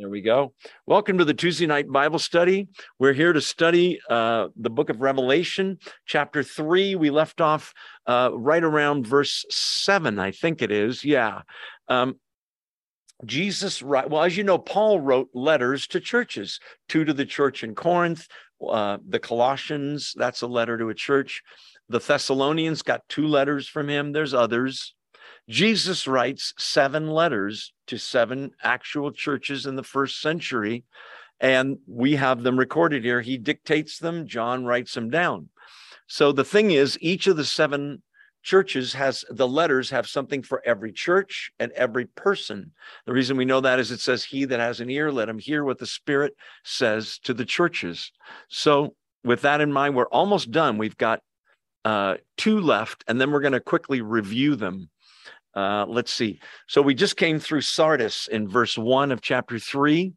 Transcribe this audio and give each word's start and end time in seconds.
There 0.00 0.08
we 0.08 0.22
go. 0.22 0.54
Welcome 0.86 1.18
to 1.18 1.26
the 1.26 1.34
Tuesday 1.34 1.66
night 1.66 1.86
Bible 1.86 2.18
study. 2.18 2.68
We're 2.98 3.12
here 3.12 3.34
to 3.34 3.40
study 3.42 4.00
uh, 4.08 4.46
the 4.56 4.70
book 4.70 4.88
of 4.88 5.02
Revelation, 5.02 5.76
chapter 6.06 6.42
three. 6.42 6.94
We 6.94 7.10
left 7.10 7.42
off 7.42 7.74
uh, 8.06 8.30
right 8.32 8.64
around 8.64 9.06
verse 9.06 9.44
seven, 9.50 10.18
I 10.18 10.30
think 10.30 10.62
it 10.62 10.72
is. 10.72 11.04
Yeah. 11.04 11.42
Um, 11.88 12.18
Jesus, 13.26 13.82
well, 13.82 14.22
as 14.22 14.38
you 14.38 14.42
know, 14.42 14.56
Paul 14.56 15.00
wrote 15.00 15.28
letters 15.34 15.86
to 15.88 16.00
churches, 16.00 16.60
two 16.88 17.04
to 17.04 17.12
the 17.12 17.26
church 17.26 17.62
in 17.62 17.74
Corinth, 17.74 18.26
uh, 18.66 18.96
the 19.06 19.18
Colossians, 19.18 20.14
that's 20.16 20.40
a 20.40 20.46
letter 20.46 20.78
to 20.78 20.88
a 20.88 20.94
church. 20.94 21.42
The 21.90 21.98
Thessalonians 21.98 22.80
got 22.80 23.06
two 23.10 23.26
letters 23.26 23.68
from 23.68 23.90
him. 23.90 24.12
There's 24.12 24.32
others. 24.32 24.94
Jesus 25.50 26.06
writes 26.06 26.54
seven 26.58 27.10
letters 27.10 27.72
to 27.88 27.98
seven 27.98 28.52
actual 28.62 29.10
churches 29.10 29.66
in 29.66 29.74
the 29.74 29.82
first 29.82 30.20
century, 30.20 30.84
and 31.40 31.78
we 31.88 32.14
have 32.14 32.44
them 32.44 32.56
recorded 32.56 33.02
here. 33.02 33.20
He 33.20 33.36
dictates 33.36 33.98
them, 33.98 34.28
John 34.28 34.64
writes 34.64 34.94
them 34.94 35.10
down. 35.10 35.48
So 36.06 36.30
the 36.30 36.44
thing 36.44 36.70
is, 36.70 36.96
each 37.00 37.26
of 37.26 37.36
the 37.36 37.44
seven 37.44 38.00
churches 38.44 38.92
has 38.92 39.24
the 39.28 39.48
letters 39.48 39.90
have 39.90 40.08
something 40.08 40.40
for 40.40 40.62
every 40.64 40.92
church 40.92 41.50
and 41.58 41.72
every 41.72 42.06
person. 42.06 42.70
The 43.06 43.12
reason 43.12 43.36
we 43.36 43.44
know 43.44 43.60
that 43.60 43.80
is 43.80 43.90
it 43.90 43.98
says, 43.98 44.22
He 44.22 44.44
that 44.44 44.60
has 44.60 44.78
an 44.80 44.88
ear, 44.88 45.10
let 45.10 45.28
him 45.28 45.40
hear 45.40 45.64
what 45.64 45.78
the 45.78 45.86
Spirit 45.86 46.34
says 46.62 47.18
to 47.24 47.34
the 47.34 47.44
churches. 47.44 48.12
So, 48.48 48.94
with 49.24 49.42
that 49.42 49.60
in 49.60 49.72
mind, 49.72 49.96
we're 49.96 50.06
almost 50.06 50.52
done. 50.52 50.78
We've 50.78 50.96
got 50.96 51.22
uh, 51.84 52.18
two 52.36 52.60
left, 52.60 53.02
and 53.08 53.20
then 53.20 53.32
we're 53.32 53.40
going 53.40 53.52
to 53.52 53.60
quickly 53.60 54.00
review 54.00 54.54
them. 54.54 54.90
Uh, 55.54 55.84
let's 55.88 56.12
see. 56.12 56.40
So 56.68 56.80
we 56.80 56.94
just 56.94 57.16
came 57.16 57.40
through 57.40 57.62
Sardis 57.62 58.28
in 58.28 58.48
verse 58.48 58.78
one 58.78 59.10
of 59.10 59.20
chapter 59.20 59.58
three, 59.58 60.12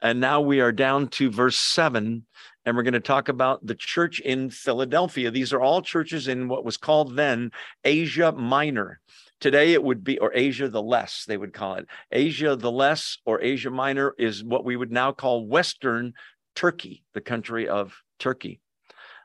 and 0.00 0.18
now 0.18 0.40
we 0.40 0.60
are 0.60 0.72
down 0.72 1.08
to 1.08 1.30
verse 1.30 1.58
seven, 1.58 2.24
and 2.64 2.74
we're 2.74 2.82
going 2.82 2.94
to 2.94 3.00
talk 3.00 3.28
about 3.28 3.66
the 3.66 3.74
church 3.74 4.20
in 4.20 4.48
Philadelphia. 4.48 5.30
These 5.30 5.52
are 5.52 5.60
all 5.60 5.82
churches 5.82 6.26
in 6.26 6.48
what 6.48 6.64
was 6.64 6.78
called 6.78 7.16
then 7.16 7.50
Asia 7.84 8.32
Minor. 8.32 9.00
Today 9.40 9.74
it 9.74 9.82
would 9.82 10.02
be, 10.02 10.18
or 10.18 10.32
Asia 10.34 10.68
the 10.68 10.82
Less, 10.82 11.24
they 11.26 11.36
would 11.36 11.52
call 11.52 11.74
it. 11.74 11.86
Asia 12.10 12.56
the 12.56 12.70
Less 12.70 13.18
or 13.26 13.42
Asia 13.42 13.70
Minor 13.70 14.14
is 14.16 14.42
what 14.42 14.64
we 14.64 14.76
would 14.76 14.92
now 14.92 15.12
call 15.12 15.46
Western 15.46 16.14
Turkey, 16.54 17.04
the 17.12 17.20
country 17.20 17.68
of 17.68 17.92
Turkey 18.18 18.61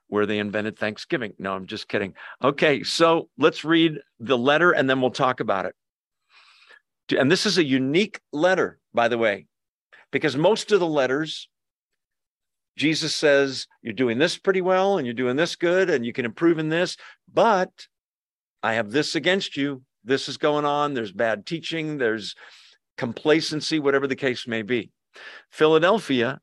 where 0.08 0.26
they 0.26 0.40
invented 0.40 0.78
Thanksgiving. 0.78 1.34
No, 1.38 1.54
I'm 1.54 1.66
just 1.66 1.88
kidding. 1.88 2.14
Okay, 2.44 2.84
so 2.84 3.30
let's 3.38 3.66
read 3.66 4.00
the 4.20 4.38
letter 4.38 4.72
and 4.72 4.90
then 4.90 5.02
we'll 5.02 5.12
talk 5.12 5.40
about 5.40 5.66
it. 5.66 5.76
And 7.18 7.32
this 7.32 7.46
is 7.46 7.58
a 7.58 7.64
unique 7.64 8.20
letter, 8.34 8.80
by 8.94 9.08
the 9.08 9.18
way, 9.18 9.48
because 10.12 10.36
most 10.36 10.72
of 10.72 10.80
the 10.80 10.88
letters, 10.88 11.50
Jesus 12.76 13.16
says, 13.16 13.68
You're 13.82 13.94
doing 13.94 14.18
this 14.18 14.38
pretty 14.38 14.62
well 14.62 14.98
and 14.98 15.08
you're 15.08 15.14
doing 15.14 15.36
this 15.36 15.56
good 15.56 15.90
and 15.90 16.06
you 16.06 16.14
can 16.14 16.26
improve 16.26 16.60
in 16.60 16.70
this, 16.70 16.98
but 17.34 17.72
I 18.62 18.74
have 18.74 18.92
this 18.92 19.16
against 19.16 19.56
you. 19.56 19.84
This 20.04 20.30
is 20.30 20.38
going 20.38 20.66
on. 20.66 20.94
There's 20.94 21.12
bad 21.12 21.46
teaching, 21.46 21.98
there's 21.98 22.36
complacency, 22.98 23.80
whatever 23.80 24.08
the 24.08 24.16
case 24.16 24.48
may 24.48 24.62
be. 24.62 24.92
Philadelphia 25.52 26.40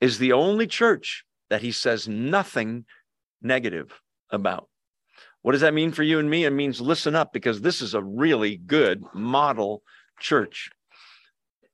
is 0.00 0.18
the 0.18 0.32
only 0.32 0.66
church 0.66 1.25
that 1.50 1.62
he 1.62 1.72
says 1.72 2.08
nothing 2.08 2.84
negative 3.42 4.00
about. 4.30 4.68
What 5.42 5.52
does 5.52 5.60
that 5.60 5.74
mean 5.74 5.92
for 5.92 6.02
you 6.02 6.18
and 6.18 6.28
me? 6.28 6.44
It 6.44 6.50
means 6.50 6.80
listen 6.80 7.14
up 7.14 7.32
because 7.32 7.60
this 7.60 7.80
is 7.80 7.94
a 7.94 8.02
really 8.02 8.56
good 8.56 9.04
model 9.14 9.82
church. 10.18 10.70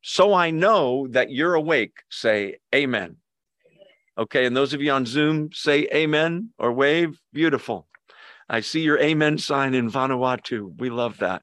So 0.02 0.34
I 0.34 0.50
know 0.50 1.06
that 1.08 1.30
you're 1.30 1.54
awake. 1.54 2.02
Say 2.10 2.58
amen. 2.74 3.16
Okay. 4.18 4.44
And 4.44 4.56
those 4.56 4.74
of 4.74 4.82
you 4.82 4.90
on 4.90 5.06
Zoom, 5.06 5.50
say 5.52 5.88
amen 5.94 6.50
or 6.58 6.72
wave. 6.72 7.18
Beautiful. 7.32 7.86
I 8.48 8.60
see 8.60 8.80
your 8.80 8.98
amen 8.98 9.38
sign 9.38 9.72
in 9.74 9.90
Vanuatu. 9.90 10.78
We 10.78 10.90
love 10.90 11.18
that. 11.18 11.42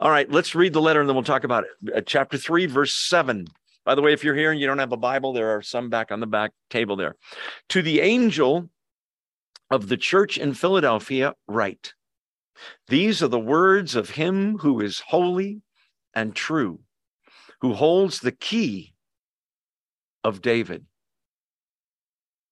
All 0.00 0.10
right. 0.10 0.28
Let's 0.28 0.54
read 0.54 0.72
the 0.72 0.80
letter 0.80 1.00
and 1.00 1.08
then 1.08 1.14
we'll 1.14 1.22
talk 1.22 1.44
about 1.44 1.64
it. 1.64 1.94
Uh, 1.94 2.00
chapter 2.00 2.36
3, 2.36 2.66
verse 2.66 2.94
7. 2.94 3.46
By 3.84 3.94
the 3.94 4.02
way, 4.02 4.12
if 4.12 4.22
you're 4.22 4.34
here 4.34 4.50
and 4.50 4.60
you 4.60 4.66
don't 4.66 4.78
have 4.78 4.92
a 4.92 4.96
Bible, 4.96 5.32
there 5.32 5.56
are 5.56 5.62
some 5.62 5.88
back 5.88 6.12
on 6.12 6.20
the 6.20 6.26
back 6.26 6.52
table 6.68 6.96
there. 6.96 7.16
To 7.70 7.82
the 7.82 8.00
angel 8.00 8.68
of 9.70 9.88
the 9.88 9.96
church 9.96 10.36
in 10.36 10.54
Philadelphia, 10.54 11.34
write 11.48 11.94
These 12.88 13.22
are 13.22 13.28
the 13.28 13.38
words 13.38 13.94
of 13.94 14.10
him 14.10 14.58
who 14.58 14.80
is 14.80 15.00
holy 15.00 15.62
and 16.14 16.34
true, 16.34 16.80
who 17.60 17.74
holds 17.74 18.20
the 18.20 18.32
key 18.32 18.94
of 20.24 20.42
David. 20.42 20.84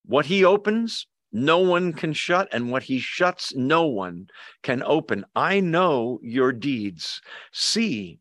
What 0.06 0.26
he 0.26 0.44
opens, 0.44 1.06
no 1.30 1.58
one 1.58 1.92
can 1.92 2.14
shut, 2.14 2.48
and 2.50 2.72
what 2.72 2.84
he 2.84 2.98
shuts, 2.98 3.54
no 3.54 3.86
one 3.86 4.28
can 4.62 4.82
open. 4.82 5.26
I 5.36 5.60
know 5.60 6.18
your 6.22 6.52
deeds. 6.52 7.20
See, 7.52 8.20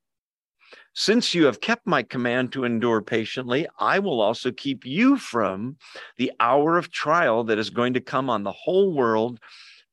Since 0.93 1.33
you 1.33 1.45
have 1.45 1.61
kept 1.61 1.87
my 1.87 2.03
command 2.03 2.51
to 2.51 2.65
endure 2.65 3.01
patiently, 3.01 3.65
I 3.79 3.99
will 3.99 4.19
also 4.19 4.51
keep 4.51 4.85
you 4.85 5.17
from 5.17 5.77
the 6.17 6.33
hour 6.39 6.77
of 6.77 6.91
trial 6.91 7.45
that 7.45 7.57
is 7.57 7.69
going 7.69 7.93
to 7.93 8.01
come 8.01 8.29
on 8.29 8.43
the 8.43 8.51
whole 8.51 8.93
world 8.93 9.39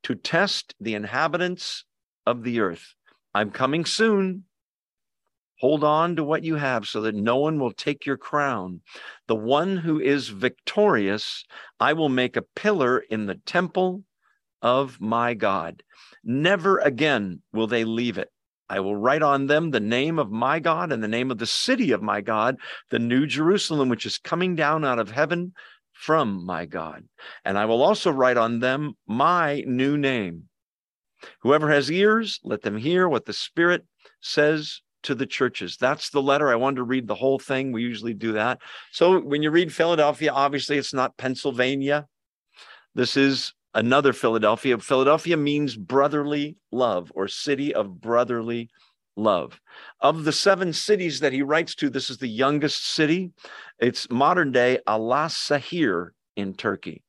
to 0.03 0.17
test 0.17 0.75
the 0.81 0.95
inhabitants 0.95 1.85
of 2.27 2.43
the 2.43 2.61
earth. 2.61 2.95
I'm 3.33 3.51
coming 3.51 3.85
soon. 3.85 4.45
Hold 5.61 5.85
on 5.85 6.17
to 6.17 6.25
what 6.25 6.45
you 6.45 6.57
have 6.57 6.87
so 6.87 7.01
that 7.03 7.15
no 7.15 7.37
one 7.37 7.61
will 7.61 7.73
take 7.73 8.05
your 8.05 8.17
crown. 8.17 8.81
The 9.29 9.37
one 9.37 9.77
who 9.77 10.01
is 10.01 10.29
victorious, 10.29 11.45
I 11.79 11.93
will 11.93 12.09
make 12.09 12.37
a 12.37 12.45
pillar 12.57 12.99
in 12.99 13.27
the 13.27 13.41
temple 13.47 14.03
of 14.63 15.01
my 15.01 15.35
God. 15.35 15.83
Never 16.25 16.79
again 16.79 17.43
will 17.53 17.67
they 17.69 17.85
leave 17.85 18.19
it. 18.19 18.31
I 18.69 18.81
will 18.81 18.97
write 18.97 19.23
on 19.23 19.47
them 19.47 19.71
the 19.71 19.81
name 19.81 20.19
of 20.19 20.31
my 20.31 20.59
God 20.61 20.93
and 20.93 21.03
the 21.03 21.09
name 21.09 21.31
of 21.31 21.39
the 21.39 21.47
city 21.47 21.93
of 21.93 22.03
my 22.03 22.21
God, 22.21 22.57
the 22.91 22.99
new 22.99 23.27
Jerusalem, 23.27 23.89
which 23.89 24.07
is 24.07 24.19
coming 24.19 24.55
down 24.55 24.85
out 24.85 24.99
of 24.99 25.11
heaven 25.11 25.53
from 25.93 26.45
my 26.45 26.67
God. 26.67 27.05
And 27.45 27.59
I 27.59 27.65
will 27.65 27.83
also 27.83 28.11
write 28.11 28.37
on 28.37 28.61
them 28.61 28.95
my 29.07 29.63
new 29.67 29.97
name. 29.97 30.45
Whoever 31.43 31.71
has 31.71 31.91
ears, 31.91 32.39
let 32.45 32.63
them 32.63 32.77
hear 32.77 33.09
what 33.09 33.25
the 33.25 33.33
Spirit 33.33 33.85
says 34.21 34.83
to 35.03 35.15
the 35.15 35.27
churches. 35.27 35.77
That's 35.77 36.11
the 36.11 36.23
letter. 36.23 36.51
I 36.51 36.57
wanted 36.57 36.77
to 36.77 36.85
read 36.85 37.09
the 37.09 37.15
whole 37.15 37.39
thing. 37.39 37.73
We 37.73 37.83
usually 37.83 38.15
do 38.15 38.33
that. 38.33 38.59
So 38.93 39.21
when 39.21 39.43
you 39.43 39.51
read 39.51 39.73
Philadelphia, 39.73 40.33
obviously 40.33 40.77
it's 40.77 40.95
not 40.95 41.17
Pennsylvania. 41.17 42.07
This 42.95 43.17
is 43.17 43.53
another 43.79 44.13
Philadelphia. 44.13 44.77
Philadelphia 44.79 45.37
means 45.37 45.77
brotherly 45.77 46.57
love 46.73 47.13
or 47.15 47.29
city 47.29 47.73
of 47.73 48.01
brotherly 48.01 48.69
love. 49.17 49.61
Of 50.01 50.25
the 50.25 50.33
seven 50.33 50.73
cities 50.73 51.21
that 51.21 51.33
he 51.33 51.43
writes 51.43 51.77
to, 51.77 51.89
this 51.89 52.11
is 52.11 52.19
the 52.19 52.29
youngest 52.29 52.93
city. 52.93 53.31
It's 53.79 54.11
modern 54.11 54.51
day 54.51 54.81
Alaşehir 54.89 56.11
in 56.35 56.55
Turkey. 56.55 57.05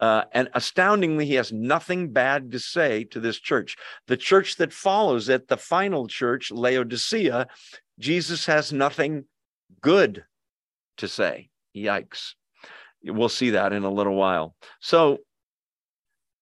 Uh, 0.00 0.24
and 0.32 0.48
astoundingly, 0.54 1.26
he 1.26 1.34
has 1.34 1.52
nothing 1.52 2.10
bad 2.10 2.52
to 2.52 2.58
say 2.58 3.04
to 3.04 3.20
this 3.20 3.38
church. 3.38 3.76
The 4.06 4.16
church 4.16 4.56
that 4.56 4.72
follows 4.72 5.28
it, 5.28 5.48
the 5.48 5.56
final 5.58 6.06
church, 6.08 6.50
Laodicea, 6.50 7.48
Jesus 7.98 8.46
has 8.46 8.72
nothing 8.72 9.24
good 9.82 10.24
to 10.96 11.08
say. 11.08 11.50
Yikes. 11.76 12.34
We'll 13.04 13.28
see 13.28 13.50
that 13.50 13.72
in 13.72 13.84
a 13.84 13.90
little 13.90 14.14
while. 14.14 14.54
So 14.80 15.18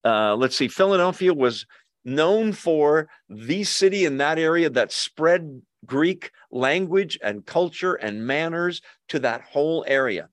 uh, 0.07 0.37
let's 0.37 0.57
see, 0.57 0.69
Philadelphia 0.69 1.35
was 1.35 1.67
known 2.05 2.53
for 2.53 3.09
the 3.29 3.65
city 3.65 4.05
in 4.05 4.19
that 4.19 4.39
area 4.39 4.71
that 4.71 4.93
spread 4.93 5.61
Greek 5.85 6.31
language 6.53 7.19
and 7.23 7.45
culture 7.45 7.95
and 7.95 8.25
manners 8.25 8.81
to 9.09 9.19
that 9.19 9.43
whole 9.43 9.85
area. 9.89 10.29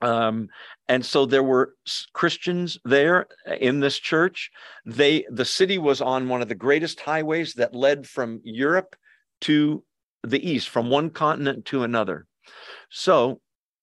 Um, 0.00 0.48
and 0.88 1.06
so 1.06 1.26
there 1.26 1.44
were 1.44 1.74
Christians 2.12 2.76
there 2.84 3.28
in 3.60 3.78
this 3.78 3.98
church. 3.98 4.50
They 4.84 5.24
the 5.30 5.44
city 5.44 5.78
was 5.78 6.00
on 6.00 6.28
one 6.28 6.42
of 6.42 6.48
the 6.48 6.56
greatest 6.56 6.98
highways 6.98 7.54
that 7.54 7.72
led 7.72 8.08
from 8.08 8.40
Europe 8.42 8.96
to 9.42 9.84
the 10.24 10.44
east, 10.50 10.68
from 10.68 10.90
one 10.90 11.10
continent 11.10 11.66
to 11.66 11.84
another. 11.84 12.26
So 12.90 13.40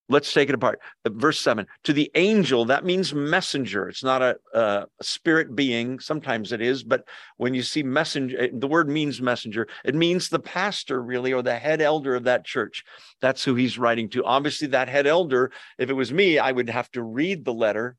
let's 0.10 0.34
take 0.34 0.50
it 0.50 0.56
apart. 0.56 0.80
Uh, 1.06 1.12
verse 1.14 1.40
seven 1.40 1.66
to 1.84 1.94
the 1.94 2.12
angel, 2.16 2.66
that 2.66 2.84
means 2.84 3.14
messenger. 3.14 3.88
It's 3.88 4.04
not 4.04 4.22
a, 4.22 4.38
a, 4.54 4.88
spirit 5.02 5.56
being. 5.56 6.00
Sometimes 6.00 6.52
it 6.52 6.62
is, 6.62 6.84
but 6.84 7.06
when 7.38 7.54
you 7.54 7.62
see 7.62 7.84
messenger, 7.84 8.50
the 8.52 8.68
word 8.68 8.90
means 8.90 9.22
messenger. 9.22 9.68
It 9.86 9.96
means 9.96 10.28
the 10.28 10.40
pastor, 10.40 11.02
really, 11.02 11.32
or 11.32 11.42
the 11.42 11.58
head 11.58 11.82
elder 11.82 12.16
of 12.16 12.26
that 12.26 12.46
church. 12.46 12.84
That's 13.22 13.44
who 13.44 13.56
he's 13.56 13.80
writing 13.80 14.10
to. 14.10 14.26
Obviously, 14.26 14.68
that 14.70 14.90
head 14.90 15.08
elder, 15.08 15.52
if 15.78 15.90
it 15.90 15.94
was 15.94 16.12
me, 16.12 16.40
I 16.40 16.52
would 16.52 16.70
have 16.70 16.92
to 16.92 17.04
read 17.04 17.46
the 17.46 17.54
letter 17.54 17.96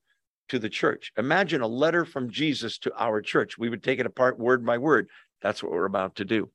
to 0.48 0.58
the 0.58 0.68
church. 0.68 1.12
Imagine 1.16 1.60
a 1.60 1.66
letter 1.66 2.04
from 2.04 2.30
Jesus 2.30 2.78
to 2.78 2.92
our 2.98 3.22
church. 3.22 3.56
We 3.56 3.68
would 3.68 3.82
take 3.82 4.00
it 4.00 4.06
apart 4.06 4.38
word 4.38 4.66
by 4.66 4.78
word. 4.78 5.08
That's 5.40 5.62
what 5.62 5.72
we're 5.72 5.86
about 5.86 6.16
to 6.16 6.24
do. 6.24 6.50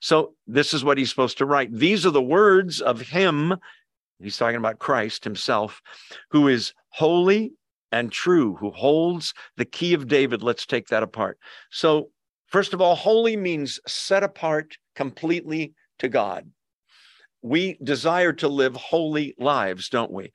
So, 0.00 0.34
this 0.46 0.72
is 0.72 0.84
what 0.84 0.98
he's 0.98 1.10
supposed 1.10 1.38
to 1.38 1.46
write. 1.46 1.72
These 1.72 2.06
are 2.06 2.10
the 2.10 2.22
words 2.22 2.80
of 2.80 3.00
him 3.00 3.56
He's 4.20 4.36
talking 4.36 4.56
about 4.56 4.78
Christ 4.78 5.24
himself, 5.24 5.80
who 6.30 6.48
is 6.48 6.72
holy 6.90 7.52
and 7.92 8.10
true, 8.10 8.56
who 8.56 8.70
holds 8.70 9.32
the 9.56 9.64
key 9.64 9.94
of 9.94 10.08
David. 10.08 10.42
Let's 10.42 10.66
take 10.66 10.88
that 10.88 11.02
apart. 11.02 11.38
So, 11.70 12.10
first 12.46 12.74
of 12.74 12.80
all, 12.80 12.94
holy 12.94 13.36
means 13.36 13.80
set 13.86 14.22
apart 14.22 14.76
completely 14.96 15.74
to 16.00 16.08
God. 16.08 16.50
We 17.42 17.78
desire 17.82 18.32
to 18.34 18.48
live 18.48 18.74
holy 18.74 19.34
lives, 19.38 19.88
don't 19.88 20.10
we? 20.10 20.32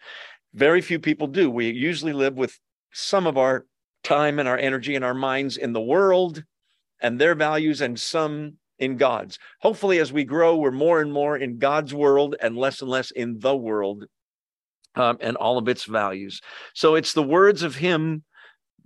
Very 0.53 0.81
few 0.81 0.99
people 0.99 1.27
do. 1.27 1.49
We 1.49 1.69
usually 1.69 2.13
live 2.13 2.35
with 2.35 2.57
some 2.93 3.27
of 3.27 3.37
our 3.37 3.65
time 4.03 4.39
and 4.39 4.47
our 4.47 4.57
energy 4.57 4.95
and 4.95 5.03
our 5.03 5.13
minds 5.13 5.57
in 5.57 5.73
the 5.73 5.81
world 5.81 6.43
and 7.01 7.19
their 7.19 7.35
values 7.35 7.81
and 7.81 7.99
some 7.99 8.57
in 8.83 8.97
God's. 8.97 9.39
Hopefully, 9.61 9.99
as 9.99 10.11
we 10.11 10.23
grow, 10.23 10.55
we're 10.57 10.71
more 10.71 11.01
and 11.01 11.11
more 11.11 11.37
in 11.37 11.57
God's 11.57 11.93
world 11.93 12.35
and 12.41 12.57
less 12.57 12.81
and 12.81 12.89
less 12.89 13.11
in 13.11 13.39
the 13.39 13.55
world 13.55 14.05
um, 14.95 15.17
and 15.21 15.37
all 15.37 15.57
of 15.57 15.67
its 15.67 15.85
values. 15.85 16.41
So 16.73 16.95
it's 16.95 17.13
the 17.13 17.23
words 17.23 17.63
of 17.63 17.75
Him, 17.75 18.23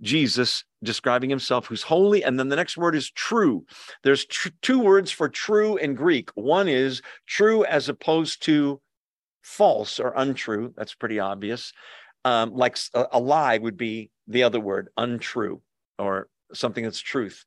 Jesus, 0.00 0.64
describing 0.82 1.30
Himself, 1.30 1.66
who's 1.66 1.82
holy. 1.82 2.22
And 2.22 2.38
then 2.38 2.48
the 2.48 2.56
next 2.56 2.76
word 2.76 2.94
is 2.94 3.10
true. 3.10 3.64
There's 4.04 4.24
tr- 4.24 4.48
two 4.62 4.78
words 4.78 5.10
for 5.10 5.28
true 5.28 5.76
in 5.76 5.94
Greek. 5.94 6.30
One 6.34 6.68
is 6.68 7.02
true 7.26 7.64
as 7.64 7.88
opposed 7.88 8.42
to 8.44 8.80
false 9.42 9.98
or 9.98 10.12
untrue. 10.16 10.72
That's 10.76 10.94
pretty 10.94 11.18
obvious. 11.18 11.72
Um, 12.24 12.52
like 12.52 12.78
a, 12.94 13.06
a 13.12 13.20
lie 13.20 13.58
would 13.58 13.76
be 13.76 14.10
the 14.26 14.42
other 14.42 14.60
word, 14.60 14.88
untrue, 14.96 15.62
or 15.98 16.28
something 16.52 16.84
that's 16.84 17.00
truth. 17.00 17.44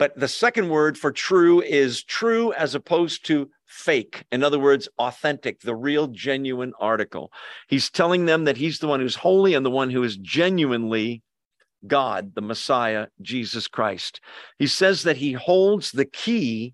But 0.00 0.18
the 0.18 0.28
second 0.28 0.70
word 0.70 0.96
for 0.96 1.12
true 1.12 1.60
is 1.60 2.02
true 2.02 2.54
as 2.54 2.74
opposed 2.74 3.26
to 3.26 3.50
fake. 3.66 4.24
In 4.32 4.42
other 4.42 4.58
words, 4.58 4.88
authentic, 4.98 5.60
the 5.60 5.76
real, 5.76 6.06
genuine 6.06 6.72
article. 6.80 7.30
He's 7.68 7.90
telling 7.90 8.24
them 8.24 8.44
that 8.44 8.56
he's 8.56 8.78
the 8.78 8.88
one 8.88 9.00
who's 9.00 9.16
holy 9.16 9.52
and 9.52 9.64
the 9.64 9.70
one 9.70 9.90
who 9.90 10.02
is 10.02 10.16
genuinely 10.16 11.22
God, 11.86 12.34
the 12.34 12.40
Messiah, 12.40 13.08
Jesus 13.20 13.68
Christ. 13.68 14.22
He 14.58 14.66
says 14.66 15.02
that 15.02 15.18
he 15.18 15.34
holds 15.34 15.92
the 15.92 16.06
key 16.06 16.72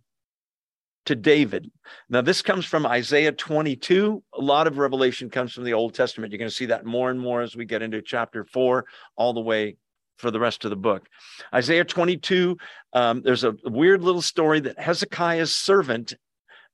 to 1.06 1.16
David. 1.16 1.72
Now, 2.08 2.20
this 2.20 2.42
comes 2.42 2.64
from 2.64 2.86
Isaiah 2.86 3.32
22. 3.32 4.22
A 4.34 4.40
lot 4.40 4.68
of 4.68 4.78
revelation 4.78 5.30
comes 5.30 5.52
from 5.52 5.64
the 5.64 5.74
Old 5.74 5.94
Testament. 5.94 6.30
You're 6.30 6.38
going 6.38 6.48
to 6.48 6.54
see 6.54 6.66
that 6.66 6.86
more 6.86 7.10
and 7.10 7.18
more 7.18 7.42
as 7.42 7.56
we 7.56 7.64
get 7.64 7.82
into 7.82 8.02
chapter 8.02 8.44
four, 8.44 8.86
all 9.16 9.32
the 9.32 9.40
way 9.40 9.78
for 10.16 10.30
the 10.30 10.40
rest 10.40 10.64
of 10.64 10.70
the 10.70 10.76
book. 10.76 11.08
Isaiah 11.54 11.84
22, 11.84 12.56
um, 12.92 13.22
there's 13.22 13.44
a 13.44 13.56
weird 13.64 14.02
little 14.02 14.22
story 14.22 14.60
that 14.60 14.78
Hezekiah's 14.78 15.54
servant, 15.54 16.14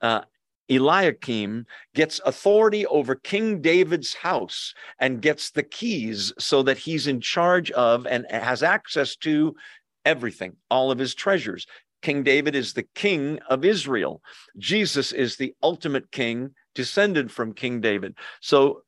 uh, 0.00 0.22
Eliakim, 0.70 1.66
gets 1.94 2.20
authority 2.24 2.86
over 2.86 3.14
King 3.14 3.60
David's 3.60 4.14
house 4.14 4.74
and 4.98 5.20
gets 5.22 5.50
the 5.50 5.62
keys 5.62 6.32
so 6.38 6.62
that 6.62 6.78
he's 6.78 7.06
in 7.06 7.20
charge 7.20 7.70
of 7.72 8.06
and 8.06 8.26
has 8.30 8.62
access 8.62 9.16
to 9.16 9.54
everything, 10.04 10.56
all 10.70 10.90
of 10.90 10.98
his 10.98 11.14
treasures. 11.14 11.66
King 12.02 12.22
David 12.22 12.54
is 12.54 12.72
the 12.72 12.86
king 12.94 13.38
of 13.48 13.64
Israel. 13.64 14.22
Jesus 14.58 15.12
is 15.12 15.36
the 15.36 15.54
ultimate 15.62 16.10
king 16.10 16.50
descended 16.74 17.30
from 17.30 17.54
King 17.54 17.80
David. 17.80 18.14
So 18.40 18.82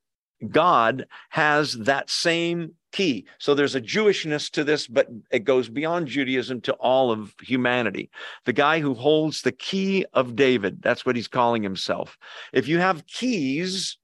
God 0.50 1.06
has 1.30 1.74
that 1.74 2.10
same 2.10 2.74
key. 2.94 3.26
So 3.38 3.54
there's 3.54 3.74
a 3.74 3.80
Jewishness 3.80 4.50
to 4.52 4.62
this, 4.62 4.86
but 4.86 5.08
it 5.32 5.40
goes 5.40 5.68
beyond 5.68 6.06
Judaism 6.06 6.60
to 6.62 6.74
all 6.74 7.10
of 7.10 7.34
humanity. 7.42 8.08
The 8.44 8.52
guy 8.52 8.78
who 8.78 8.94
holds 8.94 9.42
the 9.42 9.50
key 9.50 10.06
of 10.14 10.36
David, 10.36 10.80
that's 10.80 11.04
what 11.04 11.16
he's 11.16 11.26
calling 11.26 11.64
himself. 11.64 12.16
If 12.52 12.68
you 12.68 12.78
have 12.78 13.06
keys, 13.06 13.98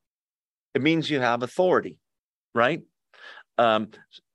it 0.75 0.83
means 0.83 1.09
you 1.09 1.21
have 1.21 1.45
authority, 1.45 1.99
right? 2.53 2.83
Um, 3.59 3.91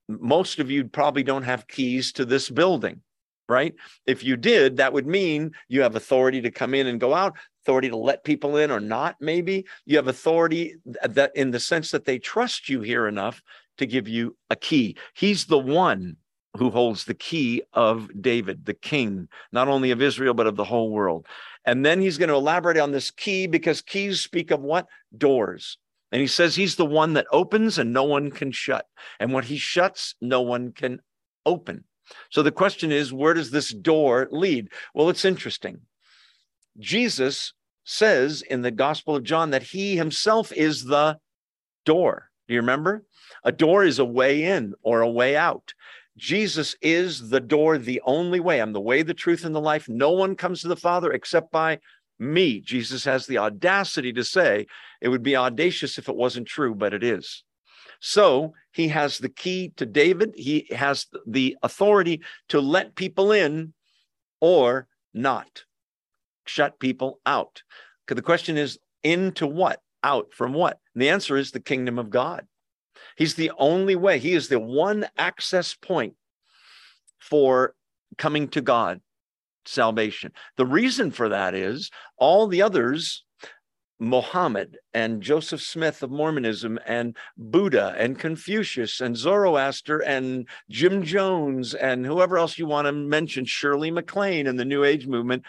most 0.08 0.60
of 0.60 0.72
you 0.72 0.86
probably 0.86 1.24
don't 1.24 1.44
have 1.44 1.68
keys 1.68 2.14
to 2.14 2.26
this 2.26 2.50
building 2.50 3.02
right? 3.48 3.76
If 4.08 4.24
you 4.24 4.38
did, 4.38 4.78
that 4.78 4.92
would 4.94 5.06
mean 5.06 5.52
you 5.68 5.82
have 5.82 5.96
authority 5.96 6.42
to 6.42 6.50
come 6.50 6.74
in 6.74 6.88
and 6.88 7.00
go 7.00 7.14
out, 7.14 7.36
authority 7.62 7.90
to 7.90 7.96
let 7.96 8.24
people 8.24 8.58
in 8.58 8.72
or 8.72 8.80
not, 8.80 9.18
maybe. 9.20 9.66
You 9.86 9.98
have 9.98 10.08
authority 10.08 10.78
that 11.04 11.32
in 11.36 11.52
the 11.52 11.60
sense 11.60 11.92
that 11.92 12.06
they 12.06 12.18
trust 12.18 12.70
you 12.70 12.82
here 12.82 13.08
enough 13.08 13.44
to 13.78 13.86
give 13.86 14.08
you 14.08 14.36
a 14.50 14.56
key. 14.56 14.96
He's 15.14 15.46
the 15.46 15.60
one 15.60 16.18
who 16.58 16.70
holds 16.70 17.06
the 17.06 17.14
key 17.14 17.62
of 17.74 18.10
David, 18.22 18.66
the 18.66 18.74
king, 18.74 19.28
not 19.52 19.68
only 19.68 19.92
of 19.92 20.02
Israel, 20.02 20.34
but 20.34 20.48
of 20.48 20.56
the 20.56 20.64
whole 20.64 20.90
world. 20.92 21.26
And 21.66 21.86
then 21.86 22.00
he's 22.00 22.18
going 22.18 22.30
to 22.30 22.36
elaborate 22.36 22.78
on 22.78 22.92
this 22.92 23.12
key 23.12 23.48
because 23.48 23.82
keys 23.82 24.22
speak 24.22 24.52
of 24.52 24.62
what? 24.62 24.86
Doors. 25.18 25.78
And 26.12 26.22
he 26.22 26.28
says 26.28 26.56
he's 26.56 26.76
the 26.76 26.86
one 26.86 27.14
that 27.14 27.28
opens 27.32 27.78
and 27.78 27.92
no 27.92 28.04
one 28.04 28.32
can 28.32 28.52
shut. 28.52 28.86
And 29.20 29.34
what 29.34 29.46
he 29.46 29.58
shuts, 29.58 30.16
no 30.22 30.42
one 30.42 30.72
can 30.72 31.02
open. 31.46 31.84
So 32.30 32.44
the 32.44 32.52
question 32.52 32.92
is, 32.92 33.12
where 33.12 33.34
does 33.34 33.52
this 33.52 33.74
door 33.74 34.28
lead? 34.32 34.70
Well, 34.94 35.10
it's 35.10 35.26
interesting. 35.26 35.82
Jesus 36.78 37.54
says 37.84 38.42
in 38.42 38.62
the 38.62 38.72
Gospel 38.72 39.16
of 39.16 39.24
John 39.24 39.50
that 39.52 39.64
he 39.64 39.98
himself 39.98 40.52
is 40.52 40.86
the 40.86 41.18
door. 41.86 42.30
Do 42.48 42.54
you 42.54 42.60
remember? 42.60 43.04
A 43.44 43.52
door 43.52 43.84
is 43.84 44.00
a 44.00 44.06
way 44.06 44.44
in 44.44 44.74
or 44.84 45.02
a 45.02 45.10
way 45.10 45.36
out. 45.36 45.74
Jesus 46.18 46.76
is 46.82 47.30
the 47.30 47.42
door, 47.42 47.78
the 47.78 48.02
only 48.06 48.40
way. 48.40 48.62
I'm 48.62 48.74
the 48.74 48.82
way, 48.82 49.02
the 49.02 49.14
truth, 49.14 49.44
and 49.44 49.54
the 49.54 49.62
life. 49.62 49.90
No 49.90 50.12
one 50.12 50.36
comes 50.36 50.62
to 50.62 50.68
the 50.68 50.76
Father 50.76 51.12
except 51.12 51.52
by 51.52 51.80
me. 52.20 52.62
Jesus 52.62 53.04
has 53.04 53.26
the 53.26 53.38
audacity 53.40 54.14
to 54.14 54.24
say 54.24 54.68
it 55.02 55.10
would 55.10 55.24
be 55.24 55.36
audacious 55.36 55.98
if 55.98 56.08
it 56.08 56.16
wasn't 56.16 56.48
true, 56.48 56.74
but 56.74 56.94
it 56.94 57.04
is. 57.04 57.44
So 58.00 58.54
he 58.72 58.88
has 58.90 59.18
the 59.18 59.30
key 59.30 59.74
to 59.78 59.86
David. 59.86 60.34
He 60.36 60.68
has 60.72 61.08
the 61.26 61.58
authority 61.64 62.22
to 62.50 62.62
let 62.62 62.96
people 62.96 63.32
in 63.32 63.74
or 64.40 64.88
not, 65.14 65.64
shut 66.46 66.80
people 66.80 67.20
out. 67.26 67.64
The 68.08 68.22
question 68.22 68.58
is, 68.58 68.78
into 69.04 69.48
what? 69.48 69.80
Out 70.06 70.34
from 70.34 70.54
what? 70.54 70.80
And 70.94 71.02
the 71.02 71.10
answer 71.10 71.36
is 71.36 71.50
the 71.50 71.60
kingdom 71.60 71.98
of 71.98 72.12
God. 72.12 72.46
He's 73.18 73.34
the 73.34 73.52
only 73.58 73.96
way. 73.96 74.20
He 74.20 74.34
is 74.34 74.50
the 74.50 74.60
one 74.60 75.08
access 75.18 75.74
point 75.74 76.14
for 77.18 77.74
coming 78.20 78.50
to 78.50 78.62
God, 78.62 79.02
salvation. 79.66 80.32
The 80.58 80.66
reason 80.68 81.10
for 81.10 81.30
that 81.30 81.56
is 81.56 81.90
all 82.18 82.46
the 82.46 82.62
others 82.62 83.24
Mohammed 84.00 84.78
and 84.94 85.24
Joseph 85.24 85.62
Smith 85.62 86.04
of 86.04 86.12
Mormonism 86.12 86.78
and 86.86 87.18
Buddha 87.36 87.96
and 87.98 88.20
Confucius 88.20 89.02
and 89.02 89.18
Zoroaster 89.18 90.00
and 90.00 90.48
Jim 90.70 91.04
Jones 91.04 91.74
and 91.74 92.06
whoever 92.06 92.38
else 92.38 92.60
you 92.60 92.68
want 92.68 92.86
to 92.86 92.92
mention, 92.92 93.46
Shirley 93.46 93.90
MacLaine 93.90 94.46
and 94.46 94.60
the 94.60 94.66
New 94.66 94.84
Age 94.84 95.08
movement, 95.08 95.44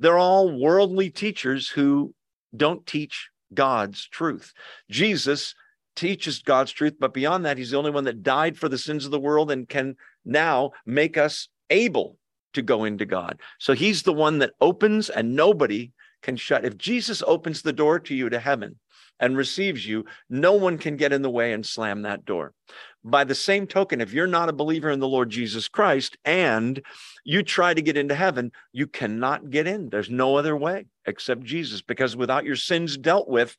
they're 0.00 0.18
all 0.18 0.58
worldly 0.58 1.10
teachers 1.10 1.68
who 1.68 2.12
don't 2.56 2.84
teach 2.86 3.29
God's 3.54 4.06
truth. 4.08 4.52
Jesus 4.90 5.54
teaches 5.96 6.42
God's 6.42 6.72
truth, 6.72 6.94
but 6.98 7.14
beyond 7.14 7.44
that, 7.44 7.58
he's 7.58 7.70
the 7.70 7.78
only 7.78 7.90
one 7.90 8.04
that 8.04 8.22
died 8.22 8.56
for 8.56 8.68
the 8.68 8.78
sins 8.78 9.04
of 9.04 9.10
the 9.10 9.20
world 9.20 9.50
and 9.50 9.68
can 9.68 9.96
now 10.24 10.72
make 10.86 11.16
us 11.16 11.48
able 11.68 12.16
to 12.54 12.62
go 12.62 12.84
into 12.84 13.06
God. 13.06 13.40
So 13.58 13.74
he's 13.74 14.02
the 14.02 14.12
one 14.12 14.38
that 14.38 14.52
opens 14.60 15.08
and 15.08 15.36
nobody 15.36 15.92
can 16.22 16.36
shut. 16.36 16.64
If 16.64 16.76
Jesus 16.76 17.22
opens 17.26 17.62
the 17.62 17.72
door 17.72 17.98
to 18.00 18.14
you 18.14 18.28
to 18.28 18.38
heaven 18.38 18.78
and 19.18 19.36
receives 19.36 19.86
you, 19.86 20.04
no 20.28 20.54
one 20.54 20.78
can 20.78 20.96
get 20.96 21.12
in 21.12 21.22
the 21.22 21.30
way 21.30 21.52
and 21.52 21.64
slam 21.64 22.02
that 22.02 22.24
door. 22.24 22.52
By 23.04 23.24
the 23.24 23.34
same 23.34 23.66
token, 23.66 24.00
if 24.00 24.12
you're 24.12 24.26
not 24.26 24.48
a 24.48 24.54
believer 24.54 24.90
in 24.90 25.00
the 25.00 25.08
Lord 25.08 25.30
Jesus 25.30 25.68
Christ 25.68 26.18
and 26.24 26.82
you 27.24 27.42
try 27.42 27.72
to 27.72 27.82
get 27.82 27.96
into 27.96 28.14
heaven, 28.14 28.52
you 28.72 28.86
cannot 28.86 29.50
get 29.50 29.66
in. 29.66 29.88
There's 29.88 30.10
no 30.10 30.36
other 30.36 30.56
way 30.56 30.86
except 31.10 31.44
Jesus, 31.44 31.82
because 31.82 32.16
without 32.16 32.44
your 32.46 32.56
sins 32.56 32.96
dealt 32.96 33.28
with, 33.28 33.56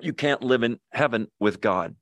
you 0.00 0.12
can't 0.12 0.42
live 0.42 0.62
in 0.62 0.78
heaven 0.92 1.28
with 1.40 1.60
God. 1.60 1.96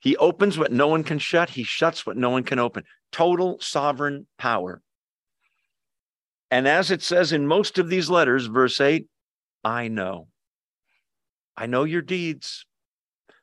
He 0.00 0.16
opens 0.16 0.58
what 0.58 0.72
no 0.72 0.88
one 0.88 1.04
can 1.04 1.18
shut, 1.18 1.50
he 1.50 1.62
shuts 1.62 2.04
what 2.04 2.16
no 2.16 2.30
one 2.30 2.42
can 2.42 2.58
open. 2.58 2.84
Total 3.12 3.58
sovereign 3.60 4.26
power. 4.38 4.82
And 6.50 6.68
as 6.68 6.90
it 6.90 7.02
says 7.02 7.32
in 7.32 7.46
most 7.46 7.78
of 7.78 7.88
these 7.88 8.10
letters, 8.10 8.46
verse 8.46 8.80
8, 8.80 9.06
I 9.64 9.88
know. 9.88 10.28
I 11.56 11.66
know 11.66 11.84
your 11.84 12.02
deeds. 12.02 12.66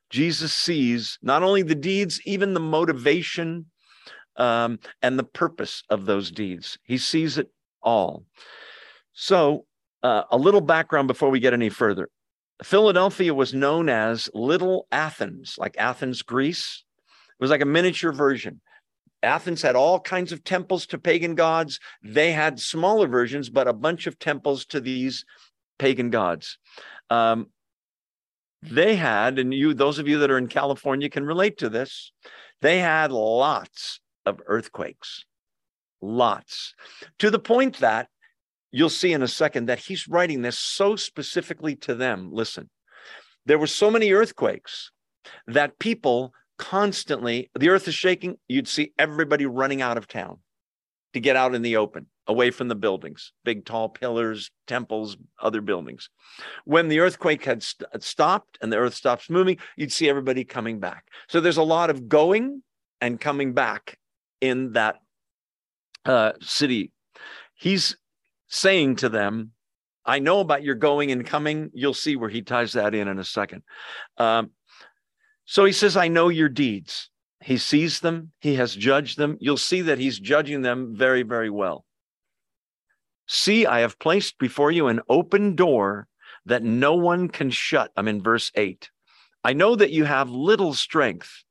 Jesus 0.10 0.54
sees 0.54 1.18
not 1.22 1.44
only 1.44 1.64
the 1.64 1.76
deeds, 1.76 2.22
even 2.26 2.54
the 2.54 2.60
motivation 2.60 3.66
um, 4.38 4.80
and 5.02 5.18
the 5.18 5.24
purpose 5.24 5.84
of 5.90 6.06
those 6.06 6.32
deeds. 6.32 6.78
He 6.84 6.98
sees 6.98 7.38
it 7.38 7.50
all. 7.82 8.26
So, 9.14 9.66
uh, 10.04 10.24
a 10.30 10.38
little 10.38 10.62
background 10.62 11.08
before 11.08 11.30
we 11.30 11.40
get 11.40 11.54
any 11.54 11.70
further. 11.70 12.10
Philadelphia 12.62 13.34
was 13.34 13.54
known 13.54 13.90
as 13.90 14.30
Little 14.34 14.88
Athens, 14.92 15.56
like 15.58 15.76
Athens, 15.78 16.22
Greece. 16.22 16.84
It 17.40 17.44
was 17.44 17.50
like 17.50 17.62
a 17.62 17.66
miniature 17.66 18.12
version. 18.12 18.62
Athens 19.24 19.62
had 19.62 19.76
all 19.76 20.00
kinds 20.00 20.32
of 20.32 20.44
temples 20.44 20.86
to 20.88 20.98
pagan 20.98 21.36
gods. 21.36 21.80
They 22.04 22.34
had 22.34 22.60
smaller 22.60 23.08
versions, 23.08 23.50
but 23.50 23.68
a 23.68 23.74
bunch 23.74 24.06
of 24.06 24.20
temples 24.20 24.66
to 24.68 24.82
these 24.82 25.26
pagan 25.80 26.10
gods. 26.10 26.58
Um, 27.10 27.48
they 28.62 28.96
had, 28.96 29.40
and 29.40 29.54
you, 29.54 29.74
those 29.74 30.00
of 30.00 30.08
you 30.08 30.20
that 30.20 30.32
are 30.32 30.38
in 30.38 30.48
California 30.48 31.10
can 31.10 31.26
relate 31.26 31.58
to 31.58 31.70
this, 31.70 32.12
they 32.62 32.80
had 32.80 33.12
lots 33.12 34.00
of 34.26 34.42
earthquakes, 34.46 35.26
lots, 36.02 36.76
to 37.20 37.30
the 37.30 37.40
point 37.40 37.80
that 37.80 38.08
you'll 38.74 38.90
see 38.90 39.14
in 39.14 39.22
a 39.22 39.28
second 39.28 39.68
that 39.68 39.80
he's 39.80 40.08
writing 40.08 40.42
this 40.42 40.60
so 40.60 40.98
specifically 40.98 41.76
to 41.78 41.96
them. 41.96 42.30
Listen, 42.34 42.70
there 43.46 43.60
were 43.60 43.68
so 43.68 43.90
many 43.90 44.12
earthquakes 44.12 44.92
that 45.48 45.80
people 45.80 46.34
constantly, 46.58 47.50
the 47.58 47.70
earth 47.70 47.88
is 47.88 47.94
shaking, 47.94 48.38
you'd 48.48 48.68
see 48.68 48.92
everybody 48.98 49.46
running 49.46 49.82
out 49.82 49.98
of 49.98 50.08
town 50.08 50.40
to 51.14 51.20
get 51.20 51.36
out 51.36 51.54
in 51.54 51.62
the 51.62 51.78
open, 51.78 52.08
away 52.26 52.50
from 52.50 52.68
the 52.68 52.76
buildings, 52.76 53.32
big 53.46 53.64
tall 53.64 53.90
pillars, 53.90 54.50
temples, 54.66 55.18
other 55.40 55.62
buildings. 55.62 56.10
When 56.66 56.88
the 56.88 57.00
earthquake 57.00 57.46
had 57.46 57.62
st- 57.62 58.04
stopped 58.04 58.58
and 58.60 58.74
the 58.74 58.78
earth 58.78 58.96
stops 58.96 59.30
moving, 59.30 59.60
you'd 59.78 59.94
see 59.94 60.10
everybody 60.10 60.44
coming 60.44 60.80
back. 60.80 61.06
So 61.28 61.40
there's 61.40 61.58
a 61.58 61.64
lot 61.64 61.92
of 61.92 62.10
going 62.10 62.64
and 63.00 63.22
coming 63.22 63.54
back 63.54 64.00
in 64.42 64.72
that 64.74 64.96
uh, 66.06 66.32
city. 66.42 66.92
He's 67.54 67.96
saying 68.54 68.96
to 68.98 69.10
them, 69.10 69.52
I 70.06 70.20
know 70.20 70.40
about 70.40 70.64
your 70.64 70.76
going 70.76 71.12
and 71.12 71.26
coming. 71.26 71.72
You'll 71.74 71.94
see 71.94 72.16
where 72.16 72.30
he 72.30 72.42
ties 72.42 72.74
that 72.74 72.94
in 72.94 73.08
in 73.08 73.18
a 73.18 73.24
second. 73.24 73.64
Um, 74.18 74.52
so 75.46 75.66
he 75.66 75.72
says, 75.72 75.98
I 75.98 76.08
know 76.08 76.30
your 76.30 76.50
deeds. 76.50 77.10
He 77.42 77.58
sees 77.58 78.00
them, 78.00 78.32
he 78.40 78.56
has 78.56 78.74
judged 78.74 79.18
them. 79.18 79.38
You'll 79.42 79.58
see 79.58 79.82
that 79.82 79.98
he's 79.98 80.18
judging 80.18 80.62
them 80.62 80.96
very, 80.96 81.24
very 81.24 81.50
well. 81.50 81.84
See, 83.28 83.66
I 83.66 83.80
have 83.80 84.00
placed 84.00 84.38
before 84.38 84.72
you 84.72 84.88
an 84.88 85.02
open 85.10 85.56
door 85.56 86.08
that 86.46 86.64
no 86.64 86.94
one 86.94 87.28
can 87.28 87.50
shut. 87.50 87.92
I'm 87.98 88.08
in 88.08 88.22
verse 88.22 88.52
8. 88.56 88.90
I 89.44 89.54
know 89.54 89.76
that 89.76 89.92
you 89.92 90.06
have 90.06 90.30
little 90.30 90.74
strength 90.74 91.44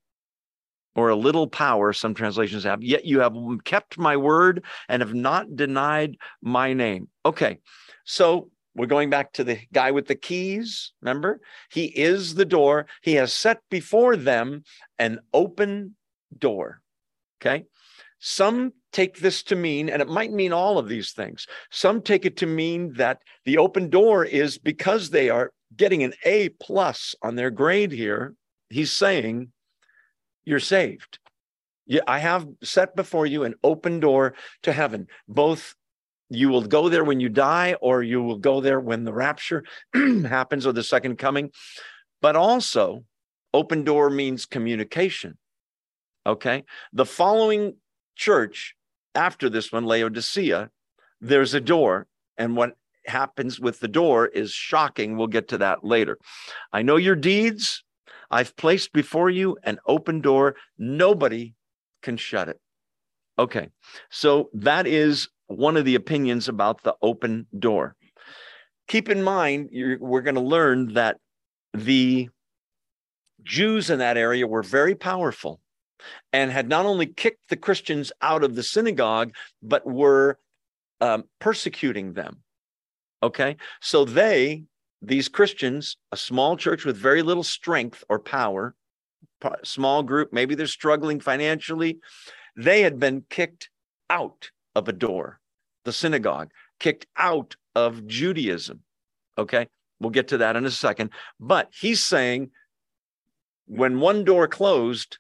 or 0.95 1.09
a 1.09 1.17
little 1.17 1.47
power, 1.47 1.93
some 1.93 2.15
translations 2.15 2.65
have, 2.65 2.83
yet 2.83 3.05
you 3.05 3.21
have 3.21 3.35
kept 3.65 3.99
my 3.99 4.17
word 4.17 4.65
and 4.89 5.03
have 5.03 5.15
not 5.15 5.57
denied 5.57 6.17
my 6.43 6.73
name. 6.73 7.09
Okay, 7.25 7.59
so 8.05 8.51
we're 8.75 8.87
going 8.87 9.11
back 9.11 9.33
to 9.35 9.45
the 9.45 9.59
guy 9.73 9.91
with 9.91 10.07
the 10.07 10.15
keys. 10.15 10.93
Remember, 11.03 11.41
he 11.71 11.87
is 11.87 12.35
the 12.35 12.45
door. 12.45 12.87
He 13.03 13.15
has 13.15 13.33
set 13.33 13.61
before 13.71 14.17
them 14.17 14.65
an 14.99 15.21
open 15.33 15.97
door. 16.37 16.81
Okay. 17.41 17.65
Some 18.25 18.73
take 18.93 19.19
this 19.19 19.43
to 19.45 19.57
mean, 19.57 19.89
and 19.89 20.01
it 20.01 20.09
might 20.09 20.33
mean 20.33 20.53
all 20.53 20.79
of 20.79 20.89
these 20.89 21.11
things. 21.11 21.47
Some 21.71 22.01
take 22.01 22.25
it 22.25 22.37
to 22.37 22.47
mean 22.47 22.93
that 22.95 23.19
the 23.45 23.59
open 23.59 23.91
door 23.91 24.25
is 24.25 24.59
because 24.59 25.11
they 25.11 25.29
are 25.29 25.51
getting 25.77 26.05
an 26.05 26.15
A 26.25 26.51
plus 26.61 27.17
on 27.21 27.35
their 27.35 27.51
grade 27.51 27.91
here. 27.91 28.35
He's 28.71 28.93
saying, 28.93 29.49
You're 30.45 30.61
saved. 30.61 31.19
I 32.07 32.19
have 32.21 32.47
set 32.63 32.97
before 32.97 33.27
you 33.27 33.45
an 33.45 33.55
open 33.63 34.01
door 34.01 34.35
to 34.63 34.73
heaven, 34.73 35.09
both 35.29 35.75
you 36.31 36.49
will 36.49 36.63
go 36.63 36.89
there 36.89 37.05
when 37.05 37.21
you 37.21 37.29
die, 37.29 37.75
or 37.81 38.03
you 38.03 38.23
will 38.23 38.39
go 38.39 38.61
there 38.61 38.81
when 38.81 39.05
the 39.05 39.13
rapture 39.13 39.65
happens 39.95 40.67
or 40.67 40.73
the 40.73 40.83
second 40.83 41.17
coming. 41.17 41.51
But 42.23 42.37
also, 42.37 43.05
open 43.53 43.85
door 43.85 44.09
means 44.09 44.47
communication. 44.47 45.37
Okay. 46.25 46.65
The 46.93 47.05
following 47.05 47.77
church 48.17 48.75
after 49.15 49.51
this 49.51 49.73
one, 49.73 49.85
Laodicea, 49.85 50.71
there's 51.21 51.55
a 51.55 51.61
door. 51.61 52.07
And 52.39 52.57
what 52.57 52.77
happens 53.05 53.61
with 53.61 53.81
the 53.81 53.89
door 53.89 54.27
is 54.27 54.53
shocking. 54.53 55.17
We'll 55.17 55.27
get 55.27 55.49
to 55.49 55.59
that 55.59 55.85
later. 55.85 56.19
I 56.73 56.83
know 56.83 56.97
your 56.97 57.17
deeds. 57.17 57.85
I've 58.33 58.57
placed 58.57 58.93
before 58.93 59.31
you 59.31 59.59
an 59.63 59.79
open 59.87 60.21
door. 60.23 60.57
Nobody 60.79 61.55
can 62.03 62.17
shut 62.17 62.49
it. 62.49 62.59
Okay. 63.39 63.69
So 64.11 64.49
that 64.55 64.87
is 64.87 65.29
one 65.47 65.77
of 65.77 65.85
the 65.85 65.95
opinions 65.95 66.49
about 66.49 66.83
the 66.83 66.97
open 67.03 67.47
door. 67.57 67.95
Keep 68.89 69.11
in 69.11 69.23
mind, 69.23 69.69
we're 70.01 70.23
going 70.23 70.35
to 70.35 70.41
learn 70.41 70.95
that 70.95 71.19
the 71.75 72.31
Jews 73.43 73.91
in 73.91 73.99
that 73.99 74.17
area 74.17 74.47
were 74.47 74.63
very 74.63 74.95
powerful 74.95 75.61
and 76.33 76.51
had 76.51 76.69
not 76.69 76.87
only 76.87 77.07
kicked 77.07 77.49
the 77.49 77.57
Christians 77.57 78.13
out 78.23 78.43
of 78.43 78.55
the 78.55 78.63
synagogue, 78.63 79.33
but 79.63 79.87
were 79.87 80.39
um, 81.01 81.25
persecuting 81.39 82.15
them. 82.15 82.43
Okay. 83.23 83.57
So 83.81 84.05
they, 84.05 84.65
these 85.03 85.29
Christians, 85.29 85.97
a 86.13 86.17
small 86.17 86.57
church 86.57 86.85
with 86.85 86.97
very 86.97 87.23
little 87.23 87.43
strength 87.43 88.05
or 88.09 88.19
power, 88.19 88.75
small 89.65 90.03
group, 90.03 90.33
maybe 90.33 90.55
they're 90.55 90.67
struggling 90.67 91.19
financially, 91.21 91.99
they 92.57 92.83
had 92.83 92.99
been 93.01 93.25
kicked 93.29 93.69
out 94.09 94.51
of 94.75 94.89
a 94.89 94.93
door 94.93 95.41
the 95.85 95.93
synagogue, 95.93 96.51
kicked 96.79 97.07
out 97.17 97.57
of 97.75 98.07
Judaism. 98.07 98.81
Okay, 99.37 99.67
we'll 100.01 100.11
get 100.11 100.29
to 100.29 100.39
that 100.39 100.57
in 100.57 100.65
a 100.65 100.71
second. 100.71 101.11
But 101.41 101.69
he's 101.73 102.05
saying 102.05 102.51
when 103.67 104.01
one 104.01 104.25
door 104.25 104.47
closed, 104.49 105.19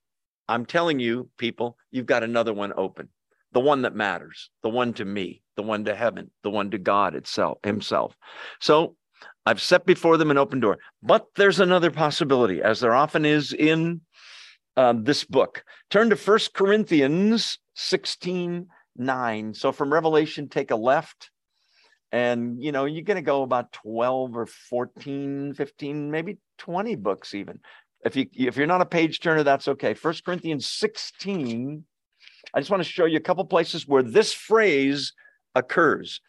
I'm 0.49 0.67
telling 0.67 0.99
you, 0.99 1.31
people, 1.39 1.77
you've 1.91 2.07
got 2.07 2.23
another 2.23 2.53
one 2.53 2.73
open. 2.77 3.09
The 3.53 3.61
one 3.61 3.83
that 3.83 3.95
matters, 3.95 4.51
the 4.63 4.71
one 4.71 4.93
to 4.95 5.05
me, 5.05 5.43
the 5.57 5.63
one 5.63 5.85
to 5.85 5.95
heaven, 5.95 6.31
the 6.43 6.51
one 6.51 6.71
to 6.71 6.79
God 6.79 7.15
itself, 7.15 7.59
Himself. 7.63 8.17
So 8.61 8.97
I've 9.45 9.61
set 9.61 9.87
before 9.87 10.17
them 10.17 10.31
an 10.31 10.39
open 10.39 10.61
door. 10.61 10.79
But 11.03 11.27
there's 11.37 11.61
another 11.61 11.91
possibility, 11.91 12.63
as 12.63 12.81
there 12.81 12.95
often 12.95 13.25
is 13.25 13.53
in 13.53 14.03
uh, 14.77 14.95
this 14.97 15.25
book. 15.25 15.65
Turn 15.91 16.11
to 16.11 16.17
First 16.17 16.55
Corinthians 16.55 17.59
16 17.75 18.69
nine. 18.97 19.55
So 19.55 19.73
from 19.73 19.93
Revelation, 19.93 20.49
take 20.49 20.71
a 20.71 20.77
left. 20.77 21.31
And, 22.11 22.63
you 22.63 22.73
know, 22.73 22.85
you're 22.85 23.05
going 23.05 23.17
to 23.17 23.23
go 23.23 23.43
about 23.43 23.73
12 23.73 24.37
or 24.37 24.47
14, 24.47 25.55
15, 25.55 26.11
maybe 26.11 26.39
20 26.59 26.97
books 26.97 27.35
even. 27.35 27.61
If 28.05 28.17
you 28.17 28.27
if 28.35 28.57
you're 28.57 28.67
not 28.67 28.81
a 28.81 28.87
page 28.87 29.21
turner, 29.21 29.45
that's 29.45 29.69
okay. 29.69 29.95
First 29.95 30.25
Corinthians 30.25 30.67
16. 30.67 31.85
I 32.53 32.61
just 32.61 32.71
want 32.71 32.83
to 32.83 32.89
show 32.89 33.05
you 33.05 33.17
a 33.17 33.21
couple 33.21 33.45
places 33.45 33.87
where 33.87 34.03
this 34.03 34.33
phrase 34.33 35.13
occurs. 35.55 36.21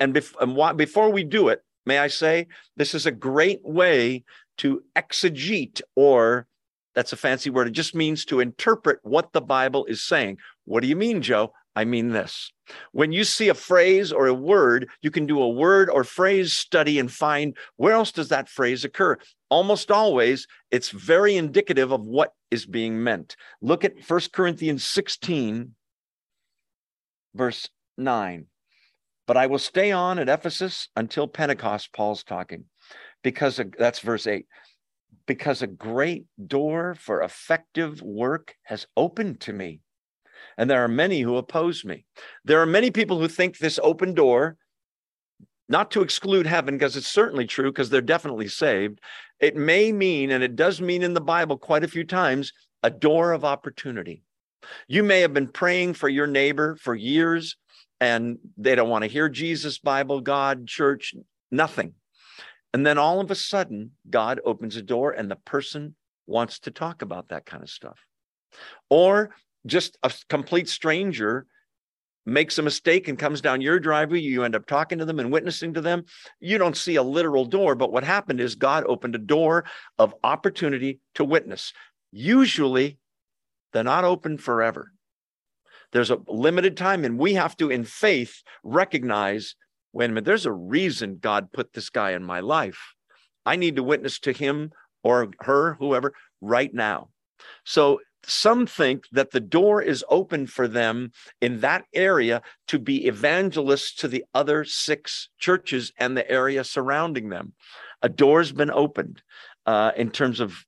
And, 0.00 0.14
bef- 0.14 0.34
and 0.40 0.76
before 0.76 1.10
we 1.10 1.24
do 1.24 1.48
it, 1.48 1.62
may 1.86 1.98
I 1.98 2.08
say, 2.08 2.46
this 2.76 2.94
is 2.94 3.06
a 3.06 3.12
great 3.12 3.60
way 3.64 4.24
to 4.58 4.82
exegete, 4.96 5.80
or 5.96 6.46
that's 6.94 7.12
a 7.12 7.16
fancy 7.16 7.50
word. 7.50 7.68
It 7.68 7.72
just 7.72 7.94
means 7.94 8.24
to 8.26 8.40
interpret 8.40 8.98
what 9.02 9.32
the 9.32 9.40
Bible 9.40 9.84
is 9.86 10.02
saying. 10.02 10.38
What 10.64 10.82
do 10.82 10.88
you 10.88 10.96
mean, 10.96 11.22
Joe? 11.22 11.52
I 11.74 11.84
mean 11.84 12.10
this. 12.10 12.52
When 12.92 13.12
you 13.12 13.24
see 13.24 13.48
a 13.48 13.54
phrase 13.54 14.12
or 14.12 14.26
a 14.26 14.34
word, 14.34 14.88
you 15.02 15.10
can 15.10 15.26
do 15.26 15.40
a 15.40 15.48
word 15.48 15.88
or 15.88 16.04
phrase 16.04 16.52
study 16.52 16.98
and 16.98 17.10
find 17.10 17.56
where 17.76 17.94
else 17.94 18.12
does 18.12 18.28
that 18.28 18.48
phrase 18.48 18.84
occur. 18.84 19.16
Almost 19.48 19.90
always, 19.90 20.46
it's 20.70 20.90
very 20.90 21.36
indicative 21.36 21.92
of 21.92 22.02
what 22.02 22.32
is 22.50 22.66
being 22.66 23.02
meant. 23.02 23.36
Look 23.62 23.84
at 23.84 23.94
1 24.06 24.20
Corinthians 24.32 24.84
16, 24.84 25.74
verse 27.34 27.68
9. 27.96 28.46
But 29.30 29.36
I 29.36 29.46
will 29.46 29.60
stay 29.60 29.92
on 29.92 30.18
at 30.18 30.28
Ephesus 30.28 30.88
until 30.96 31.28
Pentecost, 31.28 31.92
Paul's 31.92 32.24
talking, 32.24 32.64
because 33.22 33.60
of, 33.60 33.72
that's 33.78 34.00
verse 34.00 34.26
8. 34.26 34.44
Because 35.24 35.62
a 35.62 35.68
great 35.68 36.24
door 36.48 36.96
for 36.96 37.22
effective 37.22 38.02
work 38.02 38.56
has 38.64 38.88
opened 38.96 39.38
to 39.42 39.52
me 39.52 39.82
and 40.58 40.68
there 40.68 40.82
are 40.82 40.88
many 40.88 41.20
who 41.20 41.36
oppose 41.36 41.84
me. 41.84 42.06
There 42.44 42.60
are 42.60 42.66
many 42.66 42.90
people 42.90 43.20
who 43.20 43.28
think 43.28 43.58
this 43.58 43.78
open 43.84 44.14
door, 44.14 44.56
not 45.68 45.92
to 45.92 46.02
exclude 46.02 46.48
heaven, 46.48 46.74
because 46.74 46.96
it's 46.96 47.06
certainly 47.06 47.46
true, 47.46 47.70
because 47.70 47.88
they're 47.88 48.00
definitely 48.00 48.48
saved. 48.48 48.98
It 49.38 49.54
may 49.54 49.92
mean, 49.92 50.32
and 50.32 50.42
it 50.42 50.56
does 50.56 50.80
mean 50.80 51.04
in 51.04 51.14
the 51.14 51.20
Bible 51.20 51.56
quite 51.56 51.84
a 51.84 51.88
few 51.88 52.02
times, 52.02 52.52
a 52.82 52.90
door 52.90 53.30
of 53.30 53.44
opportunity. 53.44 54.24
You 54.88 55.04
may 55.04 55.20
have 55.20 55.32
been 55.32 55.46
praying 55.46 55.94
for 55.94 56.08
your 56.08 56.26
neighbor 56.26 56.74
for 56.80 56.96
years, 56.96 57.56
and 58.00 58.38
they 58.56 58.74
don't 58.74 58.88
want 58.88 59.04
to 59.04 59.10
hear 59.10 59.28
Jesus, 59.28 59.78
Bible, 59.78 60.20
God, 60.20 60.66
church, 60.66 61.14
nothing. 61.50 61.94
And 62.72 62.86
then 62.86 62.98
all 62.98 63.20
of 63.20 63.30
a 63.30 63.34
sudden, 63.34 63.92
God 64.08 64.40
opens 64.44 64.76
a 64.76 64.82
door, 64.82 65.10
and 65.12 65.30
the 65.30 65.36
person 65.36 65.94
wants 66.26 66.60
to 66.60 66.70
talk 66.70 67.02
about 67.02 67.28
that 67.28 67.44
kind 67.44 67.62
of 67.62 67.68
stuff. 67.68 67.98
Or 68.88 69.34
just 69.66 69.98
a 70.02 70.12
complete 70.28 70.68
stranger 70.68 71.46
makes 72.26 72.58
a 72.58 72.62
mistake 72.62 73.08
and 73.08 73.18
comes 73.18 73.40
down 73.40 73.60
your 73.60 73.80
driveway, 73.80 74.20
you 74.20 74.44
end 74.44 74.54
up 74.54 74.66
talking 74.66 74.98
to 74.98 75.04
them 75.04 75.18
and 75.18 75.32
witnessing 75.32 75.74
to 75.74 75.80
them. 75.80 76.04
You 76.38 76.58
don't 76.58 76.76
see 76.76 76.96
a 76.96 77.02
literal 77.02 77.44
door, 77.44 77.74
but 77.74 77.92
what 77.92 78.04
happened 78.04 78.40
is 78.40 78.54
God 78.54 78.84
opened 78.86 79.14
a 79.14 79.18
door 79.18 79.64
of 79.98 80.14
opportunity 80.22 81.00
to 81.14 81.24
witness. 81.24 81.72
Usually, 82.12 82.98
they're 83.72 83.84
not 83.84 84.04
open 84.04 84.38
forever. 84.38 84.92
There's 85.92 86.10
a 86.10 86.18
limited 86.26 86.76
time, 86.76 87.04
and 87.04 87.18
we 87.18 87.34
have 87.34 87.56
to, 87.56 87.70
in 87.70 87.84
faith, 87.84 88.42
recognize 88.62 89.54
wait 89.92 90.06
a 90.06 90.08
minute, 90.08 90.24
there's 90.24 90.46
a 90.46 90.52
reason 90.52 91.18
God 91.20 91.52
put 91.52 91.72
this 91.72 91.90
guy 91.90 92.12
in 92.12 92.22
my 92.22 92.40
life. 92.40 92.94
I 93.44 93.56
need 93.56 93.76
to 93.76 93.82
witness 93.82 94.18
to 94.20 94.32
him 94.32 94.70
or 95.02 95.30
her, 95.40 95.74
whoever, 95.74 96.12
right 96.40 96.72
now. 96.72 97.08
So 97.64 98.00
some 98.24 98.66
think 98.66 99.04
that 99.12 99.30
the 99.30 99.40
door 99.40 99.80
is 99.82 100.04
open 100.08 100.46
for 100.46 100.68
them 100.68 101.12
in 101.40 101.60
that 101.60 101.84
area 101.94 102.42
to 102.68 102.78
be 102.78 103.06
evangelists 103.06 103.94
to 103.96 104.08
the 104.08 104.24
other 104.34 104.64
six 104.64 105.30
churches 105.38 105.92
and 105.98 106.16
the 106.16 106.30
area 106.30 106.62
surrounding 106.64 107.30
them. 107.30 107.54
A 108.02 108.08
door's 108.08 108.52
been 108.52 108.70
opened 108.70 109.22
uh, 109.64 109.92
in 109.96 110.10
terms 110.10 110.40
of 110.40 110.64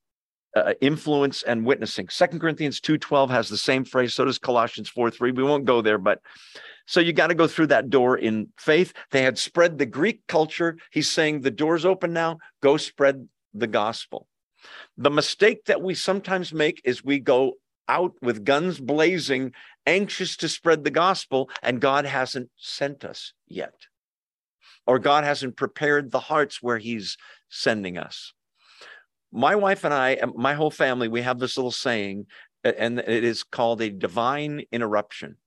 uh, 0.55 0.73
influence 0.81 1.43
and 1.43 1.65
witnessing. 1.65 2.09
Second 2.09 2.39
Corinthians 2.39 2.79
2:12 2.79 3.29
has 3.29 3.49
the 3.49 3.57
same 3.57 3.85
phrase. 3.85 4.13
So 4.13 4.25
does 4.25 4.37
Colossians 4.37 4.89
4:3. 4.89 5.31
We 5.31 5.43
won't 5.43 5.65
go 5.65 5.81
there, 5.81 5.97
but 5.97 6.21
so 6.85 6.99
you 6.99 7.13
got 7.13 7.27
to 7.27 7.35
go 7.35 7.47
through 7.47 7.67
that 7.67 7.89
door 7.89 8.17
in 8.17 8.49
faith. 8.57 8.93
They 9.11 9.23
had 9.23 9.37
spread 9.37 9.77
the 9.77 9.85
Greek 9.85 10.21
culture. 10.27 10.77
He's 10.91 11.09
saying 11.09 11.41
the 11.41 11.51
door's 11.51 11.85
open 11.85 12.13
now. 12.13 12.39
Go 12.61 12.77
spread 12.77 13.27
the 13.53 13.67
gospel. 13.67 14.27
The 14.97 15.11
mistake 15.11 15.65
that 15.65 15.81
we 15.81 15.95
sometimes 15.95 16.53
make 16.53 16.81
is 16.83 17.03
we 17.03 17.19
go 17.19 17.53
out 17.87 18.13
with 18.21 18.45
guns 18.45 18.79
blazing, 18.79 19.53
anxious 19.85 20.37
to 20.37 20.47
spread 20.49 20.83
the 20.83 20.91
gospel, 20.91 21.49
and 21.61 21.81
God 21.81 22.05
hasn't 22.05 22.49
sent 22.57 23.03
us 23.03 23.33
yet. 23.47 23.73
Or 24.85 24.99
God 24.99 25.23
hasn't 25.23 25.57
prepared 25.57 26.11
the 26.11 26.19
hearts 26.19 26.61
where 26.61 26.77
He's 26.77 27.17
sending 27.49 27.97
us. 27.97 28.33
My 29.33 29.55
wife 29.55 29.83
and 29.83 29.93
I, 29.93 30.19
my 30.35 30.53
whole 30.53 30.71
family, 30.71 31.07
we 31.07 31.23
have 31.23 31.39
this 31.39 31.57
little 31.57 31.71
saying, 31.71 32.27
and 32.63 32.99
it 32.99 33.23
is 33.23 33.43
called 33.43 33.81
a 33.81 33.89
divine 33.89 34.63
interruption. 34.71 35.37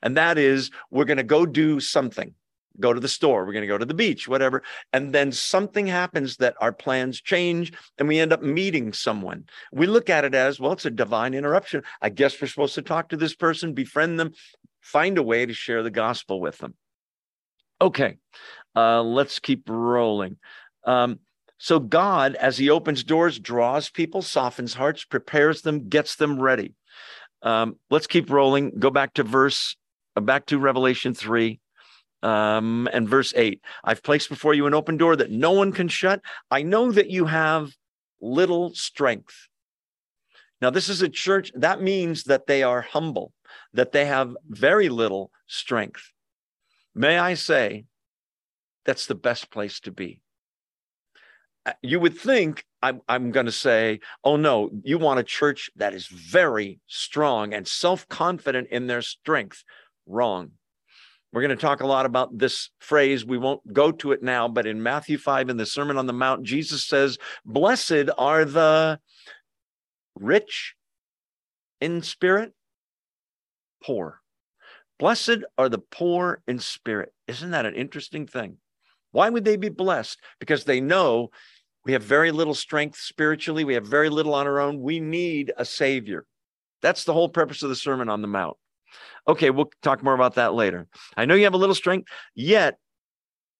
And 0.00 0.16
that 0.16 0.38
is, 0.38 0.70
we're 0.90 1.04
going 1.04 1.16
to 1.16 1.24
go 1.24 1.44
do 1.44 1.80
something 1.80 2.34
go 2.80 2.92
to 2.92 3.00
the 3.00 3.08
store, 3.08 3.44
we're 3.44 3.52
going 3.52 3.62
to 3.62 3.68
go 3.68 3.78
to 3.78 3.84
the 3.84 3.94
beach, 3.94 4.28
whatever. 4.28 4.62
And 4.92 5.12
then 5.12 5.32
something 5.32 5.86
happens 5.86 6.36
that 6.38 6.54
our 6.60 6.72
plans 6.72 7.20
change 7.20 7.72
and 7.98 8.08
we 8.08 8.18
end 8.18 8.32
up 8.32 8.42
meeting 8.42 8.92
someone. 8.92 9.44
We 9.72 9.86
look 9.86 10.10
at 10.10 10.24
it 10.24 10.34
as, 10.34 10.58
well, 10.58 10.72
it's 10.72 10.86
a 10.86 10.90
divine 10.90 11.34
interruption. 11.34 11.82
I 12.00 12.08
guess 12.08 12.40
we're 12.40 12.48
supposed 12.48 12.74
to 12.76 12.82
talk 12.82 13.10
to 13.10 13.16
this 13.16 13.34
person, 13.34 13.74
befriend 13.74 14.18
them, 14.18 14.32
find 14.80 15.18
a 15.18 15.22
way 15.22 15.46
to 15.46 15.54
share 15.54 15.82
the 15.82 15.90
gospel 15.90 16.40
with 16.40 16.58
them. 16.58 16.74
Okay, 17.80 18.16
uh, 18.76 19.02
let's 19.02 19.38
keep 19.38 19.68
rolling. 19.68 20.36
Um, 20.84 21.18
so, 21.62 21.78
God, 21.78 22.34
as 22.34 22.58
He 22.58 22.70
opens 22.70 23.04
doors, 23.04 23.38
draws 23.38 23.88
people, 23.88 24.20
softens 24.20 24.74
hearts, 24.74 25.04
prepares 25.04 25.62
them, 25.62 25.88
gets 25.88 26.16
them 26.16 26.40
ready. 26.40 26.74
Um, 27.40 27.76
let's 27.88 28.08
keep 28.08 28.30
rolling. 28.30 28.80
Go 28.80 28.90
back 28.90 29.14
to 29.14 29.22
verse, 29.22 29.76
uh, 30.16 30.22
back 30.22 30.46
to 30.46 30.58
Revelation 30.58 31.14
3 31.14 31.60
um, 32.24 32.88
and 32.92 33.08
verse 33.08 33.32
8 33.36 33.60
I've 33.84 34.02
placed 34.02 34.28
before 34.28 34.54
you 34.54 34.66
an 34.66 34.74
open 34.74 34.96
door 34.96 35.14
that 35.14 35.30
no 35.30 35.52
one 35.52 35.70
can 35.70 35.86
shut. 35.86 36.20
I 36.50 36.64
know 36.64 36.90
that 36.90 37.10
you 37.10 37.26
have 37.26 37.70
little 38.20 38.74
strength. 38.74 39.46
Now, 40.60 40.70
this 40.70 40.88
is 40.88 41.00
a 41.00 41.08
church, 41.08 41.52
that 41.54 41.80
means 41.80 42.24
that 42.24 42.48
they 42.48 42.64
are 42.64 42.80
humble, 42.80 43.32
that 43.72 43.92
they 43.92 44.06
have 44.06 44.36
very 44.48 44.88
little 44.88 45.30
strength. 45.46 46.10
May 46.92 47.20
I 47.20 47.34
say, 47.34 47.84
that's 48.84 49.06
the 49.06 49.14
best 49.14 49.48
place 49.52 49.78
to 49.82 49.92
be. 49.92 50.21
Uh, 51.64 51.72
you 51.82 52.00
would 52.00 52.18
think 52.18 52.64
I'm, 52.82 53.00
I'm 53.08 53.30
going 53.30 53.46
to 53.46 53.52
say, 53.52 54.00
oh 54.24 54.36
no, 54.36 54.70
you 54.82 54.98
want 54.98 55.20
a 55.20 55.24
church 55.24 55.70
that 55.76 55.94
is 55.94 56.06
very 56.06 56.80
strong 56.86 57.54
and 57.54 57.66
self 57.66 58.08
confident 58.08 58.68
in 58.70 58.86
their 58.86 59.02
strength. 59.02 59.62
Wrong. 60.06 60.52
We're 61.32 61.42
going 61.42 61.56
to 61.56 61.62
talk 61.62 61.80
a 61.80 61.86
lot 61.86 62.04
about 62.04 62.36
this 62.36 62.68
phrase. 62.78 63.24
We 63.24 63.38
won't 63.38 63.72
go 63.72 63.90
to 63.92 64.12
it 64.12 64.22
now, 64.22 64.48
but 64.48 64.66
in 64.66 64.82
Matthew 64.82 65.16
5, 65.16 65.48
in 65.48 65.56
the 65.56 65.64
Sermon 65.64 65.96
on 65.96 66.06
the 66.06 66.12
Mount, 66.12 66.42
Jesus 66.42 66.84
says, 66.84 67.16
Blessed 67.46 68.10
are 68.18 68.44
the 68.44 68.98
rich 70.14 70.74
in 71.80 72.02
spirit, 72.02 72.52
poor. 73.82 74.20
Blessed 74.98 75.38
are 75.56 75.70
the 75.70 75.78
poor 75.78 76.42
in 76.46 76.58
spirit. 76.58 77.12
Isn't 77.26 77.52
that 77.52 77.66
an 77.66 77.74
interesting 77.74 78.26
thing? 78.26 78.58
Why 79.12 79.30
would 79.30 79.44
they 79.44 79.56
be 79.56 79.68
blessed? 79.68 80.18
Because 80.38 80.64
they 80.64 80.80
know 80.80 81.30
we 81.84 81.92
have 81.92 82.02
very 82.02 82.30
little 82.30 82.54
strength 82.54 82.98
spiritually, 82.98 83.64
we 83.64 83.74
have 83.74 83.86
very 83.86 84.08
little 84.08 84.34
on 84.34 84.46
our 84.46 84.60
own. 84.60 84.80
We 84.80 85.00
need 85.00 85.52
a 85.56 85.64
savior. 85.64 86.26
That's 86.80 87.04
the 87.04 87.12
whole 87.12 87.28
purpose 87.28 87.62
of 87.62 87.68
the 87.68 87.76
Sermon 87.76 88.08
on 88.08 88.22
the 88.22 88.28
Mount. 88.28 88.56
Okay, 89.26 89.50
we'll 89.50 89.70
talk 89.82 90.02
more 90.02 90.14
about 90.14 90.34
that 90.34 90.54
later. 90.54 90.86
I 91.16 91.24
know 91.24 91.34
you 91.34 91.44
have 91.44 91.54
a 91.54 91.58
little 91.58 91.74
strength, 91.74 92.08
yet 92.34 92.78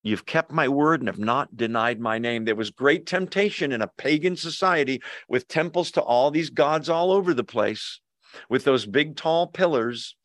you've 0.03 0.25
kept 0.25 0.51
my 0.51 0.67
word 0.67 0.99
and 0.99 1.07
have 1.07 1.19
not 1.19 1.55
denied 1.55 1.99
my 1.99 2.17
name. 2.19 2.43
There 2.43 2.55
was 2.55 2.69
great 2.71 3.05
temptation 3.05 3.71
in 3.71 3.81
a 3.81 3.87
pagan 3.97 4.35
society 4.35 5.01
with 5.29 5.47
temples 5.47 5.91
to 5.91 6.01
all 6.01 6.31
these 6.31 6.49
gods 6.49 6.89
all 6.89 7.11
over 7.11 7.33
the 7.33 7.43
place, 7.43 8.01
with 8.49 8.65
those 8.65 8.85
big, 8.85 9.15
tall 9.15 9.47
pillars 9.47 10.15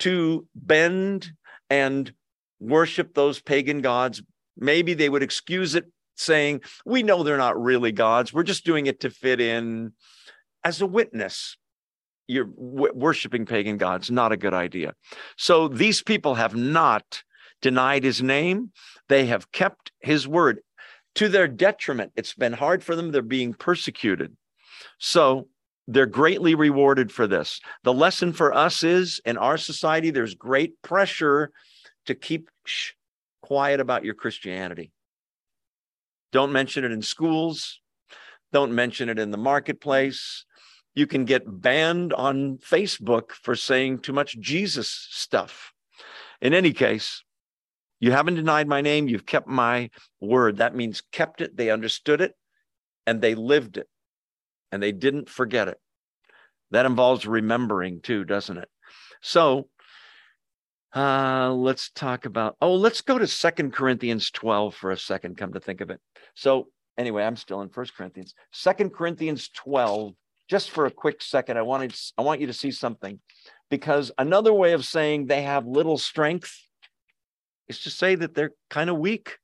to 0.00 0.46
bend 0.54 1.32
and 1.68 2.12
worship 2.58 3.14
those 3.14 3.40
pagan 3.40 3.80
gods. 3.82 4.22
Maybe 4.56 4.94
they 4.94 5.08
would 5.08 5.22
excuse 5.22 5.74
it 5.74 5.84
saying, 6.22 6.62
We 6.84 7.02
know 7.02 7.22
they're 7.22 7.36
not 7.36 7.60
really 7.60 7.92
gods. 7.92 8.32
We're 8.32 8.42
just 8.42 8.64
doing 8.64 8.86
it 8.86 9.00
to 9.00 9.10
fit 9.10 9.40
in 9.40 9.92
as 10.64 10.80
a 10.80 10.86
witness. 10.86 11.56
You're 12.28 12.48
worshiping 12.54 13.46
pagan 13.46 13.76
gods. 13.76 14.10
Not 14.10 14.32
a 14.32 14.36
good 14.36 14.54
idea. 14.54 14.94
So 15.36 15.68
these 15.68 16.02
people 16.02 16.36
have 16.36 16.54
not 16.54 17.22
denied 17.60 18.04
his 18.04 18.22
name. 18.22 18.72
They 19.08 19.26
have 19.26 19.52
kept 19.52 19.92
his 20.00 20.26
word. 20.26 20.60
To 21.16 21.28
their 21.28 21.48
detriment 21.48 22.12
it's 22.16 22.34
been 22.34 22.54
hard 22.54 22.82
for 22.82 22.96
them. 22.96 23.10
They're 23.10 23.22
being 23.22 23.52
persecuted. 23.52 24.34
So 24.98 25.48
they're 25.88 26.06
greatly 26.06 26.54
rewarded 26.54 27.12
for 27.12 27.26
this. 27.26 27.60
The 27.82 27.92
lesson 27.92 28.32
for 28.32 28.54
us 28.54 28.82
is 28.82 29.20
in 29.24 29.36
our 29.36 29.58
society 29.58 30.10
there's 30.10 30.34
great 30.34 30.80
pressure 30.82 31.50
to 32.06 32.14
keep 32.14 32.48
shh, 32.64 32.92
quiet 33.42 33.80
about 33.80 34.04
your 34.04 34.14
christianity 34.14 34.90
don't 36.32 36.52
mention 36.52 36.84
it 36.84 36.92
in 36.92 37.02
schools 37.02 37.80
don't 38.52 38.74
mention 38.74 39.08
it 39.08 39.18
in 39.18 39.30
the 39.30 39.38
marketplace 39.38 40.44
you 40.94 41.06
can 41.06 41.24
get 41.24 41.42
banned 41.46 42.12
on 42.12 42.58
Facebook 42.58 43.32
for 43.32 43.54
saying 43.54 44.00
too 44.00 44.12
much 44.12 44.38
Jesus 44.38 44.90
stuff. 45.10 45.72
In 46.40 46.52
any 46.52 46.72
case, 46.72 47.22
you 48.00 48.12
haven't 48.12 48.34
denied 48.34 48.68
my 48.68 48.80
name, 48.80 49.08
you've 49.08 49.26
kept 49.26 49.46
my 49.46 49.90
word. 50.20 50.58
That 50.58 50.74
means 50.74 51.02
kept 51.12 51.40
it, 51.40 51.56
they 51.56 51.70
understood 51.70 52.20
it, 52.20 52.34
and 53.06 53.20
they 53.20 53.34
lived 53.34 53.76
it, 53.76 53.88
and 54.70 54.82
they 54.82 54.92
didn't 54.92 55.28
forget 55.28 55.68
it. 55.68 55.78
That 56.72 56.86
involves 56.86 57.26
remembering 57.26 58.00
too, 58.00 58.24
doesn't 58.24 58.58
it? 58.58 58.68
So, 59.20 59.68
uh, 60.94 61.52
let's 61.52 61.90
talk 61.90 62.26
about, 62.26 62.56
oh, 62.60 62.74
let's 62.74 63.00
go 63.00 63.18
to 63.18 63.26
Second 63.26 63.72
Corinthians 63.72 64.30
12 64.30 64.74
for 64.74 64.90
a 64.90 64.96
second, 64.96 65.36
come 65.36 65.52
to 65.52 65.60
think 65.60 65.80
of 65.80 65.90
it. 65.90 66.00
So, 66.34 66.68
anyway, 66.98 67.24
I'm 67.24 67.36
still 67.36 67.62
in 67.62 67.68
First 67.68 67.96
Corinthians. 67.96 68.34
Second 68.52 68.92
Corinthians 68.92 69.48
12 69.50 70.14
just 70.52 70.70
for 70.70 70.84
a 70.84 70.90
quick 70.90 71.22
second, 71.22 71.56
I 71.56 71.62
wanted 71.62 71.94
I 72.18 72.22
want 72.22 72.42
you 72.42 72.46
to 72.46 72.52
see 72.52 72.72
something 72.72 73.18
because 73.70 74.12
another 74.18 74.52
way 74.52 74.72
of 74.72 74.84
saying 74.84 75.24
they 75.24 75.42
have 75.42 75.66
little 75.66 75.96
strength 75.96 76.54
is 77.68 77.80
to 77.84 77.90
say 77.90 78.16
that 78.16 78.34
they're 78.34 78.52
kind 78.68 78.90
of 78.90 78.98
weak 78.98 79.38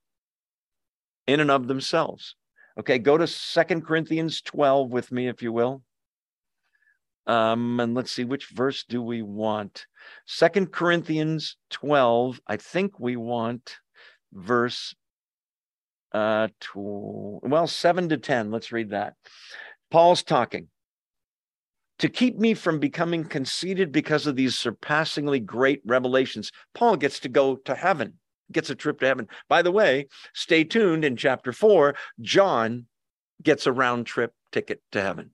in 1.27 1.41
and 1.41 1.51
of 1.51 1.67
themselves. 1.67 2.37
Okay, 2.79 2.99
go 2.99 3.17
to 3.17 3.27
Second 3.27 3.87
Corinthians 3.87 4.43
12 4.43 4.91
with 4.91 5.11
me, 5.11 5.29
if 5.29 5.43
you 5.43 5.51
will. 5.51 5.83
Um, 7.29 7.79
and 7.79 7.95
let's 7.95 8.11
see 8.11 8.25
which 8.25 8.49
verse 8.49 8.85
do 8.88 9.01
we 9.01 9.23
want. 9.23 9.87
Second 10.27 10.73
Corinthians 10.73 11.57
12, 11.71 12.41
I 12.47 12.57
think 12.57 12.99
we 12.99 13.17
want 13.17 13.77
verse 14.33 14.95
uh 16.12 16.49
tw- 16.61 17.43
well 17.43 17.67
7 17.67 18.09
to 18.11 18.17
10 18.17 18.51
let's 18.51 18.73
read 18.73 18.91
that 18.91 19.14
paul's 19.91 20.23
talking 20.23 20.69
to 21.99 22.09
keep 22.09 22.38
me 22.38 22.55
from 22.55 22.79
becoming 22.79 23.25
conceited 23.25 23.91
because 23.91 24.27
of 24.27 24.37
these 24.37 24.57
surpassingly 24.57 25.41
great 25.41 25.83
revelations. 25.85 26.53
Paul 26.75 26.97
gets 26.97 27.19
to 27.21 27.29
go 27.29 27.57
to 27.57 27.75
heaven, 27.75 28.14
gets 28.53 28.71
a 28.71 28.75
trip 28.75 29.01
to 29.01 29.07
heaven. 29.07 29.29
By 29.49 29.62
the 29.62 29.73
way, 29.73 30.07
stay 30.33 30.64
tuned 30.64 31.05
in 31.05 31.17
chapter 31.17 31.53
four. 31.53 31.97
John 32.21 32.87
gets 33.43 33.67
a 33.67 33.73
round 33.73 34.07
trip 34.07 34.33
ticket 34.53 34.81
to 34.93 35.03
heaven. 35.03 35.31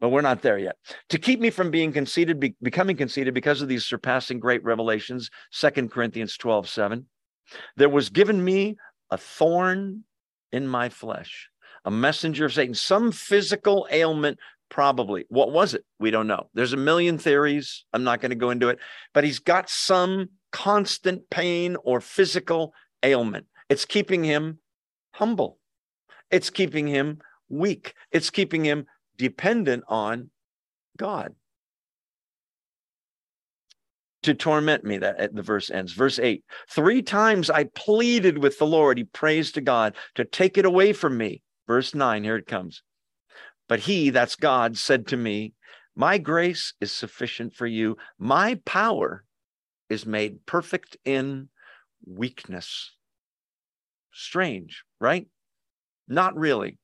But 0.00 0.10
we're 0.10 0.20
not 0.20 0.42
there 0.42 0.58
yet. 0.58 0.76
To 1.10 1.18
keep 1.18 1.40
me 1.40 1.50
from 1.50 1.70
being 1.70 1.92
conceited, 1.92 2.38
be, 2.38 2.54
becoming 2.62 2.96
conceited 2.96 3.34
because 3.34 3.62
of 3.62 3.68
these 3.68 3.84
surpassing 3.84 4.40
great 4.40 4.62
revelations, 4.64 5.30
Second 5.50 5.90
Corinthians 5.90 6.36
12, 6.36 6.68
7, 6.68 7.06
there 7.76 7.88
was 7.88 8.08
given 8.08 8.44
me 8.44 8.76
a 9.10 9.16
thorn 9.16 10.04
in 10.52 10.66
my 10.66 10.88
flesh, 10.88 11.48
a 11.84 11.90
messenger 11.90 12.46
of 12.46 12.52
Satan, 12.52 12.74
some 12.74 13.12
physical 13.12 13.86
ailment, 13.90 14.38
probably. 14.68 15.24
What 15.28 15.52
was 15.52 15.74
it? 15.74 15.84
We 15.98 16.10
don't 16.10 16.26
know. 16.26 16.48
There's 16.54 16.72
a 16.72 16.78
million 16.78 17.18
theories. 17.18 17.84
I'm 17.92 18.04
not 18.04 18.20
going 18.20 18.30
to 18.30 18.36
go 18.36 18.50
into 18.50 18.68
it, 18.68 18.78
but 19.14 19.24
he's 19.24 19.38
got 19.38 19.70
some 19.70 20.30
constant 20.52 21.28
pain 21.30 21.76
or 21.84 22.00
physical 22.00 22.72
ailment. 23.02 23.46
It's 23.68 23.84
keeping 23.84 24.24
him 24.24 24.58
humble, 25.12 25.58
it's 26.30 26.50
keeping 26.50 26.86
him 26.86 27.18
weak, 27.48 27.94
it's 28.10 28.30
keeping 28.30 28.64
him 28.64 28.86
dependent 29.16 29.84
on 29.88 30.30
God 30.96 31.34
to 34.26 34.34
torment 34.34 34.84
me. 34.84 34.98
That 34.98 35.34
the 35.34 35.42
verse 35.42 35.70
ends. 35.70 35.92
Verse 35.92 36.18
8 36.18 36.44
Three 36.68 37.02
times 37.02 37.48
I 37.48 37.64
pleaded 37.64 38.38
with 38.38 38.58
the 38.58 38.66
Lord. 38.66 38.98
He 38.98 39.04
prays 39.04 39.52
to 39.52 39.60
God 39.60 39.94
to 40.16 40.24
take 40.24 40.58
it 40.58 40.64
away 40.66 40.92
from 40.92 41.16
me. 41.16 41.42
Verse 41.66 41.94
9, 41.94 42.24
here 42.24 42.36
it 42.36 42.46
comes. 42.46 42.82
But 43.68 43.80
he, 43.80 44.10
that's 44.10 44.36
God, 44.36 44.76
said 44.76 45.08
to 45.08 45.16
me, 45.16 45.54
My 45.94 46.18
grace 46.18 46.74
is 46.80 46.92
sufficient 46.92 47.54
for 47.54 47.66
you. 47.66 47.96
My 48.18 48.60
power 48.64 49.24
is 49.88 50.06
made 50.06 50.46
perfect 50.46 50.96
in 51.04 51.48
weakness. 52.04 52.92
Strange, 54.12 54.84
right? 55.00 55.26
Not 56.08 56.36
really. 56.36 56.78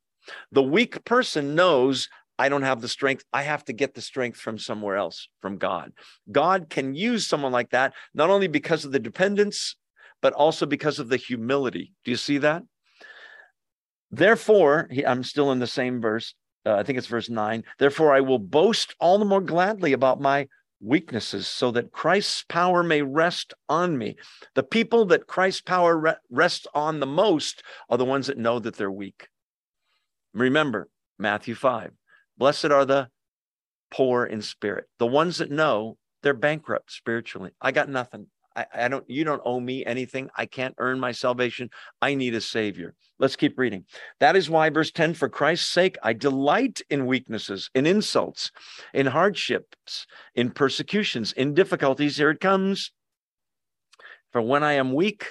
The 0.53 0.63
weak 0.63 1.05
person 1.05 1.55
knows 1.55 2.09
I 2.39 2.49
don't 2.49 2.63
have 2.63 2.81
the 2.81 2.89
strength. 2.89 3.25
I 3.33 3.43
have 3.43 3.65
to 3.67 3.73
get 3.73 3.95
the 3.95 4.01
strength 4.01 4.39
from 4.39 4.59
somewhere 4.59 4.97
else, 4.97 5.29
from 5.41 5.59
God. 5.59 5.93
God 6.31 6.69
can 6.71 6.95
use 6.95 7.27
someone 7.27 7.53
like 7.53 7.71
that, 7.71 7.95
not 8.15 8.31
only 8.31 8.49
because 8.49 8.85
of 8.85 8.93
the 8.93 8.99
dependence, 8.99 9.77
but 10.21 10.33
also 10.33 10.67
because 10.67 10.99
of 10.99 11.09
the 11.09 11.17
humility. 11.17 11.93
Do 12.05 12.11
you 12.11 12.17
see 12.17 12.39
that? 12.39 12.63
Therefore, 14.11 14.89
I'm 15.07 15.25
still 15.25 15.53
in 15.53 15.59
the 15.59 15.67
same 15.67 16.01
verse. 16.01 16.35
Uh, 16.65 16.75
I 16.75 16.83
think 16.85 16.99
it's 16.99 17.07
verse 17.07 17.29
nine. 17.29 17.65
Therefore, 17.79 18.15
I 18.15 18.21
will 18.21 18.39
boast 18.39 18.95
all 19.01 19.19
the 19.19 19.25
more 19.25 19.41
gladly 19.41 19.93
about 19.93 20.21
my 20.21 20.47
weaknesses 20.81 21.47
so 21.47 21.71
that 21.73 21.93
Christ's 21.93 22.45
power 22.49 22.83
may 22.83 23.03
rest 23.03 23.55
on 23.69 23.97
me. 23.97 24.17
The 24.55 24.63
people 24.63 25.07
that 25.07 25.27
Christ's 25.27 25.61
power 25.61 25.97
re- 25.97 26.15
rests 26.31 26.67
on 26.75 27.01
the 27.01 27.07
most 27.07 27.63
are 27.89 27.99
the 27.99 28.05
ones 28.05 28.27
that 28.27 28.39
know 28.39 28.59
that 28.59 28.77
they're 28.77 28.91
weak. 28.91 29.29
Remember 30.35 30.89
Matthew 31.19 31.55
5 31.55 31.93
Blessed 32.43 32.73
are 32.73 32.85
the 32.85 33.09
poor 33.93 34.25
in 34.27 34.43
spirit, 34.43 34.87
the 34.99 35.07
ones 35.07 35.39
that 35.39 35.53
know 35.53 35.97
they're 36.25 36.35
bankrupt 36.35 36.91
spiritually. 36.91 37.53
I 37.61 37.71
got 37.71 37.89
nothing. 37.89 38.27
I, 38.57 38.67
I, 38.75 38.89
don't, 38.89 39.09
you 39.09 39.23
don't 39.23 39.43
owe 39.45 39.61
me 39.61 39.87
anything. 39.87 40.29
I 40.37 40.47
can't 40.47 40.75
earn 40.79 40.99
my 40.99 41.13
salvation. 41.13 41.71
I 42.01 42.17
need 42.17 42.35
a 42.35 42.41
savior. 42.41 42.95
Let's 43.21 43.37
keep 43.37 43.57
reading. 43.57 43.85
That 44.19 44.35
is 44.35 44.51
why, 44.51 44.71
verse 44.71 44.91
10 44.91 45.15
for 45.15 45.29
Christ's 45.29 45.69
sake, 45.69 45.97
I 46.03 46.15
delight 46.15 46.83
in 46.91 47.07
weaknesses, 47.07 47.71
in 47.77 47.87
insults, 47.87 48.51
in 48.93 49.07
hardships, 49.07 50.09
in 50.35 50.51
persecutions, 50.51 51.33
in 51.33 51.55
difficulties. 51.55 52.17
Here 52.17 52.31
it 52.31 52.41
comes. 52.41 52.91
For 54.33 54.43
when 54.43 54.65
I 54.65 54.73
am 54.73 54.95
weak, 54.95 55.29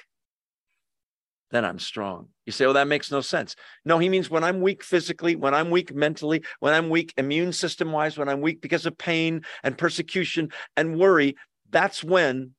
then 1.51 1.65
I'm 1.65 1.79
strong. 1.79 2.27
You 2.45 2.51
say, 2.51 2.65
well, 2.65 2.73
that 2.75 2.87
makes 2.87 3.11
no 3.11 3.21
sense. 3.21 3.55
No, 3.85 3.99
he 3.99 4.09
means 4.09 4.29
when 4.29 4.43
I'm 4.43 4.61
weak 4.61 4.83
physically, 4.83 5.35
when 5.35 5.53
I'm 5.53 5.69
weak 5.69 5.93
mentally, 5.93 6.43
when 6.59 6.73
I'm 6.73 6.89
weak 6.89 7.13
immune 7.17 7.53
system 7.53 7.91
wise, 7.91 8.17
when 8.17 8.29
I'm 8.29 8.41
weak 8.41 8.61
because 8.61 8.85
of 8.85 8.97
pain 8.97 9.41
and 9.63 9.77
persecution 9.77 10.51
and 10.77 10.97
worry, 10.97 11.35
that's 11.69 12.03
when 12.03 12.51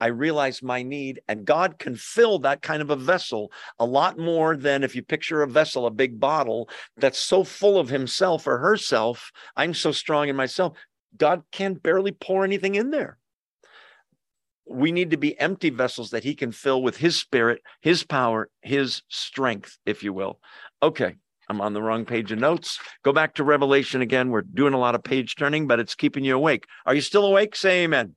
I 0.00 0.06
realize 0.06 0.62
my 0.62 0.82
need. 0.82 1.20
And 1.28 1.44
God 1.44 1.78
can 1.78 1.96
fill 1.96 2.38
that 2.40 2.62
kind 2.62 2.80
of 2.80 2.90
a 2.90 2.96
vessel 2.96 3.50
a 3.78 3.84
lot 3.84 4.18
more 4.18 4.56
than 4.56 4.84
if 4.84 4.94
you 4.94 5.02
picture 5.02 5.42
a 5.42 5.48
vessel, 5.48 5.86
a 5.86 5.90
big 5.90 6.20
bottle 6.20 6.68
that's 6.96 7.18
so 7.18 7.42
full 7.42 7.78
of 7.78 7.88
himself 7.88 8.46
or 8.46 8.58
herself. 8.58 9.32
I'm 9.56 9.74
so 9.74 9.90
strong 9.90 10.28
in 10.28 10.36
myself. 10.36 10.76
God 11.16 11.42
can 11.50 11.74
barely 11.74 12.12
pour 12.12 12.44
anything 12.44 12.76
in 12.76 12.90
there 12.90 13.18
we 14.68 14.92
need 14.92 15.10
to 15.10 15.16
be 15.16 15.38
empty 15.40 15.70
vessels 15.70 16.10
that 16.10 16.24
he 16.24 16.34
can 16.34 16.52
fill 16.52 16.82
with 16.82 16.96
his 16.96 17.16
spirit, 17.16 17.62
his 17.80 18.04
power, 18.04 18.48
his 18.62 19.02
strength, 19.08 19.78
if 19.86 20.02
you 20.02 20.12
will. 20.12 20.40
Okay, 20.82 21.16
I'm 21.48 21.60
on 21.60 21.72
the 21.72 21.82
wrong 21.82 22.04
page 22.04 22.30
of 22.32 22.38
notes. 22.38 22.78
Go 23.02 23.12
back 23.12 23.34
to 23.34 23.44
Revelation 23.44 24.02
again. 24.02 24.30
We're 24.30 24.42
doing 24.42 24.74
a 24.74 24.78
lot 24.78 24.94
of 24.94 25.02
page 25.02 25.36
turning, 25.36 25.66
but 25.66 25.80
it's 25.80 25.94
keeping 25.94 26.24
you 26.24 26.34
awake. 26.34 26.66
Are 26.86 26.94
you 26.94 27.00
still 27.00 27.26
awake? 27.26 27.56
Say 27.56 27.84
amen. 27.84 28.14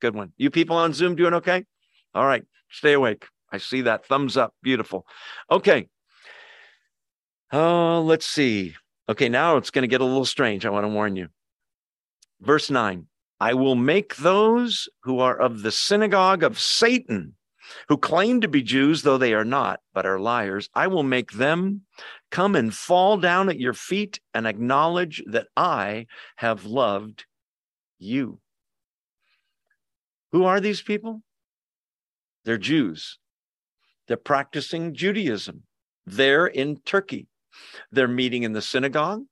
Good 0.00 0.14
one. 0.14 0.32
You 0.36 0.50
people 0.50 0.76
on 0.76 0.92
Zoom 0.92 1.14
doing 1.14 1.34
okay? 1.34 1.64
All 2.14 2.26
right, 2.26 2.44
stay 2.70 2.92
awake. 2.92 3.26
I 3.52 3.58
see 3.58 3.82
that 3.82 4.06
thumbs 4.06 4.36
up. 4.36 4.54
Beautiful. 4.62 5.06
Okay. 5.50 5.88
Oh, 7.52 8.02
let's 8.02 8.26
see. 8.26 8.74
Okay, 9.08 9.28
now 9.28 9.56
it's 9.56 9.70
going 9.70 9.82
to 9.82 9.88
get 9.88 10.00
a 10.00 10.04
little 10.04 10.24
strange. 10.24 10.66
I 10.66 10.70
want 10.70 10.84
to 10.84 10.88
warn 10.88 11.14
you. 11.14 11.28
Verse 12.40 12.70
9 12.70 13.06
I 13.40 13.54
will 13.54 13.74
make 13.74 14.16
those 14.16 14.88
who 15.02 15.18
are 15.18 15.36
of 15.36 15.62
the 15.62 15.70
synagogue 15.70 16.42
of 16.42 16.58
Satan, 16.58 17.34
who 17.88 17.96
claim 17.96 18.40
to 18.40 18.48
be 18.48 18.62
Jews, 18.62 19.02
though 19.02 19.18
they 19.18 19.34
are 19.34 19.44
not, 19.44 19.80
but 19.92 20.06
are 20.06 20.18
liars, 20.18 20.70
I 20.74 20.86
will 20.86 21.02
make 21.02 21.32
them 21.32 21.82
come 22.30 22.54
and 22.54 22.74
fall 22.74 23.18
down 23.18 23.48
at 23.48 23.60
your 23.60 23.74
feet 23.74 24.20
and 24.32 24.46
acknowledge 24.46 25.22
that 25.26 25.48
I 25.56 26.06
have 26.36 26.64
loved 26.64 27.26
you. 27.98 28.40
Who 30.32 30.44
are 30.44 30.60
these 30.60 30.82
people? 30.82 31.22
They're 32.44 32.58
Jews. 32.58 33.18
They're 34.06 34.16
practicing 34.16 34.94
Judaism. 34.94 35.64
They're 36.06 36.46
in 36.46 36.78
Turkey. 36.84 37.26
They're 37.90 38.08
meeting 38.08 38.44
in 38.44 38.52
the 38.52 38.62
synagogue 38.62 39.24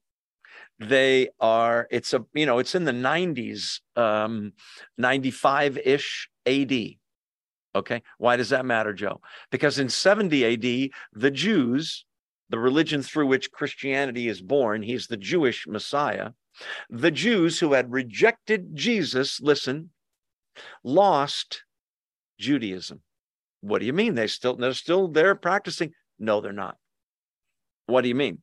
they 0.79 1.29
are 1.39 1.87
it's 1.89 2.13
a 2.13 2.25
you 2.33 2.45
know 2.45 2.59
it's 2.59 2.75
in 2.75 2.83
the 2.83 2.91
90s 2.91 3.79
um 3.95 4.51
95-ish 4.99 6.29
AD 6.45 6.73
okay? 7.75 8.01
Why 8.17 8.37
does 8.37 8.49
that 8.49 8.65
matter 8.65 8.93
Joe? 8.93 9.21
Because 9.51 9.79
in 9.79 9.89
70 9.89 10.45
AD 10.45 10.89
the 11.13 11.31
Jews 11.31 12.05
the 12.49 12.59
religion 12.59 13.01
through 13.01 13.27
which 13.27 13.51
Christianity 13.51 14.27
is 14.27 14.41
born 14.41 14.81
he's 14.81 15.07
the 15.07 15.17
Jewish 15.17 15.65
Messiah 15.67 16.31
the 16.89 17.11
Jews 17.11 17.59
who 17.59 17.73
had 17.73 17.91
rejected 17.91 18.75
Jesus 18.75 19.39
listen 19.41 19.91
lost 20.83 21.63
Judaism. 22.39 23.01
What 23.61 23.79
do 23.79 23.85
you 23.85 23.93
mean? 23.93 24.15
They 24.15 24.27
still 24.27 24.55
they're 24.55 24.73
still 24.73 25.07
there 25.07 25.35
practicing? 25.35 25.93
No 26.19 26.41
they're 26.41 26.53
not. 26.53 26.77
What 27.87 28.01
do 28.01 28.09
you 28.09 28.15
mean 28.15 28.41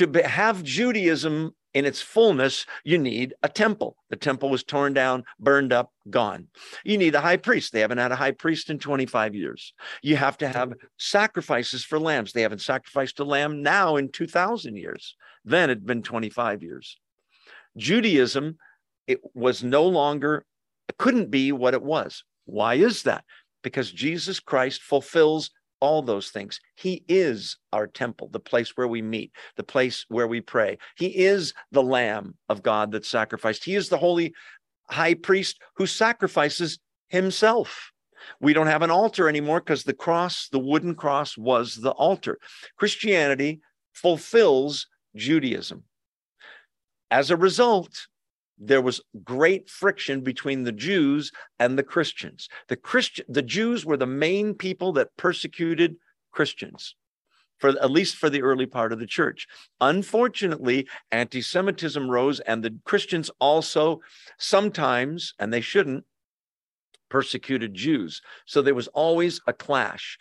to 0.00 0.22
have 0.26 0.62
Judaism 0.62 1.54
in 1.72 1.84
its 1.84 2.00
fullness, 2.00 2.66
you 2.84 2.98
need 2.98 3.34
a 3.42 3.48
temple. 3.48 3.96
The 4.08 4.16
temple 4.16 4.50
was 4.50 4.64
torn 4.64 4.92
down, 4.92 5.24
burned 5.38 5.72
up, 5.72 5.92
gone. 6.08 6.48
You 6.84 6.98
need 6.98 7.14
a 7.14 7.20
high 7.20 7.36
priest. 7.36 7.72
They 7.72 7.80
haven't 7.80 7.98
had 7.98 8.10
a 8.10 8.16
high 8.16 8.32
priest 8.32 8.70
in 8.70 8.78
25 8.78 9.34
years. 9.34 9.72
You 10.02 10.16
have 10.16 10.36
to 10.38 10.48
have 10.48 10.74
sacrifices 10.98 11.84
for 11.84 12.00
lambs. 12.00 12.32
They 12.32 12.42
haven't 12.42 12.62
sacrificed 12.62 13.20
a 13.20 13.24
lamb 13.24 13.62
now 13.62 13.96
in 13.96 14.10
2,000 14.10 14.76
years. 14.76 15.16
Then 15.44 15.70
it'd 15.70 15.86
been 15.86 16.02
25 16.02 16.62
years. 16.62 16.98
Judaism, 17.76 18.58
it 19.06 19.20
was 19.34 19.62
no 19.62 19.84
longer, 19.84 20.44
couldn't 20.98 21.30
be 21.30 21.52
what 21.52 21.74
it 21.74 21.82
was. 21.82 22.24
Why 22.46 22.74
is 22.74 23.04
that? 23.04 23.24
Because 23.62 23.92
Jesus 23.92 24.40
Christ 24.40 24.82
fulfills 24.82 25.50
all 25.80 26.02
those 26.02 26.30
things. 26.30 26.60
He 26.76 27.04
is 27.08 27.56
our 27.72 27.86
temple, 27.86 28.28
the 28.28 28.40
place 28.40 28.76
where 28.76 28.88
we 28.88 29.02
meet, 29.02 29.32
the 29.56 29.62
place 29.62 30.04
where 30.08 30.28
we 30.28 30.40
pray. 30.40 30.78
He 30.96 31.06
is 31.06 31.54
the 31.72 31.82
Lamb 31.82 32.34
of 32.48 32.62
God 32.62 32.92
that 32.92 33.04
sacrificed. 33.04 33.64
He 33.64 33.74
is 33.74 33.88
the 33.88 33.98
holy 33.98 34.34
high 34.88 35.14
priest 35.14 35.58
who 35.76 35.86
sacrifices 35.86 36.78
himself. 37.08 37.92
We 38.40 38.52
don't 38.52 38.66
have 38.66 38.82
an 38.82 38.90
altar 38.90 39.28
anymore 39.28 39.60
because 39.60 39.84
the 39.84 39.94
cross, 39.94 40.48
the 40.52 40.58
wooden 40.58 40.94
cross, 40.94 41.36
was 41.38 41.76
the 41.76 41.92
altar. 41.92 42.38
Christianity 42.76 43.60
fulfills 43.92 44.86
Judaism. 45.16 45.84
As 47.10 47.30
a 47.30 47.36
result, 47.36 48.06
there 48.60 48.82
was 48.82 49.00
great 49.24 49.68
friction 49.68 50.20
between 50.20 50.64
the 50.64 50.72
Jews 50.72 51.32
and 51.58 51.78
the 51.78 51.82
Christians. 51.82 52.48
The 52.68 52.76
Christian 52.76 53.24
the 53.28 53.42
Jews 53.42 53.84
were 53.86 53.96
the 53.96 54.06
main 54.06 54.54
people 54.54 54.92
that 54.92 55.16
persecuted 55.16 55.96
Christians 56.30 56.94
for 57.58 57.70
at 57.70 57.90
least 57.90 58.16
for 58.16 58.30
the 58.30 58.42
early 58.42 58.66
part 58.66 58.92
of 58.92 58.98
the 58.98 59.06
church. 59.06 59.46
Unfortunately, 59.80 60.88
anti-Semitism 61.10 62.10
rose 62.10 62.40
and 62.40 62.62
the 62.62 62.74
Christians 62.84 63.30
also 63.38 64.00
sometimes 64.38 65.34
and 65.38 65.52
they 65.52 65.60
shouldn't 65.60 66.04
persecuted 67.10 67.74
Jews. 67.74 68.22
So 68.46 68.62
there 68.62 68.74
was 68.74 68.88
always 68.88 69.40
a 69.46 69.52
clash 69.52 70.18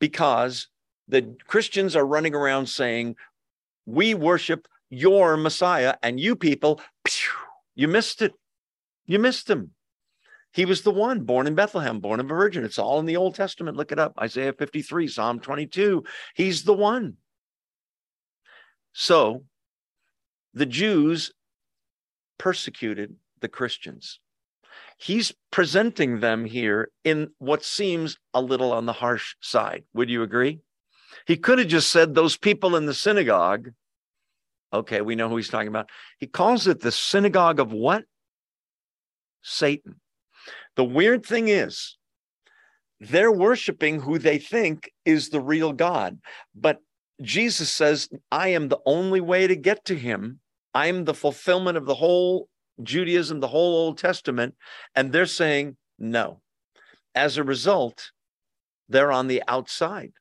because 0.00 0.68
the 1.08 1.34
Christians 1.46 1.96
are 1.96 2.06
running 2.06 2.34
around 2.34 2.66
saying 2.66 3.16
we 3.86 4.14
worship 4.14 4.68
your 4.90 5.36
Messiah. 5.36 5.94
And 6.02 6.20
you 6.20 6.36
people, 6.36 6.80
phew, 7.06 7.30
you 7.74 7.88
missed 7.88 8.22
it. 8.22 8.34
You 9.06 9.18
missed 9.18 9.48
him. 9.48 9.70
He 10.52 10.64
was 10.66 10.82
the 10.82 10.90
one 10.90 11.20
born 11.20 11.46
in 11.46 11.54
Bethlehem, 11.54 12.00
born 12.00 12.20
of 12.20 12.26
a 12.26 12.28
virgin. 12.28 12.64
It's 12.64 12.78
all 12.78 13.00
in 13.00 13.06
the 13.06 13.16
Old 13.16 13.34
Testament. 13.34 13.76
Look 13.76 13.90
it 13.90 13.98
up 13.98 14.12
Isaiah 14.20 14.52
53, 14.52 15.08
Psalm 15.08 15.40
22. 15.40 16.04
He's 16.34 16.64
the 16.64 16.74
one. 16.74 17.16
So 18.92 19.44
the 20.52 20.66
Jews 20.66 21.32
persecuted 22.38 23.16
the 23.40 23.48
Christians. 23.48 24.20
He's 24.98 25.32
presenting 25.50 26.20
them 26.20 26.44
here 26.44 26.90
in 27.02 27.30
what 27.38 27.64
seems 27.64 28.18
a 28.34 28.42
little 28.42 28.72
on 28.72 28.86
the 28.86 28.92
harsh 28.92 29.34
side. 29.40 29.84
Would 29.94 30.10
you 30.10 30.22
agree? 30.22 30.60
He 31.26 31.36
could 31.36 31.58
have 31.58 31.68
just 31.68 31.90
said 31.90 32.14
those 32.14 32.36
people 32.36 32.76
in 32.76 32.86
the 32.86 32.94
synagogue. 32.94 33.70
Okay, 34.72 35.00
we 35.00 35.14
know 35.14 35.28
who 35.28 35.36
he's 35.36 35.48
talking 35.48 35.68
about. 35.68 35.90
He 36.18 36.26
calls 36.26 36.66
it 36.66 36.80
the 36.80 36.92
synagogue 36.92 37.60
of 37.60 37.72
what? 37.72 38.04
Satan. 39.42 40.00
The 40.76 40.84
weird 40.84 41.26
thing 41.26 41.48
is, 41.48 41.98
they're 43.00 43.32
worshiping 43.32 44.00
who 44.00 44.18
they 44.18 44.38
think 44.38 44.90
is 45.04 45.28
the 45.28 45.40
real 45.40 45.72
God. 45.72 46.18
But 46.54 46.78
Jesus 47.20 47.70
says, 47.70 48.08
I 48.30 48.48
am 48.48 48.68
the 48.68 48.80
only 48.86 49.20
way 49.20 49.46
to 49.46 49.56
get 49.56 49.84
to 49.86 49.96
him. 49.96 50.40
I'm 50.72 51.04
the 51.04 51.14
fulfillment 51.14 51.76
of 51.76 51.84
the 51.84 51.94
whole 51.94 52.48
Judaism, 52.82 53.40
the 53.40 53.48
whole 53.48 53.74
Old 53.74 53.98
Testament. 53.98 54.54
And 54.94 55.12
they're 55.12 55.26
saying 55.26 55.76
no. 55.98 56.40
As 57.14 57.36
a 57.36 57.44
result, 57.44 58.12
they're 58.88 59.12
on 59.12 59.26
the 59.26 59.42
outside. 59.46 60.12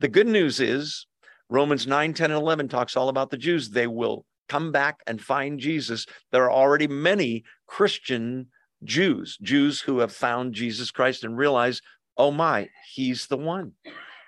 The 0.00 0.08
good 0.08 0.26
news 0.26 0.60
is 0.60 1.06
Romans 1.48 1.86
9, 1.86 2.14
10, 2.14 2.30
and 2.30 2.40
11 2.40 2.68
talks 2.68 2.96
all 2.96 3.08
about 3.08 3.30
the 3.30 3.36
Jews. 3.36 3.70
They 3.70 3.86
will 3.86 4.24
come 4.48 4.72
back 4.72 5.00
and 5.06 5.20
find 5.20 5.58
Jesus. 5.60 6.06
There 6.32 6.44
are 6.44 6.52
already 6.52 6.86
many 6.86 7.44
Christian 7.66 8.48
Jews, 8.84 9.38
Jews 9.40 9.80
who 9.80 10.00
have 10.00 10.12
found 10.12 10.54
Jesus 10.54 10.90
Christ 10.90 11.24
and 11.24 11.36
realize, 11.36 11.80
oh 12.16 12.30
my, 12.30 12.68
he's 12.92 13.26
the 13.26 13.36
one, 13.36 13.72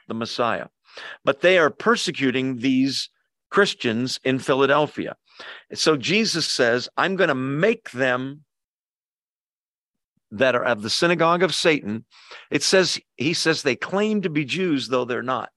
the 0.07 0.15
Messiah. 0.15 0.67
But 1.25 1.41
they 1.41 1.59
are 1.59 1.71
persecuting 1.71 2.59
these 2.59 3.11
Christians 3.51 4.19
in 4.25 4.39
Philadelphia. 4.39 5.17
So 5.75 5.97
Jesus 5.97 6.47
says, 6.47 6.89
I'm 6.97 7.17
going 7.17 7.29
to 7.29 7.35
make 7.35 7.91
them 7.91 8.45
that 10.31 10.55
are 10.55 10.65
of 10.65 10.83
the 10.83 10.91
synagogue 10.91 11.43
of 11.43 11.55
Satan. 11.55 12.05
It 12.51 12.63
says, 12.63 13.01
he 13.17 13.33
says 13.33 13.63
they 13.63 13.77
claim 13.77 14.23
to 14.23 14.31
be 14.31 14.45
Jews, 14.45 14.89
though 14.89 15.05
they're 15.05 15.23
not. 15.23 15.51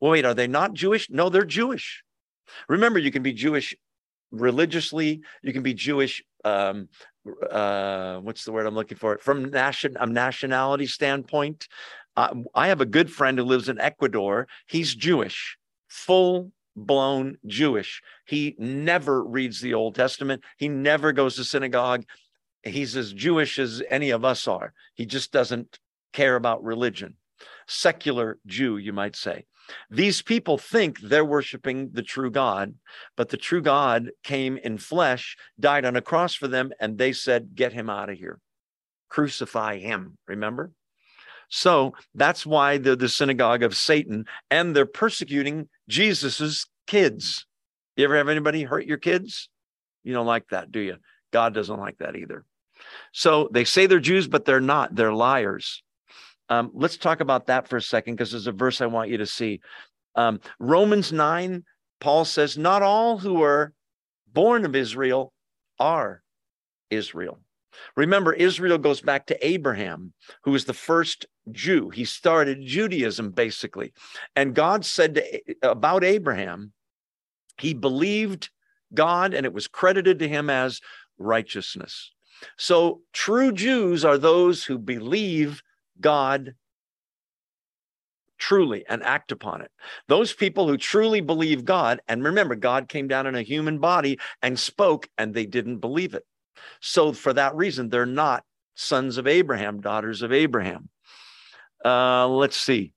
Well, 0.00 0.12
wait, 0.12 0.24
are 0.24 0.34
they 0.34 0.46
not 0.46 0.74
Jewish? 0.74 1.08
No, 1.10 1.28
they're 1.28 1.44
Jewish. 1.44 2.02
Remember, 2.68 2.98
you 2.98 3.10
can 3.10 3.22
be 3.22 3.32
Jewish 3.32 3.74
religiously, 4.30 5.20
you 5.42 5.52
can 5.52 5.62
be 5.62 5.74
Jewish 5.74 6.22
um, 6.44 6.88
uh, 7.50 8.18
what's 8.18 8.44
the 8.44 8.52
word 8.52 8.66
I'm 8.66 8.74
looking 8.74 8.98
for? 8.98 9.18
From 9.18 9.50
nation 9.50 9.96
a 9.98 10.06
nationality 10.06 10.86
standpoint, 10.86 11.68
uh, 12.16 12.34
I 12.54 12.68
have 12.68 12.80
a 12.80 12.86
good 12.86 13.10
friend 13.10 13.38
who 13.38 13.44
lives 13.44 13.68
in 13.68 13.80
Ecuador. 13.80 14.46
He's 14.66 14.94
Jewish, 14.94 15.58
full 15.88 16.52
blown 16.76 17.38
Jewish. 17.46 18.02
He 18.26 18.54
never 18.58 19.24
reads 19.24 19.60
the 19.60 19.74
Old 19.74 19.94
Testament. 19.94 20.44
He 20.56 20.68
never 20.68 21.12
goes 21.12 21.36
to 21.36 21.44
synagogue. 21.44 22.04
He's 22.62 22.96
as 22.96 23.12
Jewish 23.12 23.58
as 23.58 23.82
any 23.90 24.10
of 24.10 24.24
us 24.24 24.46
are. 24.46 24.72
He 24.94 25.06
just 25.06 25.32
doesn't 25.32 25.78
care 26.12 26.36
about 26.36 26.64
religion. 26.64 27.14
Secular 27.66 28.38
Jew, 28.46 28.76
you 28.76 28.92
might 28.92 29.16
say. 29.16 29.46
These 29.90 30.22
people 30.22 30.58
think 30.58 31.00
they're 31.00 31.24
worshiping 31.24 31.90
the 31.92 32.02
true 32.02 32.30
God, 32.30 32.74
but 33.16 33.28
the 33.28 33.36
true 33.36 33.62
God 33.62 34.10
came 34.22 34.56
in 34.58 34.78
flesh, 34.78 35.36
died 35.58 35.84
on 35.84 35.96
a 35.96 36.02
cross 36.02 36.34
for 36.34 36.48
them, 36.48 36.72
and 36.80 36.98
they 36.98 37.12
said, 37.12 37.54
Get 37.54 37.72
him 37.72 37.90
out 37.90 38.10
of 38.10 38.18
here. 38.18 38.38
Crucify 39.08 39.78
him. 39.78 40.18
Remember? 40.26 40.72
So 41.48 41.94
that's 42.14 42.44
why 42.44 42.78
they're 42.78 42.96
the 42.96 43.08
synagogue 43.08 43.62
of 43.62 43.76
Satan, 43.76 44.26
and 44.50 44.74
they're 44.74 44.86
persecuting 44.86 45.68
Jesus's 45.88 46.66
kids. 46.86 47.46
You 47.96 48.04
ever 48.04 48.16
have 48.16 48.28
anybody 48.28 48.64
hurt 48.64 48.86
your 48.86 48.98
kids? 48.98 49.48
You 50.02 50.12
don't 50.12 50.26
like 50.26 50.48
that, 50.48 50.70
do 50.70 50.80
you? 50.80 50.96
God 51.32 51.54
doesn't 51.54 51.80
like 51.80 51.98
that 51.98 52.16
either. 52.16 52.44
So 53.12 53.48
they 53.52 53.64
say 53.64 53.86
they're 53.86 54.00
Jews, 54.00 54.28
but 54.28 54.44
they're 54.44 54.60
not. 54.60 54.94
They're 54.94 55.12
liars. 55.12 55.82
Um, 56.48 56.70
let's 56.74 56.96
talk 56.96 57.20
about 57.20 57.46
that 57.46 57.68
for 57.68 57.76
a 57.76 57.82
second 57.82 58.14
because 58.14 58.30
there's 58.30 58.46
a 58.46 58.52
verse 58.52 58.80
I 58.80 58.86
want 58.86 59.10
you 59.10 59.18
to 59.18 59.26
see. 59.26 59.60
Um, 60.14 60.40
Romans 60.58 61.12
9, 61.12 61.64
Paul 62.00 62.24
says, 62.24 62.56
Not 62.56 62.82
all 62.82 63.18
who 63.18 63.42
are 63.42 63.72
born 64.32 64.64
of 64.64 64.76
Israel 64.76 65.32
are 65.78 66.22
Israel. 66.90 67.38
Remember, 67.96 68.32
Israel 68.32 68.78
goes 68.78 69.00
back 69.00 69.26
to 69.26 69.46
Abraham, 69.46 70.12
who 70.44 70.52
was 70.52 70.64
the 70.64 70.72
first 70.72 71.26
Jew. 71.52 71.90
He 71.90 72.04
started 72.04 72.64
Judaism, 72.64 73.30
basically. 73.30 73.92
And 74.34 74.54
God 74.54 74.84
said 74.84 75.16
to, 75.16 75.40
about 75.62 76.04
Abraham, 76.04 76.72
he 77.58 77.74
believed 77.74 78.50
God 78.94 79.34
and 79.34 79.44
it 79.44 79.52
was 79.52 79.68
credited 79.68 80.18
to 80.20 80.28
him 80.28 80.48
as 80.48 80.80
righteousness. 81.18 82.12
So 82.56 83.00
true 83.12 83.52
Jews 83.52 84.04
are 84.04 84.18
those 84.18 84.64
who 84.64 84.78
believe 84.78 85.62
God 86.00 86.54
truly 88.38 88.84
and 88.88 89.02
act 89.02 89.32
upon 89.32 89.62
it. 89.62 89.70
Those 90.08 90.32
people 90.32 90.68
who 90.68 90.76
truly 90.76 91.20
believe 91.20 91.64
God, 91.64 92.00
and 92.08 92.24
remember, 92.24 92.54
God 92.54 92.88
came 92.88 93.08
down 93.08 93.26
in 93.26 93.34
a 93.34 93.42
human 93.42 93.78
body 93.78 94.18
and 94.42 94.58
spoke, 94.58 95.08
and 95.18 95.34
they 95.34 95.46
didn't 95.46 95.78
believe 95.78 96.14
it. 96.14 96.24
So, 96.80 97.12
for 97.12 97.32
that 97.32 97.54
reason, 97.54 97.88
they're 97.88 98.06
not 98.06 98.44
sons 98.74 99.18
of 99.18 99.26
Abraham, 99.26 99.80
daughters 99.80 100.22
of 100.22 100.32
Abraham. 100.32 100.88
Uh, 101.84 102.28
let's 102.28 102.56
see. 102.56 102.92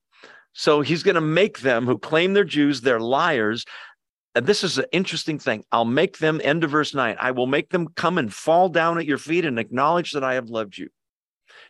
So, 0.54 0.82
he's 0.82 1.04
going 1.04 1.16
to 1.16 1.22
make 1.22 1.60
them 1.60 1.86
who 1.86 1.98
claim 1.98 2.34
they're 2.34 2.44
Jews, 2.44 2.82
they're 2.82 3.00
liars. 3.00 3.66
And 4.36 4.46
this 4.46 4.64
is 4.64 4.78
an 4.78 4.86
interesting 4.92 5.40
thing. 5.40 5.64
I'll 5.72 5.86
make 5.86 6.20
them, 6.20 6.40
end 6.44 6.64
of 6.64 6.72
verse 6.72 6.94
nine, 6.94 7.18
I 7.20 7.32
will 7.32 7.48
make 7.48 7.70
them 7.70 7.88
come 7.96 8.18
and 8.18 8.34
fall 8.34 8.70
down 8.70 8.98
at 8.98 9.06
your 9.06 9.18
feet 9.18 9.44
and 9.44 9.58
acknowledge 9.60 10.12
that 10.12 10.24
I 10.24 10.36
have 10.36 10.50
loved 10.50 10.78
you. 10.78 10.90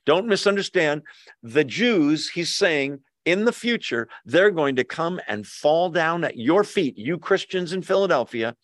Don't 0.09 0.25
misunderstand. 0.25 1.03
The 1.43 1.63
Jews, 1.63 2.31
he's 2.31 2.55
saying, 2.55 2.97
in 3.25 3.45
the 3.45 3.53
future, 3.53 4.09
they're 4.25 4.49
going 4.49 4.75
to 4.77 4.83
come 4.83 5.21
and 5.27 5.45
fall 5.45 5.91
down 5.91 6.23
at 6.23 6.35
your 6.35 6.63
feet, 6.63 6.97
you 6.97 7.19
Christians 7.19 7.73
in 7.73 7.83
Philadelphia, 7.83 8.55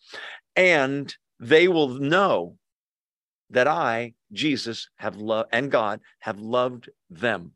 and 0.56 1.14
they 1.38 1.68
will 1.68 2.00
know 2.00 2.56
that 3.50 3.68
I, 3.68 4.14
Jesus, 4.32 4.88
have 4.96 5.18
loved 5.18 5.50
and 5.52 5.70
God 5.70 6.00
have 6.18 6.40
loved 6.40 6.88
them. 7.10 7.52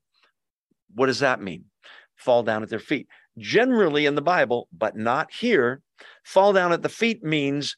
What 0.94 1.06
does 1.06 1.18
that 1.18 1.42
mean? 1.42 1.64
Fall 2.14 2.44
down 2.44 2.62
at 2.62 2.68
their 2.68 2.78
feet. 2.78 3.08
Generally 3.38 4.06
in 4.06 4.14
the 4.14 4.22
Bible, 4.22 4.68
but 4.72 4.96
not 4.96 5.32
here, 5.32 5.82
fall 6.22 6.52
down 6.52 6.70
at 6.70 6.82
the 6.82 6.88
feet 6.88 7.24
means 7.24 7.76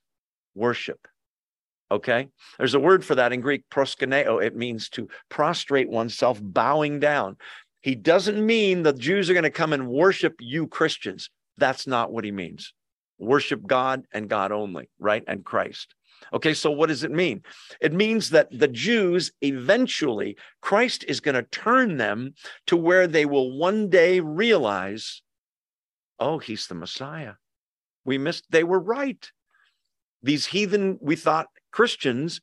worship. 0.54 1.08
Okay. 1.92 2.28
There's 2.56 2.72
a 2.72 2.80
word 2.80 3.04
for 3.04 3.14
that 3.16 3.34
in 3.34 3.42
Greek, 3.42 3.64
proskuneo. 3.70 4.42
It 4.42 4.56
means 4.56 4.88
to 4.90 5.08
prostrate 5.28 5.90
oneself, 5.90 6.40
bowing 6.42 7.00
down. 7.00 7.36
He 7.82 7.94
doesn't 7.94 8.44
mean 8.44 8.82
the 8.82 8.94
Jews 8.94 9.28
are 9.28 9.34
going 9.34 9.42
to 9.42 9.50
come 9.50 9.74
and 9.74 9.88
worship 9.88 10.36
you 10.40 10.68
Christians. 10.68 11.28
That's 11.58 11.86
not 11.86 12.10
what 12.10 12.24
he 12.24 12.32
means. 12.32 12.72
Worship 13.18 13.66
God 13.66 14.06
and 14.10 14.26
God 14.26 14.52
only, 14.52 14.88
right? 14.98 15.22
And 15.26 15.44
Christ. 15.44 15.94
Okay, 16.32 16.54
so 16.54 16.70
what 16.70 16.88
does 16.88 17.04
it 17.04 17.10
mean? 17.10 17.42
It 17.78 17.92
means 17.92 18.30
that 18.30 18.48
the 18.50 18.68
Jews 18.68 19.30
eventually, 19.42 20.38
Christ 20.62 21.04
is 21.06 21.20
going 21.20 21.34
to 21.34 21.42
turn 21.42 21.98
them 21.98 22.32
to 22.68 22.76
where 22.76 23.06
they 23.06 23.26
will 23.26 23.58
one 23.58 23.90
day 23.90 24.20
realize, 24.20 25.20
oh, 26.18 26.38
he's 26.38 26.68
the 26.68 26.74
Messiah. 26.74 27.34
We 28.06 28.16
missed, 28.16 28.46
they 28.48 28.64
were 28.64 28.80
right. 28.80 29.30
These 30.22 30.46
heathen, 30.46 30.98
we 31.00 31.16
thought, 31.16 31.48
Christians 31.70 32.40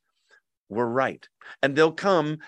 were 0.70 0.88
right. 0.88 1.28
And 1.62 1.76
they'll 1.76 1.92
come 1.92 2.40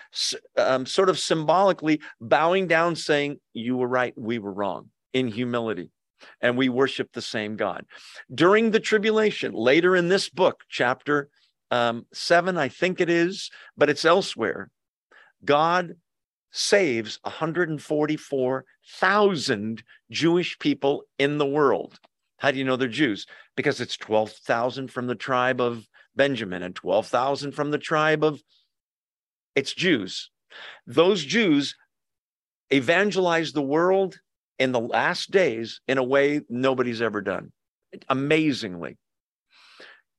um, 0.56 0.86
sort 0.86 1.08
of 1.08 1.18
symbolically 1.18 2.00
bowing 2.20 2.68
down, 2.68 2.96
saying, 2.96 3.38
You 3.52 3.76
were 3.76 3.88
right, 3.88 4.14
we 4.16 4.38
were 4.38 4.52
wrong, 4.52 4.90
in 5.12 5.28
humility. 5.28 5.90
And 6.40 6.56
we 6.56 6.68
worship 6.68 7.12
the 7.12 7.22
same 7.22 7.56
God. 7.56 7.84
During 8.32 8.70
the 8.70 8.78
tribulation, 8.78 9.54
later 9.54 9.96
in 9.96 10.08
this 10.08 10.28
book, 10.28 10.62
chapter 10.68 11.28
um, 11.72 12.06
seven, 12.12 12.56
I 12.58 12.68
think 12.68 13.00
it 13.00 13.10
is, 13.10 13.50
but 13.76 13.90
it's 13.90 14.04
elsewhere, 14.04 14.70
God 15.44 15.96
saves 16.52 17.18
144,000 17.22 19.82
Jewish 20.10 20.58
people 20.58 21.04
in 21.18 21.38
the 21.38 21.46
world. 21.46 21.98
How 22.42 22.50
do 22.50 22.58
you 22.58 22.64
know 22.64 22.74
they're 22.74 22.88
Jews? 22.88 23.26
Because 23.56 23.80
it's 23.80 23.96
12,000 23.96 24.90
from 24.90 25.06
the 25.06 25.14
tribe 25.14 25.60
of 25.60 25.86
Benjamin 26.16 26.64
and 26.64 26.74
12,000 26.74 27.52
from 27.52 27.70
the 27.70 27.78
tribe 27.78 28.24
of 28.24 28.42
it's 29.54 29.72
Jews. 29.72 30.28
Those 30.84 31.24
Jews 31.24 31.76
evangelized 32.74 33.54
the 33.54 33.62
world 33.62 34.18
in 34.58 34.72
the 34.72 34.80
last 34.80 35.30
days 35.30 35.80
in 35.86 35.98
a 35.98 36.02
way 36.02 36.40
nobody's 36.48 37.00
ever 37.00 37.20
done. 37.20 37.52
Amazingly. 38.08 38.98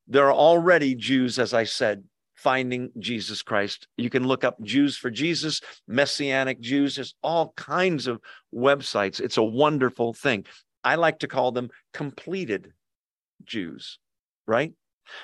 there 0.08 0.28
are 0.28 0.34
already 0.34 0.96
Jews, 0.96 1.40
as 1.40 1.54
I 1.54 1.66
said, 1.66 2.06
finding 2.36 2.92
Jesus 3.00 3.42
Christ. 3.42 3.90
You 3.98 4.10
can 4.10 4.26
look 4.26 4.46
up 4.46 4.62
Jews 4.62 4.96
for 4.96 5.10
Jesus, 5.10 5.60
Messianic 5.90 6.62
Jews. 6.62 6.96
There's 6.96 7.16
all 7.22 7.52
kinds 7.58 8.08
of 8.08 8.22
websites. 8.56 9.20
It's 9.20 9.38
a 9.38 9.44
wonderful 9.44 10.14
thing. 10.14 10.46
I 10.84 10.96
like 10.96 11.20
to 11.20 11.28
call 11.28 11.52
them 11.52 11.70
completed 11.94 12.74
Jews, 13.44 14.00
right? 14.46 14.74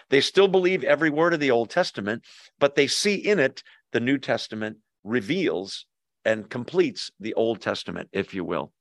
They 0.10 0.22
still 0.22 0.48
believe 0.48 0.84
every 0.84 1.10
word 1.10 1.34
of 1.34 1.40
the 1.40 1.52
Old 1.52 1.70
Testament, 1.70 2.24
but 2.60 2.76
they 2.76 2.88
see 2.88 3.16
in 3.16 3.40
it 3.40 3.64
the 3.92 4.00
New 4.00 4.18
Testament 4.18 4.78
reveals 5.04 5.86
and 6.26 6.50
completes 6.50 7.12
the 7.20 7.34
Old 7.36 7.62
Testament, 7.62 8.10
if 8.12 8.34
you 8.34 8.44
will. 8.44 8.72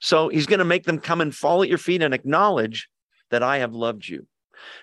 So 0.00 0.28
he's 0.28 0.46
going 0.46 0.60
to 0.60 0.64
make 0.64 0.84
them 0.84 0.98
come 0.98 1.20
and 1.20 1.34
fall 1.34 1.62
at 1.62 1.68
your 1.68 1.78
feet 1.78 2.02
and 2.02 2.14
acknowledge 2.14 2.88
that 3.30 3.42
I 3.42 3.58
have 3.58 3.74
loved 3.74 4.08
you. 4.08 4.26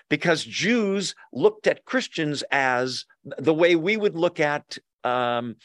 Because 0.08 0.44
Jews 0.44 1.14
looked 1.32 1.66
at 1.66 1.84
Christians 1.84 2.44
as 2.50 3.06
the 3.38 3.54
way 3.54 3.74
we 3.74 3.96
would 3.96 4.16
look 4.16 4.38
at 4.38 4.78
um, 5.02 5.56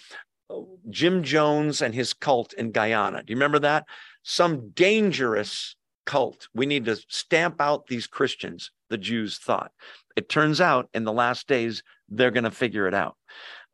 Jim 0.89 1.23
Jones 1.23 1.81
and 1.81 1.93
his 1.93 2.13
cult 2.13 2.53
in 2.53 2.71
Guyana. 2.71 3.23
Do 3.23 3.31
you 3.31 3.35
remember 3.35 3.59
that? 3.59 3.85
Some 4.29 4.69
dangerous 4.75 5.75
cult. 6.05 6.49
We 6.53 6.67
need 6.67 6.85
to 6.85 6.97
stamp 7.07 7.59
out 7.59 7.87
these 7.87 8.05
Christians, 8.05 8.69
the 8.91 8.97
Jews 8.99 9.39
thought. 9.39 9.71
It 10.15 10.29
turns 10.29 10.61
out 10.61 10.87
in 10.93 11.03
the 11.03 11.11
last 11.11 11.47
days, 11.47 11.81
they're 12.09 12.29
going 12.29 12.43
to 12.43 12.51
figure 12.51 12.87
it 12.87 12.93
out. 12.93 13.17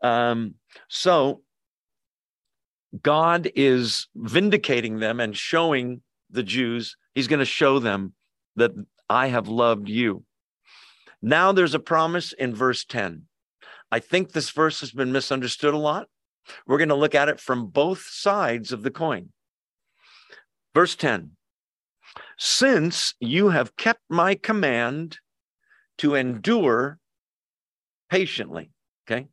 Um, 0.02 0.54
so 0.88 1.42
God 3.02 3.52
is 3.54 4.08
vindicating 4.16 5.00
them 5.00 5.20
and 5.20 5.36
showing 5.36 6.02
the 6.30 6.42
Jews, 6.44 6.96
He's 7.14 7.28
going 7.28 7.40
to 7.40 7.46
show 7.46 7.80
them 7.80 8.14
that 8.56 8.72
I 9.10 9.28
have 9.28 9.50
loved 9.50 9.90
you. 9.90 10.24
Now 11.22 11.52
there's 11.52 11.76
a 11.76 11.80
promise 11.80 12.32
in 12.32 12.56
verse 12.56 12.86
10. 12.86 13.24
I 13.92 14.00
think 14.00 14.32
this 14.32 14.52
verse 14.52 14.80
has 14.80 14.94
been 14.94 15.12
misunderstood 15.12 15.74
a 15.74 15.78
lot. 15.78 16.08
We're 16.66 16.78
going 16.78 16.90
to 16.90 16.96
look 16.96 17.14
at 17.14 17.28
it 17.28 17.42
from 17.42 17.68
both 17.68 18.04
sides 18.04 18.72
of 18.72 18.84
the 18.84 18.92
coin. 18.92 19.34
Verse 20.76 20.96
10 20.96 21.32
Since 22.38 23.16
you 23.20 23.50
have 23.50 23.76
kept 23.76 24.02
my 24.10 24.36
command 24.36 25.18
to 25.98 26.14
endure 26.14 27.00
patiently, 28.10 28.70
okay? 29.08 29.28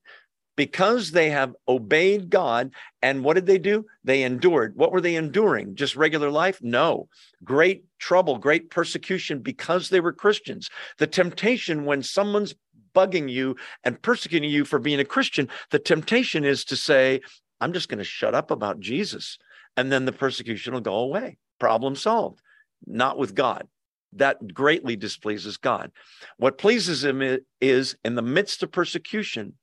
because 0.56 1.10
they 1.10 1.30
have 1.30 1.54
obeyed 1.66 2.30
God. 2.30 2.72
And 3.00 3.24
what 3.24 3.34
did 3.34 3.46
they 3.46 3.58
do? 3.58 3.86
They 4.04 4.22
endured. 4.22 4.76
What 4.76 4.92
were 4.92 5.00
they 5.00 5.16
enduring? 5.16 5.74
Just 5.74 5.96
regular 5.96 6.30
life? 6.30 6.58
No. 6.62 7.08
Great 7.42 7.84
trouble, 7.98 8.38
great 8.38 8.70
persecution 8.70 9.40
because 9.40 9.88
they 9.88 10.00
were 10.00 10.12
Christians. 10.12 10.68
The 10.98 11.06
temptation 11.06 11.84
when 11.84 12.02
someone's 12.02 12.54
bugging 12.94 13.30
you 13.30 13.56
and 13.84 14.00
persecuting 14.02 14.50
you 14.50 14.64
for 14.64 14.78
being 14.78 15.00
a 15.00 15.04
Christian, 15.04 15.48
the 15.70 15.78
temptation 15.78 16.44
is 16.44 16.64
to 16.66 16.76
say, 16.76 17.20
I'm 17.60 17.72
just 17.72 17.88
going 17.88 17.98
to 17.98 18.04
shut 18.04 18.34
up 18.34 18.50
about 18.50 18.80
Jesus. 18.80 19.38
And 19.76 19.90
then 19.90 20.04
the 20.04 20.12
persecution 20.12 20.74
will 20.74 20.80
go 20.80 20.96
away. 20.96 21.38
Problem 21.58 21.96
solved. 21.96 22.40
Not 22.86 23.18
with 23.18 23.34
God. 23.34 23.66
That 24.14 24.52
greatly 24.52 24.96
displeases 24.96 25.56
God. 25.56 25.90
What 26.36 26.58
pleases 26.58 27.04
him 27.04 27.38
is 27.60 27.96
in 28.04 28.14
the 28.14 28.22
midst 28.22 28.62
of 28.62 28.70
persecution, 28.70 29.54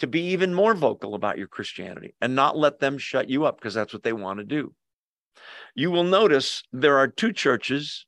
to 0.00 0.06
be 0.06 0.28
even 0.28 0.54
more 0.54 0.74
vocal 0.74 1.14
about 1.14 1.36
your 1.36 1.46
Christianity 1.46 2.14
and 2.22 2.34
not 2.34 2.56
let 2.56 2.80
them 2.80 2.96
shut 2.96 3.28
you 3.28 3.44
up 3.44 3.58
because 3.58 3.74
that's 3.74 3.92
what 3.92 4.02
they 4.02 4.14
want 4.14 4.38
to 4.38 4.44
do. 4.44 4.74
You 5.74 5.90
will 5.90 6.04
notice 6.04 6.62
there 6.72 6.98
are 6.98 7.06
two 7.06 7.32
churches 7.32 8.06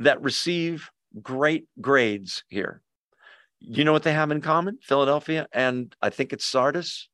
that 0.00 0.20
receive 0.20 0.90
great 1.22 1.66
grades 1.80 2.42
here. 2.48 2.82
You 3.60 3.84
know 3.84 3.92
what 3.92 4.02
they 4.02 4.12
have 4.12 4.32
in 4.32 4.40
common? 4.40 4.78
Philadelphia 4.82 5.46
and 5.52 5.94
I 6.02 6.10
think 6.10 6.32
it's 6.32 6.44
Sardis. 6.44 7.08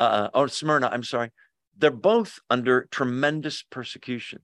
Uh, 0.00 0.28
or 0.34 0.48
Smyrna, 0.48 0.88
I'm 0.88 1.04
sorry. 1.04 1.30
They're 1.78 1.90
both 1.90 2.38
under 2.50 2.88
tremendous 2.90 3.62
persecution. 3.62 4.40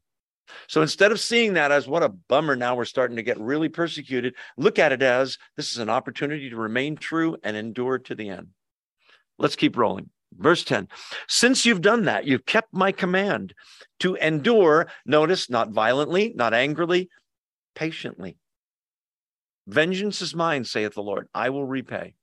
So 0.67 0.83
instead 0.83 1.13
of 1.13 1.21
seeing 1.21 1.55
that 1.55 1.73
as 1.73 1.87
what 1.87 2.03
a 2.03 2.09
bummer, 2.09 2.57
now 2.57 2.75
we're 2.75 2.85
starting 2.85 3.17
to 3.17 3.23
get 3.23 3.39
really 3.39 3.69
persecuted, 3.69 4.35
look 4.57 4.79
at 4.79 4.93
it 4.93 5.03
as 5.03 5.39
this 5.57 5.73
is 5.73 5.79
an 5.79 5.91
opportunity 5.91 6.51
to 6.51 6.57
remain 6.57 6.97
true 6.97 7.37
and 7.43 7.57
endure 7.57 7.99
to 7.99 8.15
the 8.15 8.29
end. 8.31 8.49
Let's 9.39 9.57
keep 9.57 9.77
rolling. 9.77 10.11
Verse 10.37 10.65
10 10.65 10.89
Since 11.29 11.67
you've 11.67 11.81
done 11.81 12.05
that, 12.05 12.25
you've 12.25 12.47
kept 12.47 12.73
my 12.73 12.93
command 12.93 13.55
to 14.01 14.15
endure, 14.17 14.89
notice, 15.05 15.51
not 15.51 15.71
violently, 15.71 16.33
not 16.35 16.55
angrily, 16.55 17.11
patiently. 17.75 18.37
Vengeance 19.67 20.21
is 20.23 20.35
mine, 20.35 20.65
saith 20.65 20.95
the 20.95 21.03
Lord. 21.03 21.29
I 21.35 21.51
will 21.51 21.67
repay. 21.67 22.15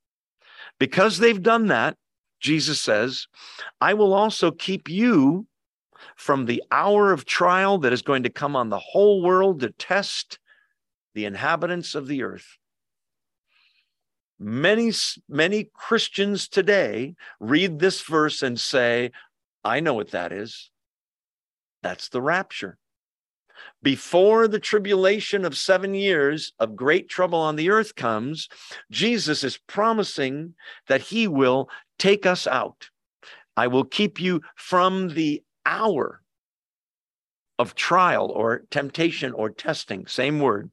Because 0.78 1.18
they've 1.18 1.42
done 1.42 1.66
that, 1.68 1.96
Jesus 2.40 2.80
says, 2.80 3.26
I 3.80 3.94
will 3.94 4.14
also 4.14 4.50
keep 4.50 4.88
you 4.88 5.46
from 6.16 6.46
the 6.46 6.62
hour 6.70 7.12
of 7.12 7.24
trial 7.24 7.78
that 7.78 7.92
is 7.92 8.02
going 8.02 8.22
to 8.22 8.30
come 8.30 8.54
on 8.56 8.68
the 8.68 8.78
whole 8.78 9.22
world 9.22 9.60
to 9.60 9.70
test 9.70 10.38
the 11.14 11.24
inhabitants 11.24 11.94
of 11.94 12.06
the 12.06 12.22
earth. 12.22 12.58
Many, 14.38 14.92
many 15.28 15.68
Christians 15.74 16.48
today 16.48 17.14
read 17.40 17.78
this 17.78 18.02
verse 18.02 18.42
and 18.42 18.58
say, 18.58 19.10
I 19.64 19.80
know 19.80 19.94
what 19.94 20.12
that 20.12 20.32
is. 20.32 20.70
That's 21.82 22.08
the 22.08 22.22
rapture. 22.22 22.78
Before 23.82 24.46
the 24.46 24.60
tribulation 24.60 25.44
of 25.44 25.56
seven 25.56 25.94
years 25.94 26.52
of 26.60 26.76
great 26.76 27.08
trouble 27.08 27.40
on 27.40 27.56
the 27.56 27.70
earth 27.70 27.96
comes, 27.96 28.48
Jesus 28.90 29.42
is 29.42 29.58
promising 29.66 30.54
that 30.86 31.00
he 31.00 31.26
will 31.26 31.68
take 31.98 32.26
us 32.26 32.46
out. 32.46 32.90
I 33.56 33.66
will 33.66 33.84
keep 33.84 34.20
you 34.20 34.40
from 34.56 35.08
the 35.14 35.42
hour 35.66 36.22
of 37.58 37.74
trial 37.74 38.30
or 38.30 38.62
temptation 38.70 39.32
or 39.32 39.50
testing, 39.50 40.06
same 40.06 40.38
word, 40.38 40.70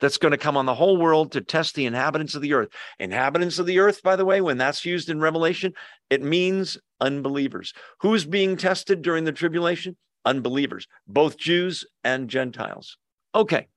that's 0.00 0.18
going 0.18 0.32
to 0.32 0.38
come 0.38 0.56
on 0.56 0.66
the 0.66 0.74
whole 0.74 0.98
world 0.98 1.32
to 1.32 1.40
test 1.40 1.74
the 1.74 1.86
inhabitants 1.86 2.34
of 2.34 2.42
the 2.42 2.52
earth. 2.52 2.68
Inhabitants 2.98 3.58
of 3.58 3.64
the 3.64 3.78
earth, 3.78 4.02
by 4.02 4.16
the 4.16 4.24
way, 4.24 4.40
when 4.42 4.58
that's 4.58 4.84
used 4.84 5.08
in 5.08 5.18
Revelation, 5.18 5.72
it 6.10 6.22
means 6.22 6.76
unbelievers. 7.00 7.72
Who's 8.00 8.26
being 8.26 8.56
tested 8.56 9.00
during 9.00 9.24
the 9.24 9.32
tribulation? 9.32 9.96
Unbelievers, 10.26 10.86
both 11.06 11.38
Jews 11.38 11.86
and 12.04 12.28
Gentiles. 12.28 12.98
Okay. 13.34 13.68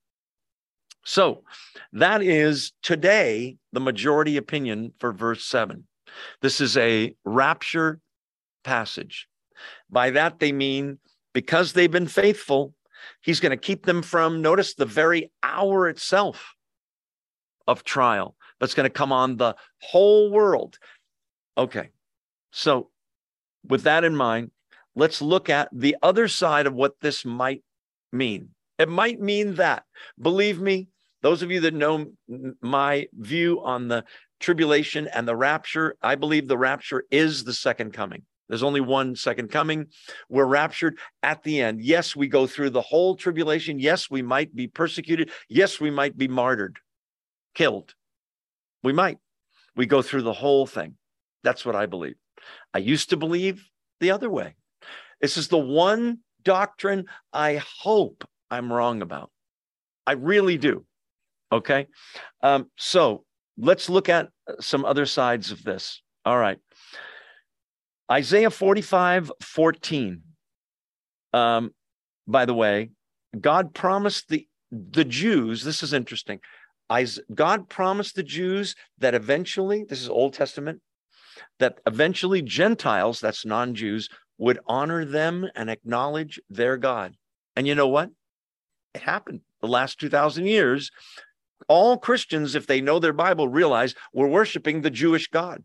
So 1.04 1.44
that 1.94 2.20
is 2.22 2.72
today 2.82 3.56
the 3.72 3.80
majority 3.80 4.36
opinion 4.36 4.92
for 4.98 5.12
verse 5.12 5.44
7. 5.44 5.84
This 6.40 6.60
is 6.60 6.76
a 6.76 7.14
rapture 7.24 8.00
passage. 8.64 9.28
By 9.90 10.10
that, 10.10 10.38
they 10.38 10.52
mean 10.52 10.98
because 11.32 11.72
they've 11.72 11.90
been 11.90 12.06
faithful, 12.06 12.74
he's 13.20 13.40
going 13.40 13.50
to 13.50 13.56
keep 13.56 13.86
them 13.86 14.02
from, 14.02 14.42
notice 14.42 14.74
the 14.74 14.86
very 14.86 15.30
hour 15.42 15.88
itself 15.88 16.54
of 17.66 17.84
trial 17.84 18.36
that's 18.58 18.74
going 18.74 18.88
to 18.88 18.90
come 18.92 19.12
on 19.12 19.36
the 19.36 19.54
whole 19.80 20.30
world. 20.30 20.78
Okay. 21.56 21.90
So, 22.52 22.90
with 23.66 23.82
that 23.82 24.04
in 24.04 24.16
mind, 24.16 24.50
let's 24.96 25.22
look 25.22 25.48
at 25.48 25.68
the 25.72 25.96
other 26.02 26.28
side 26.28 26.66
of 26.66 26.74
what 26.74 27.00
this 27.00 27.24
might 27.24 27.62
mean. 28.12 28.50
It 28.78 28.88
might 28.88 29.20
mean 29.20 29.54
that, 29.56 29.84
believe 30.20 30.60
me, 30.60 30.88
those 31.22 31.42
of 31.42 31.50
you 31.50 31.60
that 31.60 31.74
know 31.74 32.06
my 32.62 33.06
view 33.12 33.60
on 33.62 33.88
the 33.88 34.04
tribulation 34.40 35.08
and 35.08 35.28
the 35.28 35.36
rapture, 35.36 35.96
I 36.02 36.16
believe 36.16 36.48
the 36.48 36.58
rapture 36.58 37.04
is 37.10 37.44
the 37.44 37.52
second 37.52 37.92
coming. 37.92 38.22
There's 38.48 38.64
only 38.64 38.80
one 38.80 39.14
second 39.14 39.52
coming. 39.52 39.86
We're 40.28 40.46
raptured 40.46 40.98
at 41.22 41.44
the 41.44 41.60
end. 41.60 41.80
Yes, 41.80 42.16
we 42.16 42.26
go 42.26 42.48
through 42.48 42.70
the 42.70 42.80
whole 42.80 43.14
tribulation. 43.14 43.78
Yes, 43.78 44.10
we 44.10 44.22
might 44.22 44.54
be 44.56 44.66
persecuted. 44.66 45.30
Yes, 45.48 45.80
we 45.80 45.90
might 45.90 46.18
be 46.18 46.26
martyred, 46.26 46.80
killed. 47.54 47.94
We 48.82 48.92
might. 48.92 49.18
We 49.76 49.86
go 49.86 50.02
through 50.02 50.22
the 50.22 50.32
whole 50.32 50.66
thing. 50.66 50.96
That's 51.44 51.64
what 51.64 51.76
I 51.76 51.86
believe. 51.86 52.16
I 52.74 52.78
used 52.78 53.10
to 53.10 53.16
believe 53.16 53.64
the 54.00 54.10
other 54.10 54.28
way. 54.28 54.56
This 55.20 55.36
is 55.36 55.46
the 55.46 55.58
one 55.58 56.18
doctrine 56.42 57.06
I 57.32 57.62
hope 57.82 58.26
I'm 58.50 58.72
wrong 58.72 59.00
about. 59.00 59.30
I 60.06 60.12
really 60.12 60.58
do. 60.58 60.84
Okay. 61.52 61.86
Um, 62.42 62.68
so 62.76 63.24
let's 63.60 63.88
look 63.88 64.08
at 64.08 64.28
some 64.60 64.84
other 64.84 65.06
sides 65.06 65.50
of 65.50 65.62
this. 65.62 66.02
All 66.24 66.38
right. 66.38 66.58
Isaiah 68.10 68.50
45 68.50 69.30
14. 69.42 70.22
Um, 71.32 71.70
by 72.26 72.44
the 72.44 72.54
way, 72.54 72.90
God 73.38 73.74
promised 73.74 74.28
the, 74.28 74.48
the 74.72 75.04
Jews, 75.04 75.62
this 75.62 75.82
is 75.82 75.92
interesting. 75.92 76.40
God 77.32 77.68
promised 77.68 78.16
the 78.16 78.24
Jews 78.24 78.74
that 78.98 79.14
eventually, 79.14 79.84
this 79.88 80.02
is 80.02 80.08
Old 80.08 80.34
Testament, 80.34 80.80
that 81.60 81.78
eventually 81.86 82.42
Gentiles, 82.42 83.20
that's 83.20 83.46
non 83.46 83.74
Jews, 83.74 84.08
would 84.38 84.58
honor 84.66 85.04
them 85.04 85.48
and 85.54 85.70
acknowledge 85.70 86.40
their 86.48 86.76
God. 86.76 87.14
And 87.54 87.68
you 87.68 87.76
know 87.76 87.86
what? 87.86 88.10
It 88.94 89.02
happened 89.02 89.42
the 89.60 89.68
last 89.68 90.00
2,000 90.00 90.46
years. 90.46 90.90
All 91.68 91.98
Christians, 91.98 92.54
if 92.54 92.66
they 92.66 92.80
know 92.80 92.98
their 92.98 93.12
Bible, 93.12 93.48
realize 93.48 93.94
we're 94.12 94.26
worshiping 94.28 94.80
the 94.80 94.90
Jewish 94.90 95.28
God. 95.28 95.62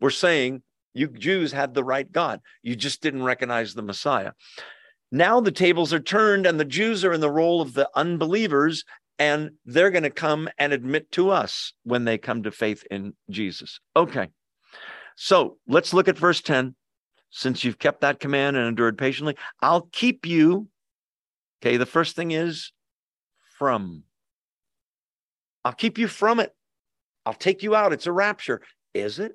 We're 0.00 0.10
saying 0.10 0.62
you 0.94 1.08
Jews 1.08 1.52
had 1.52 1.74
the 1.74 1.84
right 1.84 2.10
God. 2.10 2.40
You 2.62 2.76
just 2.76 3.02
didn't 3.02 3.22
recognize 3.22 3.74
the 3.74 3.82
Messiah. 3.82 4.32
Now 5.12 5.40
the 5.40 5.52
tables 5.52 5.92
are 5.92 6.00
turned, 6.00 6.46
and 6.46 6.58
the 6.58 6.64
Jews 6.64 7.04
are 7.04 7.12
in 7.12 7.20
the 7.20 7.30
role 7.30 7.60
of 7.60 7.74
the 7.74 7.88
unbelievers, 7.94 8.84
and 9.18 9.50
they're 9.64 9.90
going 9.90 10.04
to 10.04 10.10
come 10.10 10.48
and 10.58 10.72
admit 10.72 11.10
to 11.12 11.30
us 11.30 11.74
when 11.84 12.04
they 12.04 12.16
come 12.18 12.44
to 12.44 12.50
faith 12.50 12.84
in 12.90 13.14
Jesus. 13.28 13.80
Okay. 13.96 14.28
So 15.16 15.58
let's 15.66 15.92
look 15.92 16.08
at 16.08 16.18
verse 16.18 16.40
10. 16.40 16.74
Since 17.32 17.62
you've 17.62 17.78
kept 17.78 18.00
that 18.00 18.18
command 18.18 18.56
and 18.56 18.66
endured 18.66 18.98
patiently, 18.98 19.36
I'll 19.60 19.88
keep 19.92 20.26
you. 20.26 20.68
Okay. 21.62 21.76
The 21.76 21.86
first 21.86 22.16
thing 22.16 22.30
is 22.32 22.72
from. 23.58 24.04
I'll 25.64 25.72
keep 25.72 25.98
you 25.98 26.08
from 26.08 26.40
it. 26.40 26.54
I'll 27.26 27.34
take 27.34 27.62
you 27.62 27.74
out. 27.74 27.92
It's 27.92 28.06
a 28.06 28.12
rapture. 28.12 28.62
Is 28.94 29.18
it? 29.18 29.32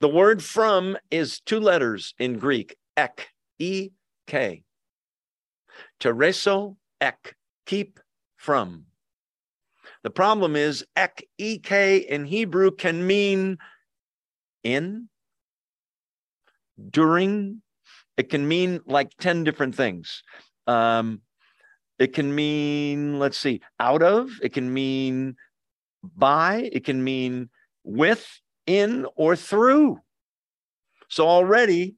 The 0.00 0.08
word 0.08 0.42
from 0.42 0.96
is 1.10 1.40
two 1.40 1.60
letters 1.60 2.14
in 2.18 2.38
Greek, 2.38 2.76
ek, 2.96 3.28
E 3.58 3.90
K. 4.26 4.62
Tereso, 6.00 6.76
ek, 7.00 7.34
keep 7.66 7.98
from. 8.36 8.84
The 10.02 10.10
problem 10.10 10.54
is 10.54 10.84
ek, 10.96 11.26
E 11.38 11.58
K 11.58 11.98
in 11.98 12.24
Hebrew 12.24 12.70
can 12.70 13.06
mean 13.06 13.58
in, 14.62 15.08
during. 16.90 17.62
It 18.16 18.30
can 18.30 18.46
mean 18.46 18.80
like 18.86 19.10
10 19.18 19.42
different 19.42 19.74
things. 19.74 20.22
Um, 20.68 21.20
it 21.98 22.12
can 22.12 22.34
mean, 22.34 23.18
let's 23.18 23.38
see, 23.38 23.60
out 23.78 24.02
of, 24.02 24.30
it 24.42 24.52
can 24.52 24.72
mean 24.72 25.36
by, 26.02 26.68
it 26.72 26.84
can 26.84 27.02
mean 27.02 27.50
with, 27.84 28.26
in, 28.66 29.06
or 29.16 29.36
through. 29.36 29.98
So 31.08 31.28
already 31.28 31.96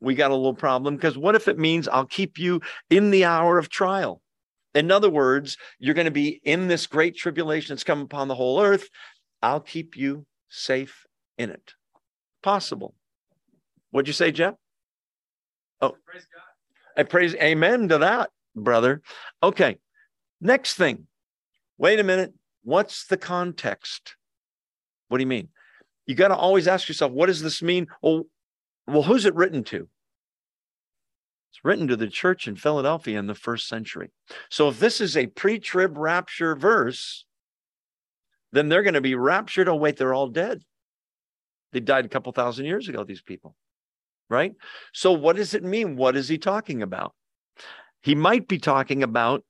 we 0.00 0.14
got 0.14 0.30
a 0.30 0.36
little 0.36 0.54
problem 0.54 0.96
because 0.96 1.16
what 1.16 1.34
if 1.36 1.46
it 1.46 1.58
means 1.58 1.86
I'll 1.86 2.06
keep 2.06 2.38
you 2.38 2.60
in 2.90 3.10
the 3.10 3.24
hour 3.24 3.58
of 3.58 3.68
trial? 3.68 4.20
In 4.74 4.90
other 4.90 5.10
words, 5.10 5.56
you're 5.78 5.94
going 5.94 6.06
to 6.06 6.10
be 6.10 6.40
in 6.44 6.66
this 6.66 6.86
great 6.86 7.16
tribulation 7.16 7.74
that's 7.74 7.84
come 7.84 8.00
upon 8.00 8.28
the 8.28 8.34
whole 8.34 8.60
earth. 8.60 8.88
I'll 9.42 9.60
keep 9.60 9.96
you 9.96 10.26
safe 10.48 11.06
in 11.38 11.50
it. 11.50 11.74
Possible. 12.42 12.94
What'd 13.90 14.08
you 14.08 14.14
say, 14.14 14.32
Jeff? 14.32 14.54
Oh, 15.80 15.94
praise 16.06 16.26
God. 16.34 17.00
I 17.00 17.04
praise, 17.04 17.34
amen 17.34 17.88
to 17.88 17.98
that, 17.98 18.30
brother. 18.54 19.02
Okay. 19.42 19.78
Next 20.40 20.74
thing. 20.74 21.06
Wait 21.78 22.00
a 22.00 22.04
minute. 22.04 22.34
What's 22.64 23.06
the 23.06 23.16
context? 23.16 24.16
What 25.08 25.18
do 25.18 25.22
you 25.22 25.28
mean? 25.28 25.48
You 26.06 26.14
got 26.14 26.28
to 26.28 26.36
always 26.36 26.66
ask 26.66 26.88
yourself, 26.88 27.12
what 27.12 27.26
does 27.26 27.42
this 27.42 27.62
mean? 27.62 27.86
Well, 28.02 28.24
well, 28.86 29.02
who's 29.02 29.24
it 29.24 29.34
written 29.34 29.62
to? 29.64 29.88
It's 31.50 31.64
written 31.64 31.86
to 31.88 31.96
the 31.96 32.08
church 32.08 32.48
in 32.48 32.56
Philadelphia 32.56 33.18
in 33.18 33.26
the 33.26 33.34
first 33.34 33.68
century. 33.68 34.10
So 34.50 34.68
if 34.68 34.80
this 34.80 35.00
is 35.00 35.16
a 35.16 35.26
pre-trib 35.26 35.96
rapture 35.96 36.56
verse, 36.56 37.24
then 38.52 38.68
they're 38.68 38.82
going 38.82 38.94
to 38.94 39.00
be 39.00 39.14
raptured. 39.14 39.68
Oh, 39.68 39.76
wait, 39.76 39.96
they're 39.96 40.14
all 40.14 40.28
dead. 40.28 40.62
They 41.72 41.80
died 41.80 42.04
a 42.04 42.08
couple 42.08 42.32
thousand 42.32 42.66
years 42.66 42.88
ago, 42.88 43.04
these 43.04 43.22
people. 43.22 43.54
Right? 44.28 44.54
So 44.92 45.12
what 45.12 45.36
does 45.36 45.52
it 45.54 45.62
mean? 45.62 45.96
What 45.96 46.16
is 46.16 46.28
he 46.28 46.38
talking 46.38 46.82
about? 46.82 47.14
He 48.02 48.14
might 48.14 48.48
be 48.48 48.58
talking 48.58 49.02
about, 49.02 49.44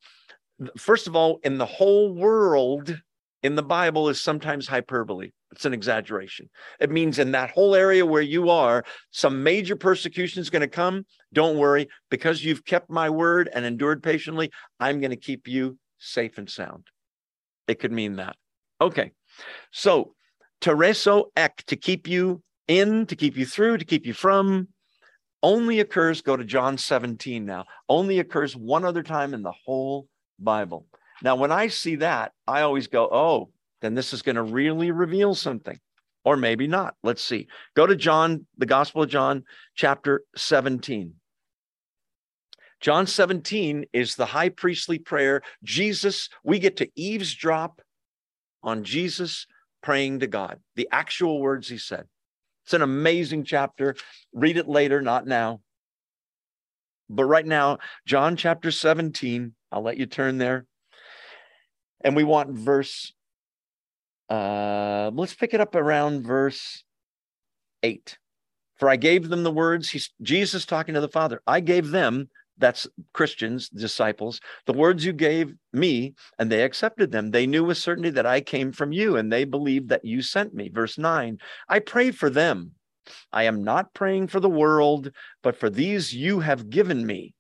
first 0.77 1.07
of 1.07 1.17
all, 1.17 1.41
in 1.43 1.59
the 1.59 1.67
whole 1.67 2.13
world 2.15 3.01
in 3.43 3.57
the 3.57 3.63
Bible 3.63 4.09
is 4.09 4.21
sometimes 4.21 4.69
hyperbole. 4.69 5.31
It's 5.51 5.65
an 5.65 5.75
exaggeration. 5.75 6.49
It 6.81 6.91
means 6.91 7.19
in 7.19 7.33
that 7.33 7.51
whole 7.51 7.75
area 7.75 8.07
where 8.07 8.23
you 8.23 8.49
are, 8.51 8.85
some 9.11 9.43
major 9.43 9.77
persecution 9.77 10.41
is 10.41 10.49
going 10.49 10.61
to 10.61 10.69
come. 10.69 11.05
Don't 11.33 11.59
worry, 11.59 11.89
because 12.11 12.45
you've 12.45 12.65
kept 12.65 12.89
my 12.89 13.11
word 13.11 13.51
and 13.53 13.65
endured 13.65 14.03
patiently, 14.03 14.51
I'm 14.81 15.01
going 15.01 15.11
to 15.11 15.17
keep 15.17 15.49
you 15.49 15.79
safe 15.99 16.39
and 16.39 16.49
sound. 16.49 16.87
It 17.69 17.81
could 17.81 17.93
mean 17.93 18.17
that. 18.17 18.37
Okay. 18.81 19.13
So, 19.73 20.15
tereso 20.61 21.27
ek, 21.37 21.65
to 21.67 21.77
keep 21.77 22.09
you 22.09 22.43
in, 22.69 23.07
to 23.07 23.17
keep 23.17 23.37
you 23.37 23.45
through, 23.45 23.79
to 23.79 23.85
keep 23.85 24.07
you 24.07 24.15
from, 24.15 24.69
only 25.43 25.81
occurs, 25.81 26.23
go 26.23 26.37
to 26.37 26.45
John 26.45 26.79
17 26.79 27.45
now, 27.45 27.65
only 27.89 28.19
occurs 28.19 28.57
one 28.57 28.85
other 28.85 29.03
time 29.03 29.35
in 29.35 29.43
the 29.43 29.53
whole 29.65 30.07
Bible. 30.39 30.87
Now, 31.23 31.37
when 31.37 31.53
I 31.53 31.69
see 31.69 31.97
that, 31.97 32.33
I 32.47 32.63
always 32.63 32.87
go, 32.87 33.09
oh, 33.11 33.51
then 33.81 33.95
this 33.95 34.13
is 34.13 34.23
going 34.23 34.37
to 34.37 34.43
really 34.43 34.91
reveal 34.91 35.35
something, 35.35 35.79
or 36.25 36.37
maybe 36.37 36.67
not. 36.67 36.95
Let's 37.03 37.23
see. 37.23 37.49
Go 37.75 37.87
to 37.87 37.97
John, 37.97 38.47
the 38.59 38.67
Gospel 38.67 39.03
of 39.03 39.09
John, 39.09 39.45
chapter 39.75 40.25
17. 40.37 41.15
John 42.81 43.07
17 43.07 43.87
is 43.93 44.17
the 44.17 44.27
high 44.27 44.49
priestly 44.49 44.99
prayer. 44.99 45.43
Jesus, 45.63 46.29
we 46.43 46.59
get 46.59 46.79
to 46.79 46.91
eavesdrop 46.97 47.81
on 48.63 48.83
Jesus 48.83 49.47
praying 49.83 50.21
to 50.21 50.27
God, 50.27 50.59
the 50.75 50.89
actual 50.91 51.41
words 51.41 51.69
he 51.69 51.79
said. 51.79 52.07
It's 52.65 52.75
an 52.75 52.83
amazing 52.83 53.45
chapter. 53.45 53.97
Read 54.33 54.57
it 54.57 54.69
later, 54.69 55.01
not 55.03 55.27
now. 55.27 55.61
But 57.09 57.25
right 57.25 57.47
now, 57.47 57.79
John 58.07 58.37
chapter 58.37 58.71
17, 58.71 59.55
I'll 59.71 59.83
let 59.83 59.99
you 59.99 60.07
turn 60.07 60.39
there. 60.39 60.67
And 62.03 62.17
we 62.17 62.25
want 62.25 62.51
verse 62.51 63.13
uh, 64.33 65.11
let's 65.13 65.35
pick 65.35 65.53
it 65.53 65.61
up 65.61 65.75
around 65.75 66.25
verse 66.25 66.85
8. 67.83 68.17
For 68.77 68.89
I 68.89 68.97
gave 68.97 69.29
them 69.29 69.43
the 69.43 69.51
words, 69.51 69.91
he's 69.91 70.11
Jesus 70.23 70.65
talking 70.65 70.95
to 70.95 71.03
the 71.03 71.09
Father. 71.09 71.43
I 71.47 71.61
gave 71.61 71.91
them, 71.91 72.31
that's 72.63 72.87
Christians, 73.13 73.69
disciples, 73.69 74.41
the 74.67 74.73
words 74.73 75.05
you 75.05 75.13
gave 75.13 75.53
me, 75.73 76.15
and 76.39 76.51
they 76.51 76.63
accepted 76.63 77.11
them. 77.11 77.31
They 77.31 77.47
knew 77.47 77.65
with 77.65 77.77
certainty 77.77 78.11
that 78.11 78.27
I 78.27 78.41
came 78.41 78.73
from 78.73 78.93
you, 78.93 79.17
and 79.17 79.31
they 79.31 79.45
believed 79.45 79.91
that 79.91 80.05
you 80.05 80.23
sent 80.23 80.55
me. 80.55 80.71
Verse 80.71 80.97
9 80.97 81.39
I 81.69 81.79
pray 81.81 82.11
for 82.11 82.31
them. 82.31 82.73
I 83.33 83.45
am 83.45 83.65
not 83.65 83.95
praying 83.95 84.29
for 84.29 84.41
the 84.41 84.49
world, 84.49 85.11
but 85.43 85.57
for 85.57 85.69
these 85.69 86.15
you 86.15 86.41
have 86.41 86.71
given 86.71 87.05
me, 87.05 87.35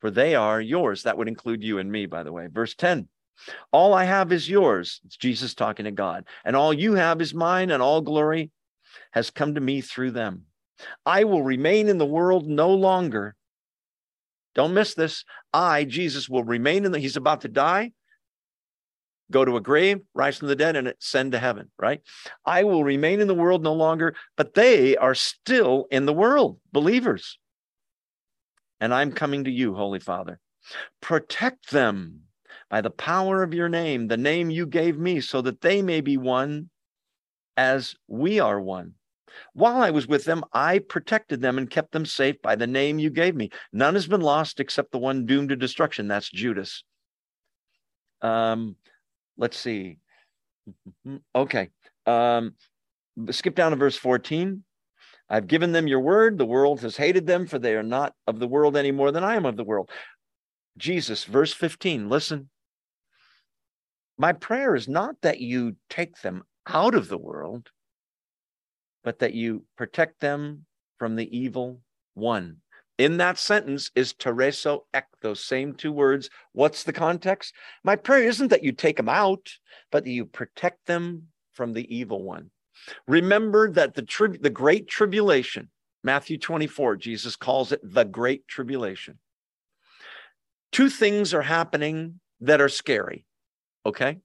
for 0.00 0.10
they 0.10 0.34
are 0.34 0.60
yours. 0.60 1.02
That 1.02 1.16
would 1.16 1.28
include 1.28 1.64
you 1.64 1.78
and 1.78 1.90
me, 1.90 2.06
by 2.06 2.22
the 2.22 2.32
way. 2.32 2.48
Verse 2.48 2.74
10 2.74 3.08
all 3.72 3.94
I 3.94 4.04
have 4.04 4.30
is 4.32 4.48
yours. 4.48 5.00
It's 5.04 5.16
Jesus 5.16 5.54
talking 5.54 5.84
to 5.84 5.90
God. 5.90 6.24
And 6.44 6.54
all 6.54 6.72
you 6.72 6.94
have 6.94 7.20
is 7.20 7.34
mine, 7.34 7.72
and 7.72 7.82
all 7.82 8.00
glory 8.00 8.52
has 9.12 9.30
come 9.30 9.56
to 9.56 9.60
me 9.60 9.80
through 9.80 10.12
them. 10.12 10.44
I 11.04 11.24
will 11.24 11.42
remain 11.42 11.88
in 11.88 11.98
the 11.98 12.06
world 12.06 12.46
no 12.46 12.72
longer. 12.72 13.34
Don't 14.54 14.74
miss 14.74 14.94
this. 14.94 15.24
I, 15.52 15.84
Jesus, 15.84 16.28
will 16.28 16.44
remain 16.44 16.84
in 16.84 16.92
the, 16.92 16.98
he's 16.98 17.16
about 17.16 17.40
to 17.42 17.48
die, 17.48 17.92
go 19.30 19.44
to 19.44 19.56
a 19.56 19.60
grave, 19.60 20.00
rise 20.14 20.38
from 20.38 20.48
the 20.48 20.56
dead, 20.56 20.76
and 20.76 20.88
ascend 20.88 21.32
to 21.32 21.38
heaven, 21.38 21.70
right? 21.78 22.00
I 22.46 22.64
will 22.64 22.84
remain 22.84 23.20
in 23.20 23.28
the 23.28 23.34
world 23.34 23.62
no 23.62 23.72
longer, 23.72 24.14
but 24.36 24.54
they 24.54 24.96
are 24.96 25.14
still 25.14 25.86
in 25.90 26.06
the 26.06 26.12
world, 26.12 26.58
believers. 26.72 27.38
And 28.80 28.92
I'm 28.92 29.12
coming 29.12 29.44
to 29.44 29.50
you, 29.50 29.74
Holy 29.74 30.00
Father. 30.00 30.38
Protect 31.00 31.70
them 31.70 32.20
by 32.70 32.80
the 32.80 32.90
power 32.90 33.42
of 33.42 33.54
your 33.54 33.68
name, 33.68 34.08
the 34.08 34.16
name 34.16 34.50
you 34.50 34.66
gave 34.66 34.98
me, 34.98 35.20
so 35.20 35.40
that 35.42 35.60
they 35.60 35.82
may 35.82 36.00
be 36.00 36.16
one 36.16 36.70
as 37.56 37.94
we 38.08 38.40
are 38.40 38.60
one. 38.60 38.94
While 39.52 39.80
I 39.80 39.90
was 39.90 40.06
with 40.06 40.24
them, 40.24 40.44
I 40.52 40.78
protected 40.78 41.40
them 41.40 41.58
and 41.58 41.70
kept 41.70 41.92
them 41.92 42.06
safe 42.06 42.40
by 42.42 42.56
the 42.56 42.66
name 42.66 42.98
you 42.98 43.10
gave 43.10 43.34
me. 43.34 43.50
None 43.72 43.94
has 43.94 44.06
been 44.06 44.20
lost 44.20 44.60
except 44.60 44.92
the 44.92 44.98
one 44.98 45.26
doomed 45.26 45.50
to 45.50 45.56
destruction. 45.56 46.08
That's 46.08 46.30
Judas. 46.30 46.84
Um, 48.22 48.76
let's 49.36 49.58
see. 49.58 49.98
Okay. 51.34 51.68
Um, 52.06 52.54
skip 53.30 53.54
down 53.54 53.72
to 53.72 53.76
verse 53.76 53.96
14. 53.96 54.64
I've 55.28 55.46
given 55.46 55.72
them 55.72 55.88
your 55.88 56.00
word. 56.00 56.38
The 56.38 56.46
world 56.46 56.80
has 56.80 56.96
hated 56.96 57.26
them, 57.26 57.46
for 57.46 57.58
they 57.58 57.74
are 57.74 57.82
not 57.82 58.14
of 58.26 58.38
the 58.38 58.48
world 58.48 58.76
any 58.76 58.92
more 58.92 59.10
than 59.12 59.24
I 59.24 59.36
am 59.36 59.46
of 59.46 59.56
the 59.56 59.64
world. 59.64 59.90
Jesus, 60.76 61.24
verse 61.24 61.52
15, 61.52 62.08
listen. 62.08 62.50
My 64.16 64.32
prayer 64.32 64.74
is 64.74 64.88
not 64.88 65.16
that 65.22 65.40
you 65.40 65.76
take 65.90 66.20
them 66.20 66.44
out 66.66 66.94
of 66.94 67.08
the 67.08 67.18
world, 67.18 67.70
but 69.04 69.20
that 69.20 69.34
you 69.34 69.64
protect 69.76 70.20
them 70.20 70.64
from 70.98 71.14
the 71.14 71.36
evil 71.36 71.80
one. 72.14 72.56
In 72.96 73.16
that 73.18 73.38
sentence 73.38 73.90
is 73.94 74.14
tereso 74.14 74.80
ek, 74.94 75.06
those 75.20 75.44
same 75.44 75.74
two 75.74 75.92
words. 75.92 76.30
What's 76.52 76.84
the 76.84 76.92
context? 76.92 77.52
My 77.82 77.96
prayer 77.96 78.24
isn't 78.24 78.48
that 78.48 78.62
you 78.62 78.72
take 78.72 78.96
them 78.96 79.08
out, 79.08 79.50
but 79.90 80.04
that 80.04 80.10
you 80.10 80.24
protect 80.24 80.86
them 80.86 81.28
from 81.52 81.72
the 81.72 81.94
evil 81.94 82.22
one. 82.22 82.50
Remember 83.06 83.70
that 83.72 83.94
the, 83.94 84.02
tri- 84.02 84.38
the 84.40 84.50
great 84.50 84.88
tribulation, 84.88 85.70
Matthew 86.02 86.38
24, 86.38 86.96
Jesus 86.96 87.36
calls 87.36 87.72
it 87.72 87.80
the 87.82 88.04
great 88.04 88.46
tribulation. 88.46 89.18
Two 90.70 90.88
things 90.88 91.34
are 91.34 91.42
happening 91.42 92.20
that 92.40 92.60
are 92.60 92.68
scary. 92.68 93.24
Okay. 93.86 94.18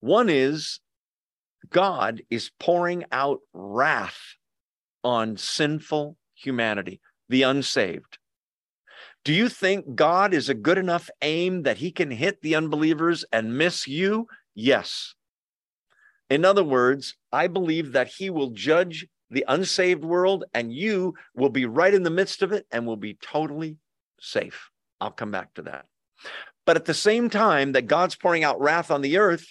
One 0.00 0.28
is 0.28 0.80
God 1.70 2.22
is 2.30 2.50
pouring 2.58 3.04
out 3.12 3.40
wrath 3.52 4.18
on 5.04 5.36
sinful 5.36 6.16
humanity, 6.34 7.00
the 7.28 7.42
unsaved. 7.42 8.18
Do 9.24 9.32
you 9.34 9.48
think 9.48 9.94
God 9.94 10.32
is 10.32 10.48
a 10.48 10.54
good 10.54 10.78
enough 10.78 11.10
aim 11.22 11.64
that 11.64 11.78
he 11.78 11.90
can 11.90 12.10
hit 12.10 12.40
the 12.40 12.54
unbelievers 12.54 13.24
and 13.32 13.58
miss 13.58 13.86
you? 13.86 14.26
Yes. 14.54 15.14
In 16.30 16.44
other 16.44 16.64
words, 16.64 17.16
I 17.32 17.46
believe 17.46 17.92
that 17.92 18.08
he 18.08 18.30
will 18.30 18.50
judge 18.50 19.06
the 19.30 19.44
unsaved 19.48 20.04
world 20.04 20.44
and 20.54 20.72
you 20.72 21.14
will 21.34 21.50
be 21.50 21.66
right 21.66 21.92
in 21.92 22.02
the 22.02 22.10
midst 22.10 22.42
of 22.42 22.52
it 22.52 22.66
and 22.70 22.86
will 22.86 22.96
be 22.96 23.18
totally 23.20 23.76
safe. 24.20 24.70
I'll 25.00 25.10
come 25.10 25.30
back 25.30 25.54
to 25.54 25.62
that. 25.62 25.86
But 26.64 26.76
at 26.76 26.84
the 26.84 26.94
same 26.94 27.30
time 27.30 27.72
that 27.72 27.86
God's 27.86 28.16
pouring 28.16 28.44
out 28.44 28.60
wrath 28.60 28.90
on 28.90 29.00
the 29.00 29.18
earth, 29.18 29.46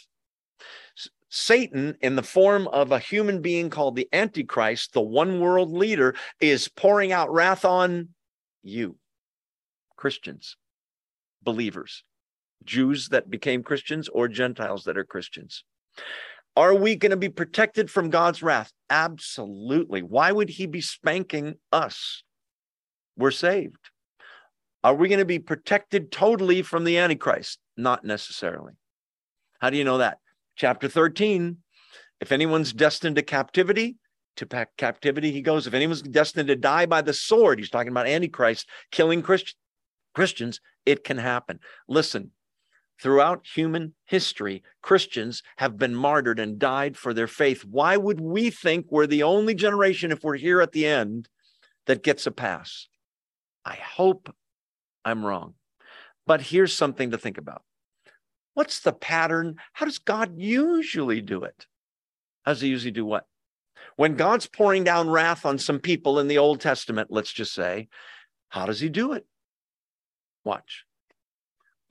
Satan, 1.29 1.97
in 2.01 2.15
the 2.15 2.23
form 2.23 2.67
of 2.69 2.91
a 2.91 2.99
human 2.99 3.41
being 3.41 3.69
called 3.69 3.95
the 3.95 4.07
Antichrist, 4.13 4.93
the 4.93 5.01
one 5.01 5.39
world 5.39 5.71
leader, 5.71 6.15
is 6.39 6.69
pouring 6.69 7.11
out 7.11 7.31
wrath 7.31 7.65
on 7.65 8.09
you, 8.63 8.97
Christians, 9.97 10.55
believers, 11.43 12.03
Jews 12.63 13.09
that 13.09 13.29
became 13.29 13.63
Christians 13.63 14.07
or 14.07 14.27
Gentiles 14.27 14.85
that 14.85 14.97
are 14.97 15.03
Christians. 15.03 15.63
Are 16.55 16.73
we 16.73 16.95
going 16.95 17.11
to 17.11 17.17
be 17.17 17.29
protected 17.29 17.91
from 17.91 18.09
God's 18.09 18.41
wrath? 18.41 18.71
Absolutely. 18.89 20.01
Why 20.01 20.31
would 20.31 20.49
he 20.49 20.65
be 20.65 20.81
spanking 20.81 21.55
us? 21.71 22.23
We're 23.17 23.31
saved. 23.31 23.91
Are 24.83 24.95
we 24.95 25.09
going 25.09 25.19
to 25.19 25.25
be 25.25 25.39
protected 25.39 26.11
totally 26.11 26.61
from 26.61 26.83
the 26.83 26.97
Antichrist? 26.97 27.59
Not 27.75 28.05
necessarily. 28.05 28.73
How 29.59 29.69
do 29.69 29.77
you 29.77 29.83
know 29.83 29.99
that? 29.99 30.19
Chapter 30.57 30.89
13 30.89 31.57
if 32.19 32.31
anyone's 32.31 32.73
destined 32.73 33.15
to 33.15 33.21
captivity, 33.21 33.97
to 34.37 34.67
captivity 34.77 35.31
he 35.31 35.41
goes. 35.41 35.67
If 35.67 35.73
anyone's 35.73 36.01
destined 36.01 36.47
to 36.47 36.55
die 36.55 36.85
by 36.85 37.01
the 37.01 37.13
sword, 37.13 37.59
he's 37.59 37.69
talking 37.69 37.91
about 37.91 38.07
Antichrist 38.07 38.67
killing 38.91 39.21
Christ- 39.21 39.55
Christians, 40.13 40.59
it 40.85 41.03
can 41.03 41.17
happen. 41.17 41.59
Listen, 41.87 42.31
throughout 43.01 43.45
human 43.45 43.93
history, 44.05 44.63
Christians 44.81 45.43
have 45.57 45.77
been 45.77 45.95
martyred 45.95 46.39
and 46.39 46.59
died 46.59 46.97
for 46.97 47.13
their 47.13 47.27
faith. 47.27 47.63
Why 47.63 47.97
would 47.97 48.19
we 48.19 48.49
think 48.49 48.87
we're 48.89 49.07
the 49.07 49.23
only 49.23 49.53
generation, 49.53 50.11
if 50.11 50.23
we're 50.23 50.37
here 50.37 50.61
at 50.61 50.71
the 50.71 50.85
end, 50.85 51.29
that 51.85 52.03
gets 52.03 52.25
a 52.25 52.31
pass? 52.31 52.87
I 53.65 53.75
hope 53.75 54.33
I'm 55.05 55.25
wrong. 55.25 55.55
But 56.25 56.41
here's 56.41 56.73
something 56.73 57.11
to 57.11 57.17
think 57.17 57.37
about. 57.37 57.63
What's 58.57 58.79
the 58.79 58.91
pattern? 58.91 59.57
How 59.73 59.85
does 59.85 59.99
God 59.99 60.33
usually 60.35 61.21
do 61.21 61.43
it? 61.43 61.67
How 62.43 62.53
does 62.53 62.61
he 62.61 62.69
usually 62.69 62.89
do 62.89 63.05
what? 63.05 63.27
When 63.97 64.13
hmm. 64.13 64.17
God's 64.17 64.47
pouring 64.47 64.83
down 64.83 65.11
wrath 65.11 65.45
on 65.45 65.59
some 65.59 65.77
people 65.77 66.17
in 66.17 66.27
the 66.27 66.39
Old 66.39 66.59
Testament, 66.59 67.09
let's 67.11 67.31
just 67.31 67.53
say, 67.53 67.87
how 68.49 68.65
does 68.65 68.79
he 68.79 68.89
do 68.89 69.13
it? 69.13 69.27
Watch. 70.43 70.85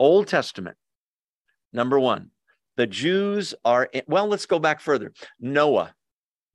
Old 0.01 0.27
Testament, 0.27 0.77
number 1.73 2.01
one, 2.01 2.33
the 2.77 2.89
Jews 2.89 3.55
are, 3.65 3.85
in, 3.85 4.03
well, 4.09 4.27
let's 4.27 4.47
go 4.47 4.59
back 4.59 4.81
further. 4.81 5.13
Noah, 5.39 5.95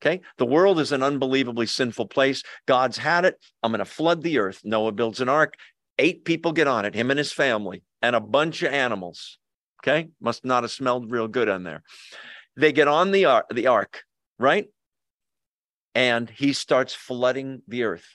okay? 0.02 0.20
The 0.38 0.46
world 0.46 0.82
is 0.82 0.92
an 0.92 1.04
unbelievably 1.04 1.68
sinful 1.68 2.08
place. 2.08 2.44
God's 2.68 2.98
had 2.98 3.24
it. 3.24 3.40
I'm 3.64 3.72
going 3.72 3.80
to 3.80 3.86
flood 3.86 4.24
the 4.24 4.40
earth. 4.40 4.60
Noah 4.66 4.92
builds 4.92 5.22
an 5.22 5.30
ark. 5.30 5.54
Eight 5.98 6.26
people 6.26 6.52
get 6.52 6.68
on 6.68 6.84
it, 6.84 6.96
him 6.96 7.12
and 7.12 7.18
his 7.18 7.32
family, 7.32 7.84
and 8.02 8.14
a 8.14 8.20
bunch 8.20 8.62
of 8.62 8.74
animals. 8.74 9.38
Okay. 9.84 10.10
Must 10.22 10.46
not 10.46 10.64
have 10.64 10.72
smelled 10.72 11.12
real 11.12 11.28
good 11.28 11.50
on 11.50 11.64
there. 11.64 11.84
They 12.56 12.72
get 12.72 12.88
on 12.88 13.12
the, 13.12 13.26
ar- 13.26 13.46
the 13.52 13.68
ark, 13.68 14.04
right? 14.38 14.68
And 15.96 16.30
he 16.30 16.54
starts 16.54 16.94
flooding 16.94 17.62
the 17.68 17.84
earth. 17.84 18.08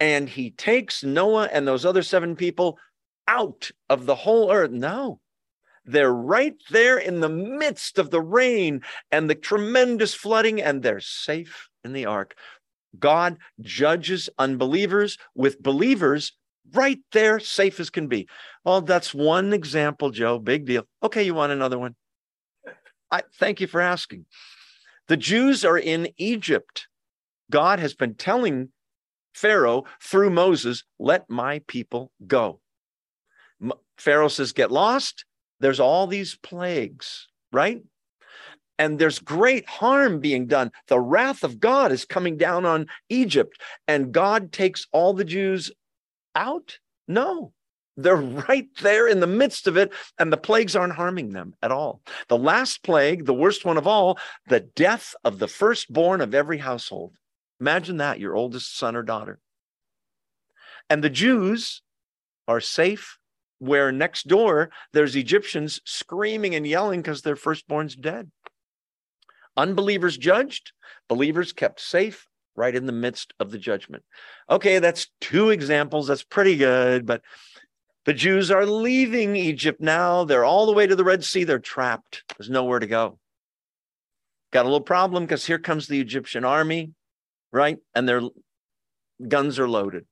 And 0.00 0.28
he 0.28 0.50
takes 0.50 1.04
Noah 1.04 1.48
and 1.52 1.66
those 1.66 1.84
other 1.84 2.02
seven 2.02 2.36
people 2.36 2.78
out 3.28 3.70
of 3.90 4.06
the 4.06 4.14
whole 4.14 4.52
earth. 4.52 4.70
No, 4.70 5.20
they're 5.84 6.12
right 6.12 6.54
there 6.70 6.98
in 6.98 7.20
the 7.20 7.28
midst 7.28 7.98
of 7.98 8.10
the 8.10 8.20
rain 8.20 8.82
and 9.10 9.30
the 9.30 9.34
tremendous 9.34 10.14
flooding, 10.14 10.60
and 10.60 10.82
they're 10.82 11.00
safe 11.00 11.68
in 11.84 11.92
the 11.92 12.06
ark. 12.06 12.34
God 12.98 13.38
judges 13.60 14.28
unbelievers 14.38 15.18
with 15.34 15.62
believers 15.62 16.32
right 16.72 16.98
there, 17.12 17.38
safe 17.40 17.80
as 17.80 17.90
can 17.90 18.08
be. 18.08 18.28
Well, 18.64 18.80
that's 18.80 19.14
one 19.14 19.52
example, 19.52 20.10
Joe. 20.10 20.38
Big 20.38 20.66
deal. 20.66 20.84
Okay, 21.02 21.22
you 21.22 21.34
want 21.34 21.52
another 21.52 21.78
one? 21.78 21.94
I 23.10 23.22
thank 23.38 23.60
you 23.60 23.66
for 23.66 23.80
asking. 23.80 24.26
The 25.08 25.16
Jews 25.16 25.64
are 25.64 25.78
in 25.78 26.08
Egypt. 26.16 26.88
God 27.50 27.78
has 27.78 27.94
been 27.94 28.14
telling 28.14 28.70
Pharaoh 29.34 29.84
through 30.02 30.30
Moses, 30.30 30.82
let 30.98 31.28
my 31.30 31.60
people 31.68 32.10
go. 32.26 32.60
Pharaoh 33.98 34.28
says, 34.28 34.52
get 34.52 34.72
lost. 34.72 35.24
There's 35.60 35.80
all 35.80 36.06
these 36.06 36.36
plagues, 36.42 37.28
right? 37.52 37.82
And 38.78 38.98
there's 38.98 39.18
great 39.18 39.66
harm 39.66 40.20
being 40.20 40.46
done. 40.46 40.70
The 40.88 41.00
wrath 41.00 41.44
of 41.44 41.60
God 41.60 41.92
is 41.92 42.04
coming 42.04 42.36
down 42.36 42.66
on 42.66 42.86
Egypt, 43.08 43.60
and 43.86 44.12
God 44.12 44.52
takes 44.52 44.86
all 44.92 45.14
the 45.14 45.24
Jews 45.24 45.70
out? 46.36 46.78
No. 47.08 47.52
They're 47.96 48.14
right 48.16 48.68
there 48.82 49.08
in 49.08 49.20
the 49.20 49.26
midst 49.26 49.66
of 49.66 49.78
it, 49.78 49.90
and 50.18 50.30
the 50.30 50.36
plagues 50.36 50.76
aren't 50.76 50.92
harming 50.92 51.32
them 51.32 51.54
at 51.62 51.72
all. 51.72 52.02
The 52.28 52.36
last 52.36 52.82
plague, 52.82 53.24
the 53.24 53.34
worst 53.34 53.64
one 53.64 53.78
of 53.78 53.86
all, 53.86 54.18
the 54.48 54.60
death 54.60 55.14
of 55.24 55.38
the 55.38 55.48
firstborn 55.48 56.20
of 56.20 56.34
every 56.34 56.58
household. 56.58 57.16
Imagine 57.58 57.96
that, 57.96 58.20
your 58.20 58.36
oldest 58.36 58.76
son 58.76 58.96
or 58.96 59.02
daughter. 59.02 59.40
And 60.90 61.02
the 61.02 61.10
Jews 61.10 61.80
are 62.46 62.60
safe 62.60 63.18
where 63.58 63.90
next 63.90 64.28
door 64.28 64.70
there's 64.92 65.16
Egyptians 65.16 65.80
screaming 65.84 66.54
and 66.54 66.66
yelling 66.66 67.00
because 67.00 67.22
their 67.22 67.34
firstborn's 67.36 67.96
dead. 67.96 68.30
Unbelievers 69.56 70.18
judged, 70.18 70.72
believers 71.08 71.54
kept 71.54 71.80
safe 71.80 72.28
right 72.56 72.74
in 72.74 72.86
the 72.86 72.92
midst 72.92 73.34
of 73.38 73.50
the 73.50 73.58
judgment. 73.58 74.02
Okay, 74.50 74.78
that's 74.78 75.10
two 75.20 75.50
examples. 75.50 76.06
That's 76.06 76.24
pretty 76.24 76.56
good. 76.56 77.06
But 77.06 77.22
the 78.04 78.14
Jews 78.14 78.50
are 78.50 78.64
leaving 78.64 79.34
Egypt 79.36 79.80
now. 79.80 80.24
They're 80.24 80.44
all 80.44 80.66
the 80.66 80.72
way 80.72 80.86
to 80.86 80.96
the 80.96 81.04
Red 81.04 81.24
Sea. 81.24 81.44
They're 81.44 81.58
trapped. 81.58 82.22
There's 82.36 82.48
nowhere 82.48 82.78
to 82.78 82.86
go. 82.86 83.18
Got 84.52 84.62
a 84.62 84.68
little 84.68 84.80
problem 84.80 85.24
because 85.24 85.44
here 85.44 85.58
comes 85.58 85.88
the 85.88 86.00
Egyptian 86.00 86.44
army, 86.44 86.92
right? 87.52 87.78
And 87.94 88.08
their 88.08 88.22
guns 89.26 89.58
are 89.58 89.68
loaded. 89.68 90.06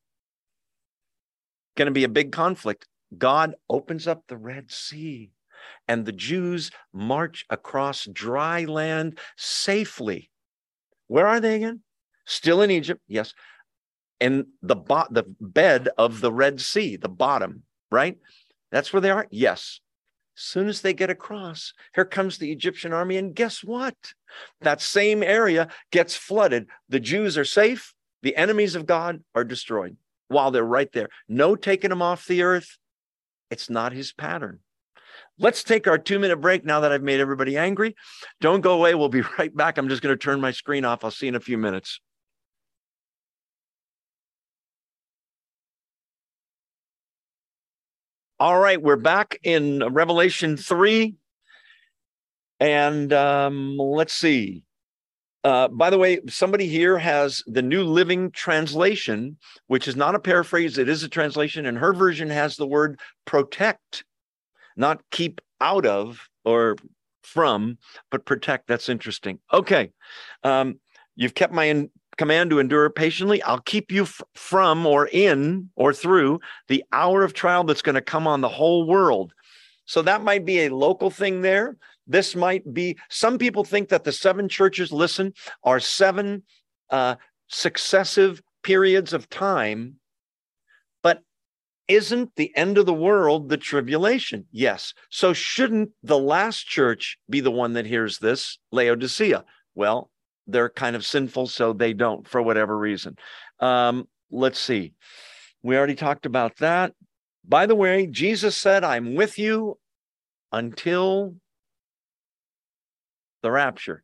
Going 1.77 1.87
to 1.87 1.93
be 1.93 2.05
a 2.05 2.09
big 2.09 2.33
conflict. 2.33 2.87
God 3.17 3.55
opens 3.71 4.09
up 4.09 4.25
the 4.27 4.37
Red 4.37 4.73
Sea 4.73 5.31
and 5.87 6.05
the 6.05 6.13
Jews 6.13 6.73
march 6.93 7.47
across 7.49 8.07
dry 8.07 8.65
land 8.65 9.19
safely. 9.37 10.31
Where 11.07 11.29
are 11.29 11.39
they 11.39 11.55
again? 11.55 11.84
Still 12.25 12.63
in 12.63 12.71
Egypt, 12.71 13.01
yes, 13.09 13.35
and 14.21 14.47
the 14.63 14.77
bo- 14.77 15.07
the 15.11 15.25
bed 15.41 15.89
of 15.99 16.21
the 16.21 16.33
Red 16.33 16.61
Sea, 16.61 16.97
the 16.97 17.09
bottom, 17.09 17.63
right? 17.91 18.19
That's 18.71 18.93
where 18.93 19.01
they 19.01 19.11
are. 19.11 19.27
Yes. 19.31 19.81
Soon 20.37 20.69
as 20.69 20.81
they 20.81 20.95
get 20.95 21.11
across, 21.11 21.73
here 21.95 22.05
comes 22.05 22.39
the 22.39 22.51
Egyptian 22.51 22.93
army, 22.93 23.17
and 23.17 23.37
guess 23.37 23.63
what? 23.63 23.95
That 24.63 24.81
same 24.81 25.23
area 25.23 25.69
gets 25.93 26.17
flooded. 26.17 26.67
The 26.89 26.99
Jews 26.99 27.39
are 27.39 27.45
safe. 27.45 27.95
The 28.23 28.35
enemies 28.37 28.75
of 28.75 28.87
God 28.87 29.23
are 29.35 29.45
destroyed 29.45 29.97
while 30.29 30.51
they're 30.51 30.65
right 30.65 30.91
there. 30.93 31.09
No 31.29 31.55
taking 31.55 31.91
them 31.91 32.03
off 32.03 32.27
the 32.27 32.43
earth. 32.43 32.79
It's 33.51 33.71
not 33.71 33.93
his 33.93 34.13
pattern. 34.13 34.61
Let's 35.39 35.63
take 35.63 35.87
our 35.87 35.99
two 35.99 36.19
minute 36.19 36.41
break 36.41 36.65
now 36.65 36.81
that 36.81 36.93
I've 36.93 37.03
made 37.03 37.21
everybody 37.21 37.57
angry. 37.57 37.95
Don't 38.41 38.61
go 38.61 38.73
away. 38.73 38.95
We'll 38.95 39.09
be 39.09 39.23
right 39.39 39.55
back. 39.55 39.79
I'm 39.79 39.89
just 39.89 40.03
going 40.03 40.15
to 40.15 40.23
turn 40.23 40.41
my 40.41 40.51
screen 40.51 40.85
off. 40.85 41.05
I'll 41.05 41.11
see 41.11 41.27
you 41.27 41.31
in 41.31 41.37
a 41.37 41.41
few 41.41 41.59
minutes. 41.59 42.01
All 48.45 48.61
right, 48.61 48.83
we're 48.83 48.97
back 48.97 49.39
in 49.43 49.83
Revelation 49.95 50.59
3. 50.59 51.15
And 52.61 53.11
um, 53.11 53.79
let's 53.79 54.13
see. 54.13 54.65
Uh, 55.43 55.69
by 55.69 55.89
the 55.89 55.97
way, 55.97 56.21
somebody 56.29 56.67
here 56.67 56.99
has 56.99 57.43
the 57.47 57.63
New 57.63 57.85
Living 57.85 58.31
Translation, 58.33 59.39
which 59.69 59.89
is 59.89 59.97
not 59.97 60.15
a 60.15 60.19
paraphrase, 60.19 60.77
it 60.77 60.91
is 60.91 61.03
a 61.03 61.09
translation, 61.09 61.65
and 61.65 61.79
her 61.79 61.95
version 61.95 62.29
has 62.29 62.57
the 62.57 62.67
word 62.67 63.01
protect, 63.25 64.05
not 64.77 65.01
keep 65.11 65.41
out 65.63 65.87
of 65.87 66.29
or 66.45 66.77
from, 67.23 67.79
but 68.11 68.27
protect. 68.27 68.67
That's 68.67 68.91
interesting. 68.91 69.39
Okay. 69.55 69.91
Um, 70.43 70.81
you've 71.17 71.35
kept 71.35 71.55
my 71.55 71.65
in, 71.65 71.91
command 72.17 72.51
to 72.51 72.59
endure 72.59 72.91
patiently. 72.91 73.43
I'll 73.43 73.61
keep 73.61 73.91
you 73.91 74.03
f- 74.03 74.23
from 74.35 74.87
or 74.87 75.09
in 75.09 75.71
or 75.75 75.93
through 75.93 76.41
the 76.69 76.85
hour 76.93 77.23
of 77.23 77.35
trial 77.35 77.65
that's 77.65 77.83
going 77.83 77.95
to 77.95 78.01
come 78.01 78.27
on 78.27 78.41
the 78.41 78.49
whole 78.49 78.87
world. 78.87 79.33
So 79.87 80.03
that 80.03 80.23
might 80.23 80.45
be 80.45 80.61
a 80.61 80.75
local 80.75 81.11
thing 81.11 81.43
there. 81.43 81.77
This 82.07 82.35
might 82.37 82.73
be, 82.73 82.97
some 83.09 83.39
people 83.39 83.65
think 83.65 83.89
that 83.89 84.05
the 84.05 84.13
seven 84.13 84.49
churches, 84.49 84.93
listen, 84.93 85.33
are 85.63 85.81
seven 85.81 86.43
uh, 86.91 87.17
successive 87.49 88.43
periods 88.63 89.13
of 89.13 89.29
time. 89.29 89.97
But 91.03 91.23
isn't 91.89 92.35
the 92.37 92.55
end 92.57 92.79
of 92.79 92.87
the 92.87 92.95
world 92.95 93.49
the 93.49 93.57
tribulation? 93.57 94.47
Yes. 94.51 94.95
So 95.11 95.33
shouldn't 95.33 95.91
the 96.03 96.19
last 96.19 96.67
church 96.67 97.19
be 97.29 97.41
the 97.41 97.51
one 97.51 97.75
that 97.75 97.87
hears 97.87 98.19
this, 98.19 98.59
Laodicea? 98.73 99.45
Well, 99.75 100.11
they're 100.47 100.71
kind 100.71 100.97
of 100.97 101.05
sinful, 101.05 101.47
so 101.47 101.73
they 101.73 101.93
don't 101.93 102.27
for 102.29 102.43
whatever 102.43 102.77
reason. 102.77 103.17
Um, 103.61 104.09
let's 104.31 104.59
see. 104.59 104.93
We 105.63 105.77
already 105.77 105.95
talked 105.95 106.27
about 106.27 106.57
that. 106.59 106.93
By 107.47 107.67
the 107.67 107.75
way, 107.75 108.07
Jesus 108.07 108.57
said, 108.57 108.85
I'm 108.85 109.15
with 109.15 109.39
you 109.39 109.79
until 110.53 111.37
the 113.43 113.51
rapture. 113.51 114.03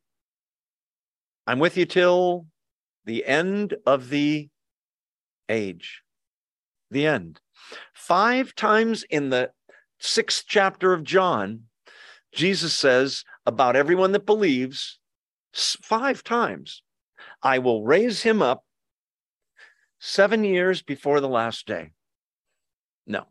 I'm 1.46 1.58
with 1.58 1.76
you 1.76 1.86
till 1.86 2.46
the 3.06 3.24
end 3.24 3.74
of 3.86 4.10
the 4.10 4.48
age. 5.48 6.02
The 6.90 7.06
end. 7.06 7.40
Five 7.94 8.54
times 8.54 9.04
in 9.10 9.30
the 9.30 9.50
sixth 9.98 10.44
chapter 10.46 10.92
of 10.92 11.02
John, 11.02 11.64
Jesus 12.32 12.74
says 12.74 13.24
about 13.46 13.74
everyone 13.74 14.12
that 14.12 14.26
believes, 14.26 14.99
five 15.54 16.22
times, 16.22 16.82
I 17.42 17.58
will 17.58 17.84
raise 17.84 18.22
him 18.22 18.42
up 18.42 18.64
seven 19.98 20.44
years 20.44 20.82
before 20.82 21.20
the 21.20 21.28
last 21.28 21.66
day. 21.66 21.92
No. 23.06 23.24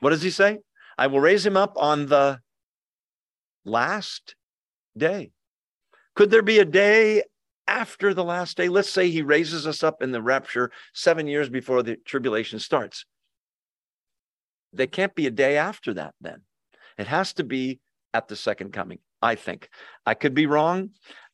What 0.00 0.10
does 0.10 0.22
he 0.22 0.30
say? 0.30 0.58
I 0.98 1.06
will 1.06 1.20
raise 1.20 1.46
him 1.46 1.56
up 1.56 1.74
on 1.76 2.06
the 2.06 2.40
last 3.64 4.34
day. 4.96 5.32
Could 6.14 6.30
there 6.30 6.42
be 6.42 6.58
a 6.58 6.64
day 6.64 7.22
after 7.66 8.12
the 8.12 8.24
last 8.24 8.56
day? 8.56 8.68
Let's 8.68 8.90
say 8.90 9.10
he 9.10 9.22
raises 9.22 9.66
us 9.66 9.82
up 9.82 10.02
in 10.02 10.10
the 10.10 10.22
rapture 10.22 10.70
seven 10.92 11.26
years 11.26 11.48
before 11.48 11.82
the 11.82 11.96
tribulation 11.96 12.58
starts. 12.58 13.04
There 14.72 14.86
can't 14.86 15.14
be 15.14 15.26
a 15.26 15.30
day 15.30 15.56
after 15.56 15.94
that, 15.94 16.14
then. 16.20 16.42
It 16.98 17.06
has 17.06 17.32
to 17.34 17.44
be 17.44 17.80
at 18.12 18.28
the 18.28 18.36
second 18.36 18.72
coming, 18.72 18.98
I 19.22 19.34
think. 19.34 19.68
I 20.04 20.14
could 20.14 20.34
be 20.34 20.46
wrong. 20.46 20.90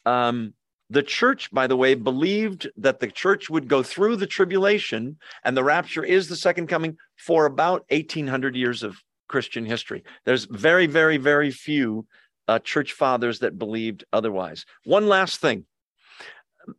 Um, 0.06 0.54
the 0.88 1.02
church, 1.02 1.50
by 1.50 1.66
the 1.66 1.76
way, 1.76 1.94
believed 1.94 2.70
that 2.76 3.00
the 3.00 3.08
church 3.08 3.50
would 3.50 3.68
go 3.68 3.82
through 3.82 4.16
the 4.16 4.26
tribulation 4.26 5.18
and 5.44 5.56
the 5.56 5.64
rapture 5.64 6.04
is 6.04 6.28
the 6.28 6.36
second 6.36 6.68
coming 6.68 6.96
for 7.16 7.46
about 7.46 7.84
1800 7.90 8.54
years 8.54 8.82
of 8.84 8.96
Christian 9.28 9.66
history. 9.66 10.04
There's 10.24 10.44
very, 10.44 10.86
very, 10.86 11.16
very 11.16 11.50
few 11.50 12.06
uh, 12.46 12.60
church 12.60 12.92
fathers 12.92 13.40
that 13.40 13.58
believed 13.58 14.04
otherwise. 14.12 14.64
One 14.84 15.08
last 15.08 15.40
thing, 15.40 15.64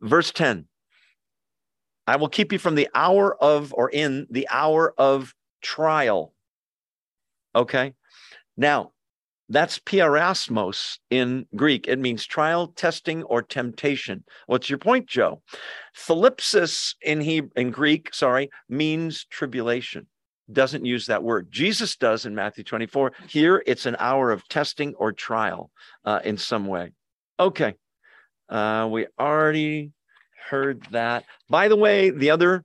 verse 0.00 0.32
10 0.32 0.66
I 2.06 2.16
will 2.16 2.30
keep 2.30 2.52
you 2.52 2.58
from 2.58 2.74
the 2.74 2.88
hour 2.94 3.36
of, 3.36 3.74
or 3.74 3.90
in 3.90 4.26
the 4.30 4.48
hour 4.50 4.94
of 4.96 5.34
trial. 5.60 6.32
Okay. 7.54 7.92
Now, 8.56 8.92
that's 9.48 9.78
peirasmos 9.78 10.98
in 11.10 11.46
Greek. 11.56 11.88
It 11.88 11.98
means 11.98 12.26
trial, 12.26 12.68
testing, 12.68 13.22
or 13.24 13.42
temptation. 13.42 14.24
What's 14.46 14.68
your 14.68 14.78
point, 14.78 15.06
Joe? 15.06 15.42
Thlipsis 15.96 16.94
in 17.02 17.20
he 17.20 17.42
in 17.56 17.70
Greek, 17.70 18.14
sorry, 18.14 18.50
means 18.68 19.24
tribulation 19.24 20.06
doesn't 20.50 20.84
use 20.84 21.06
that 21.06 21.22
word. 21.22 21.48
Jesus 21.50 21.96
does 21.96 22.24
in 22.24 22.34
Matthew 22.34 22.64
24. 22.64 23.12
Here, 23.28 23.62
it's 23.66 23.86
an 23.86 23.96
hour 23.98 24.30
of 24.30 24.48
testing 24.48 24.94
or 24.94 25.12
trial 25.12 25.70
uh, 26.04 26.20
in 26.24 26.36
some 26.36 26.66
way. 26.66 26.92
Okay. 27.38 27.74
Uh, 28.48 28.88
we 28.90 29.06
already 29.18 29.92
heard 30.48 30.86
that. 30.90 31.24
By 31.50 31.68
the 31.68 31.76
way, 31.76 32.10
the 32.10 32.30
other 32.30 32.64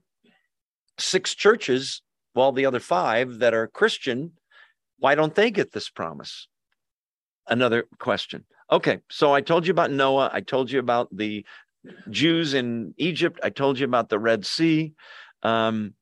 six 0.98 1.34
churches, 1.34 2.00
well, 2.34 2.52
the 2.52 2.66
other 2.66 2.80
five 2.80 3.40
that 3.40 3.52
are 3.52 3.66
Christian, 3.66 4.32
why 4.98 5.14
don't 5.14 5.34
they 5.34 5.50
get 5.50 5.72
this 5.72 5.90
promise? 5.90 6.48
Another 7.48 7.86
question. 7.98 8.44
Okay, 8.70 9.00
so 9.10 9.32
I 9.34 9.40
told 9.40 9.66
you 9.66 9.70
about 9.70 9.90
Noah. 9.90 10.30
I 10.32 10.40
told 10.40 10.70
you 10.70 10.78
about 10.78 11.14
the 11.14 11.44
Jews 12.10 12.54
in 12.54 12.94
Egypt. 12.96 13.38
I 13.42 13.50
told 13.50 13.78
you 13.78 13.84
about 13.84 14.08
the 14.08 14.18
Red 14.18 14.46
Sea. 14.46 14.94
Um, 15.42 15.94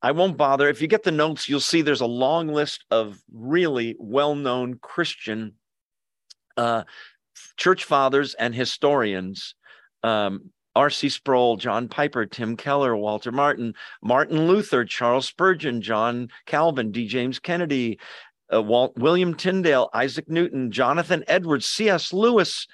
I 0.00 0.12
won't 0.12 0.36
bother. 0.36 0.68
If 0.68 0.80
you 0.80 0.88
get 0.88 1.02
the 1.02 1.10
notes, 1.10 1.48
you'll 1.48 1.60
see 1.60 1.82
there's 1.82 2.00
a 2.00 2.06
long 2.06 2.48
list 2.48 2.84
of 2.90 3.20
really 3.32 3.96
well 3.98 4.34
known 4.34 4.78
Christian 4.80 5.54
uh, 6.56 6.84
church 7.56 7.84
fathers 7.84 8.34
and 8.34 8.54
historians. 8.54 9.54
Um, 10.02 10.50
R.C. 10.76 11.08
Sproul, 11.08 11.56
John 11.56 11.88
Piper, 11.88 12.24
Tim 12.24 12.56
Keller, 12.56 12.96
Walter 12.96 13.32
Martin, 13.32 13.74
Martin 14.00 14.46
Luther, 14.46 14.84
Charles 14.84 15.26
Spurgeon, 15.26 15.82
John 15.82 16.28
Calvin, 16.46 16.92
D. 16.92 17.08
James 17.08 17.40
Kennedy, 17.40 17.98
uh, 18.52 18.62
Walt, 18.62 18.96
William 18.96 19.34
Tyndale, 19.34 19.90
Isaac 19.92 20.28
Newton, 20.28 20.70
Jonathan 20.70 21.24
Edwards, 21.28 21.66
C.S. 21.66 22.12
Lewis, 22.12 22.66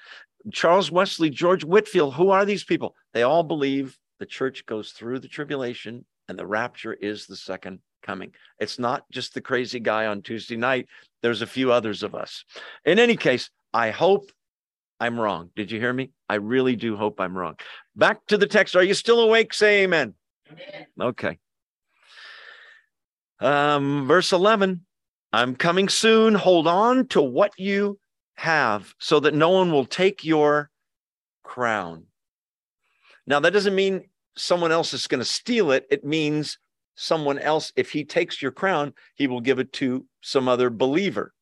Charles 0.51 0.91
Wesley, 0.91 1.29
George 1.29 1.63
Whitefield. 1.63 2.13
Who 2.15 2.29
are 2.29 2.45
these 2.45 2.63
people? 2.63 2.95
They 3.13 3.23
all 3.23 3.43
believe 3.43 3.97
the 4.19 4.25
church 4.25 4.65
goes 4.65 4.91
through 4.91 5.19
the 5.19 5.27
tribulation 5.27 6.05
and 6.27 6.37
the 6.39 6.47
rapture 6.47 6.93
is 6.93 7.25
the 7.25 7.35
second 7.35 7.79
coming. 8.03 8.31
It's 8.59 8.79
not 8.79 9.03
just 9.11 9.33
the 9.33 9.41
crazy 9.41 9.79
guy 9.79 10.05
on 10.05 10.21
Tuesday 10.21 10.55
night. 10.55 10.87
There's 11.21 11.41
a 11.41 11.47
few 11.47 11.71
others 11.71 12.03
of 12.03 12.15
us. 12.15 12.45
In 12.85 12.99
any 12.99 13.17
case, 13.17 13.49
I 13.73 13.89
hope 13.89 14.31
I'm 14.99 15.19
wrong. 15.19 15.49
Did 15.55 15.71
you 15.71 15.79
hear 15.79 15.91
me? 15.91 16.11
I 16.29 16.35
really 16.35 16.75
do 16.75 16.95
hope 16.95 17.19
I'm 17.19 17.37
wrong. 17.37 17.55
Back 17.95 18.25
to 18.27 18.37
the 18.37 18.47
text. 18.47 18.75
Are 18.75 18.83
you 18.83 18.93
still 18.93 19.19
awake? 19.19 19.53
Say 19.53 19.83
amen. 19.83 20.13
amen. 20.49 20.87
Okay. 21.01 21.37
Um, 23.39 24.07
verse 24.07 24.31
11 24.31 24.85
I'm 25.33 25.55
coming 25.55 25.89
soon. 25.89 26.35
Hold 26.35 26.67
on 26.67 27.07
to 27.07 27.21
what 27.21 27.51
you 27.57 27.99
have 28.35 28.93
so 28.99 29.19
that 29.19 29.33
no 29.33 29.49
one 29.49 29.71
will 29.71 29.85
take 29.85 30.23
your 30.23 30.69
crown. 31.43 32.05
Now, 33.27 33.39
that 33.39 33.53
doesn't 33.53 33.75
mean 33.75 34.09
someone 34.37 34.71
else 34.71 34.93
is 34.93 35.07
going 35.07 35.19
to 35.19 35.25
steal 35.25 35.71
it, 35.71 35.87
it 35.89 36.03
means 36.03 36.57
someone 36.95 37.39
else, 37.39 37.73
if 37.75 37.91
he 37.91 38.03
takes 38.03 38.41
your 38.41 38.51
crown, 38.51 38.93
he 39.15 39.27
will 39.27 39.41
give 39.41 39.59
it 39.59 39.73
to 39.73 40.05
some 40.21 40.47
other 40.47 40.69
believer. 40.69 41.33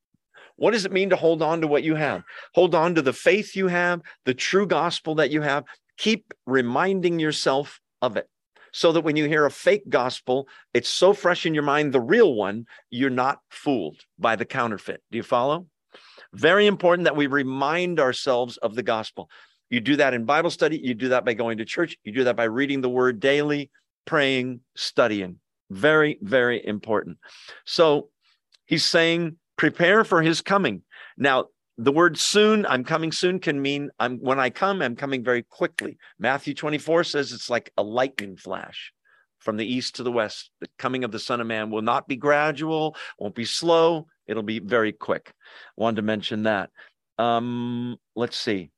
What 0.56 0.72
does 0.72 0.86
it 0.86 0.92
mean 0.92 1.10
to 1.10 1.16
hold 1.16 1.42
on 1.42 1.62
to 1.62 1.68
what 1.68 1.84
you 1.84 1.96
have? 1.96 2.24
Hold 2.54 2.76
on 2.76 2.96
to 2.96 3.02
the 3.02 3.14
faith 3.14 3.56
you 3.56 3.68
have, 3.68 4.02
the 4.26 4.34
true 4.34 4.68
gospel 4.68 5.16
that 5.16 5.32
you 5.32 5.42
have. 5.42 5.64
Keep 5.98 6.34
reminding 6.46 7.20
yourself 7.20 7.80
of 8.02 8.18
it 8.18 8.28
so 8.74 8.92
that 8.92 9.02
when 9.02 9.16
you 9.16 9.28
hear 9.28 9.46
a 9.46 9.52
fake 9.52 9.88
gospel, 9.88 10.48
it's 10.74 10.90
so 10.90 11.14
fresh 11.14 11.46
in 11.46 11.54
your 11.54 11.64
mind, 11.64 11.94
the 11.94 12.02
real 12.02 12.34
one, 12.34 12.66
you're 12.90 13.10
not 13.10 13.40
fooled 13.50 14.02
by 14.20 14.36
the 14.36 14.46
counterfeit. 14.46 15.02
Do 15.12 15.18
you 15.18 15.24
follow? 15.24 15.68
Very 16.34 16.66
important 16.66 17.06
that 17.06 17.16
we 17.16 17.28
remind 17.28 18.00
ourselves 18.00 18.58
of 18.58 18.76
the 18.76 18.84
gospel. 18.84 19.30
You 19.70 19.80
do 19.80 19.96
that 19.98 20.14
in 20.14 20.26
Bible 20.26 20.50
study. 20.50 20.78
You 20.78 20.96
do 20.96 21.10
that 21.10 21.24
by 21.24 21.34
going 21.34 21.60
to 21.60 21.66
church. 21.66 21.98
You 22.04 22.12
do 22.12 22.24
that 22.26 22.36
by 22.36 22.46
reading 22.46 22.82
the 22.82 22.90
word 22.90 23.20
daily, 23.20 23.70
praying, 24.06 24.62
studying. 24.76 25.40
Very, 25.70 26.18
very 26.22 26.66
important. 26.66 27.20
So 27.66 28.10
he's 28.66 28.84
saying, 28.84 29.38
prepare 29.58 30.04
for 30.04 30.22
his 30.22 30.42
coming. 30.42 30.82
Now, 31.18 31.46
the 31.78 31.92
word 31.92 32.18
soon, 32.18 32.66
I'm 32.66 32.84
coming 32.84 33.12
soon, 33.12 33.40
can 33.40 33.62
mean 33.62 33.90
I'm 34.00 34.18
when 34.20 34.40
I 34.40 34.50
come, 34.50 34.82
I'm 34.82 34.96
coming 34.96 35.24
very 35.24 35.44
quickly. 35.44 35.98
Matthew 36.20 36.54
24 36.54 37.04
says 37.04 37.32
it's 37.32 37.50
like 37.50 37.72
a 37.78 37.84
lightning 37.84 38.38
flash 38.38 38.94
from 39.40 39.58
the 39.58 39.66
east 39.66 39.96
to 39.96 40.04
the 40.04 40.12
west. 40.12 40.52
The 40.62 40.68
coming 40.78 41.04
of 41.04 41.12
the 41.12 41.20
Son 41.20 41.42
of 41.42 41.48
Man 41.48 41.72
will 41.72 41.82
not 41.82 42.08
be 42.08 42.16
gradual, 42.16 42.96
won't 43.18 43.36
be 43.36 43.46
slow, 43.46 44.08
it'll 44.28 44.44
be 44.44 44.60
very 44.60 44.92
quick. 44.92 45.34
Wanted 45.76 45.98
to 45.98 46.02
mention 46.04 46.44
that. 46.44 46.70
Um, 47.18 47.98
let's 48.16 48.38
see. 48.38 48.72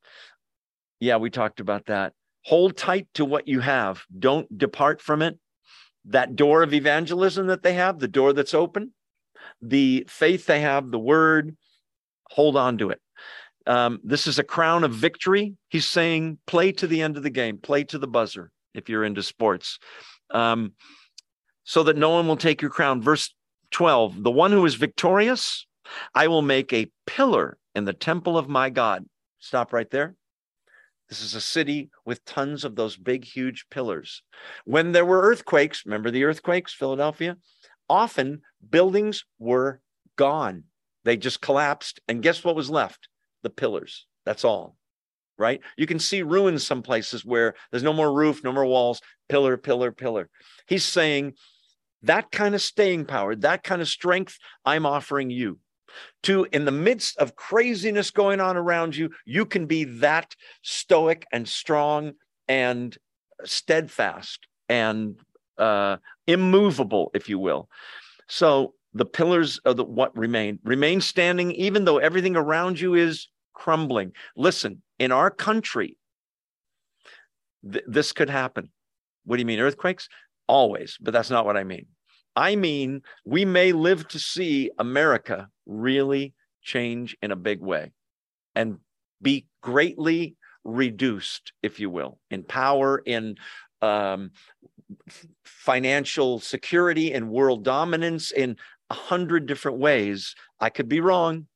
Yeah, 1.00 1.18
we 1.18 1.30
talked 1.30 1.60
about 1.60 1.88
that. 1.88 2.14
Hold 2.46 2.78
tight 2.78 3.08
to 3.16 3.26
what 3.26 3.48
you 3.48 3.60
have. 3.60 4.04
Don't 4.18 4.58
depart 4.58 5.02
from 5.02 5.22
it. 5.22 5.38
That 6.06 6.36
door 6.36 6.64
of 6.64 6.74
evangelism 6.74 7.48
that 7.48 7.64
they 7.64 7.74
have, 7.74 8.00
the 8.00 8.08
door 8.08 8.32
that's 8.34 8.54
open, 8.54 8.94
the 9.62 10.06
faith 10.08 10.46
they 10.46 10.62
have, 10.62 10.92
the 10.92 11.00
word, 11.00 11.58
hold 12.30 12.58
on 12.58 12.78
to 12.80 12.90
it. 12.90 13.02
Um, 13.68 14.00
this 14.04 14.28
is 14.28 14.38
a 14.38 14.44
crown 14.44 14.84
of 14.84 14.92
victory. 14.92 15.56
He's 15.70 15.86
saying, 15.86 16.38
play 16.46 16.72
to 16.74 16.88
the 16.88 17.02
end 17.02 17.18
of 17.18 17.24
the 17.24 17.30
game, 17.30 17.58
play 17.58 17.84
to 17.86 17.98
the 17.98 18.08
buzzer 18.08 18.52
if 18.74 18.90
you're 18.90 19.04
into 19.04 19.24
sports, 19.24 19.80
um, 20.32 20.74
so 21.64 21.84
that 21.84 21.98
no 21.98 22.12
one 22.12 22.28
will 22.28 22.38
take 22.38 22.62
your 22.62 22.72
crown. 22.72 23.02
Verse 23.02 23.34
12 23.72 24.22
The 24.24 24.32
one 24.32 24.52
who 24.52 24.66
is 24.66 24.76
victorious, 24.76 25.66
I 26.14 26.28
will 26.28 26.42
make 26.42 26.72
a 26.74 26.92
pillar 27.08 27.58
in 27.74 27.86
the 27.86 27.94
temple 27.94 28.38
of 28.38 28.48
my 28.48 28.70
God. 28.70 29.06
Stop 29.40 29.74
right 29.74 29.90
there. 29.90 30.16
This 31.10 31.22
is 31.22 31.36
a 31.36 31.42
city 31.42 31.92
with 32.04 32.26
tons 32.26 32.64
of 32.64 32.76
those 32.76 32.98
big, 32.98 33.26
huge 33.26 33.66
pillars. 33.70 34.24
When 34.66 34.92
there 34.92 35.06
were 35.06 35.22
earthquakes, 35.22 35.86
remember 35.86 36.10
the 36.10 36.24
earthquakes, 36.24 36.74
Philadelphia? 36.74 37.38
Often 37.88 38.42
buildings 38.68 39.26
were 39.38 39.82
gone. 40.16 40.64
They 41.06 41.16
just 41.16 41.40
collapsed. 41.40 42.02
And 42.08 42.22
guess 42.22 42.44
what 42.44 42.56
was 42.56 42.70
left? 42.70 43.08
The 43.44 43.50
pillars. 43.50 44.06
That's 44.26 44.44
all. 44.44 44.76
Right? 45.38 45.62
You 45.78 45.88
can 45.88 46.00
see 46.00 46.22
ruins 46.22 46.66
some 46.66 46.82
places 46.82 47.24
where 47.24 47.56
there's 47.72 47.84
no 47.84 47.94
more 47.94 48.14
roof, 48.14 48.44
no 48.44 48.52
more 48.52 48.66
walls, 48.66 49.02
pillar, 49.30 49.58
pillar, 49.58 49.92
pillar. 49.92 50.30
He's 50.68 50.86
saying 50.86 51.34
that 52.04 52.32
kind 52.32 52.56
of 52.56 52.62
staying 52.62 53.06
power, 53.06 53.36
that 53.36 53.64
kind 53.64 53.82
of 53.82 53.88
strength, 53.88 54.38
I'm 54.66 54.86
offering 54.86 55.30
you. 55.30 55.60
To, 56.24 56.46
in 56.52 56.66
the 56.66 56.72
midst 56.72 57.18
of 57.18 57.36
craziness 57.36 58.12
going 58.12 58.42
on 58.42 58.58
around 58.58 58.96
you, 58.96 59.12
you 59.26 59.46
can 59.46 59.66
be 59.66 59.86
that 59.86 60.36
stoic 60.62 61.26
and 61.32 61.48
strong 61.48 62.14
and 62.48 62.98
steadfast 63.44 64.48
and 64.68 65.18
uh, 65.58 65.98
immovable, 66.28 67.12
if 67.14 67.30
you 67.30 67.40
will. 67.40 67.70
So 68.28 68.74
the 68.96 69.06
pillars 69.06 69.60
of 69.60 69.76
the 69.78 69.84
what 69.84 70.18
remain 70.18 70.58
remain 70.64 71.02
standing, 71.02 71.52
even 71.52 71.86
though 71.86 71.98
everything 71.98 72.36
around 72.36 72.80
you 72.80 72.96
is 72.96 73.28
crumbling. 73.54 74.14
Listen, 74.36 74.82
in 74.98 75.12
our 75.12 75.30
country, 75.30 75.98
th- 77.70 77.84
this 77.88 78.14
could 78.14 78.30
happen. 78.30 78.70
What 79.26 79.36
do 79.36 79.42
you 79.42 79.46
mean, 79.46 79.60
earthquakes? 79.60 80.08
Always, 80.48 80.98
but 81.02 81.14
that's 81.14 81.30
not 81.30 81.46
what 81.46 81.58
I 81.58 81.64
mean. 81.64 81.88
I 82.38 82.56
mean, 82.56 83.02
we 83.26 83.44
may 83.46 83.74
live 83.74 84.08
to 84.10 84.20
see 84.20 84.72
America 84.80 85.50
really 85.66 86.34
change 86.62 87.18
in 87.22 87.32
a 87.32 87.36
big 87.36 87.62
way 87.62 87.92
and 88.56 88.78
be 89.22 89.48
greatly 89.62 90.36
reduced, 90.64 91.54
if 91.62 91.80
you 91.80 91.90
will, 91.90 92.20
in 92.30 92.44
power, 92.44 93.02
in 93.06 93.36
um, 93.82 94.32
financial 95.44 96.40
security, 96.40 97.14
in 97.14 97.30
world 97.30 97.64
dominance, 97.64 98.32
in 98.32 98.58
a 98.90 98.94
hundred 98.94 99.46
different 99.46 99.78
ways. 99.78 100.36
I 100.60 100.70
could 100.70 100.88
be 100.88 101.00
wrong. 101.00 101.48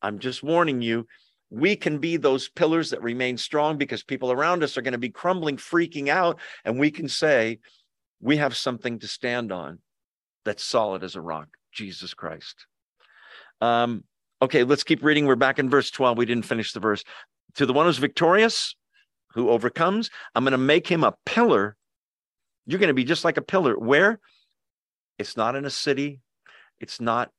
I'm 0.00 0.18
just 0.18 0.42
warning 0.42 0.82
you. 0.82 1.06
We 1.50 1.76
can 1.76 1.98
be 1.98 2.16
those 2.16 2.48
pillars 2.48 2.90
that 2.90 3.02
remain 3.02 3.36
strong 3.36 3.76
because 3.76 4.02
people 4.02 4.32
around 4.32 4.62
us 4.62 4.76
are 4.76 4.82
going 4.82 4.92
to 4.92 4.98
be 4.98 5.10
crumbling, 5.10 5.58
freaking 5.58 6.08
out. 6.08 6.40
And 6.64 6.78
we 6.78 6.90
can 6.90 7.08
say, 7.08 7.58
we 8.20 8.38
have 8.38 8.56
something 8.56 8.98
to 9.00 9.08
stand 9.08 9.52
on 9.52 9.80
that's 10.44 10.64
solid 10.64 11.04
as 11.04 11.14
a 11.14 11.20
rock 11.20 11.48
Jesus 11.72 12.14
Christ. 12.14 12.66
Um, 13.60 14.04
okay, 14.40 14.64
let's 14.64 14.84
keep 14.84 15.04
reading. 15.04 15.26
We're 15.26 15.36
back 15.36 15.58
in 15.58 15.68
verse 15.68 15.90
12. 15.90 16.18
We 16.18 16.26
didn't 16.26 16.46
finish 16.46 16.72
the 16.72 16.80
verse. 16.80 17.04
To 17.56 17.66
the 17.66 17.72
one 17.72 17.86
who's 17.86 17.98
victorious, 17.98 18.74
who 19.34 19.50
overcomes, 19.50 20.10
I'm 20.34 20.44
going 20.44 20.52
to 20.52 20.58
make 20.58 20.86
him 20.86 21.04
a 21.04 21.14
pillar. 21.26 21.76
You're 22.66 22.80
going 22.80 22.88
to 22.88 22.94
be 22.94 23.04
just 23.04 23.24
like 23.24 23.36
a 23.36 23.42
pillar. 23.42 23.78
Where? 23.78 24.20
It's 25.18 25.36
not 25.36 25.54
in 25.54 25.64
a 25.64 25.70
city. 25.70 26.20
It's 26.82 27.00
not, 27.00 27.30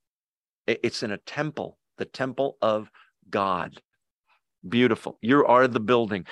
it's 0.66 1.04
in 1.04 1.12
a 1.12 1.18
temple, 1.18 1.78
the 1.98 2.06
temple 2.06 2.58
of 2.62 2.90
God. 3.30 3.80
Beautiful. 4.68 5.18
You 5.22 5.46
are 5.46 5.68
the 5.68 5.82
building. 5.82 6.26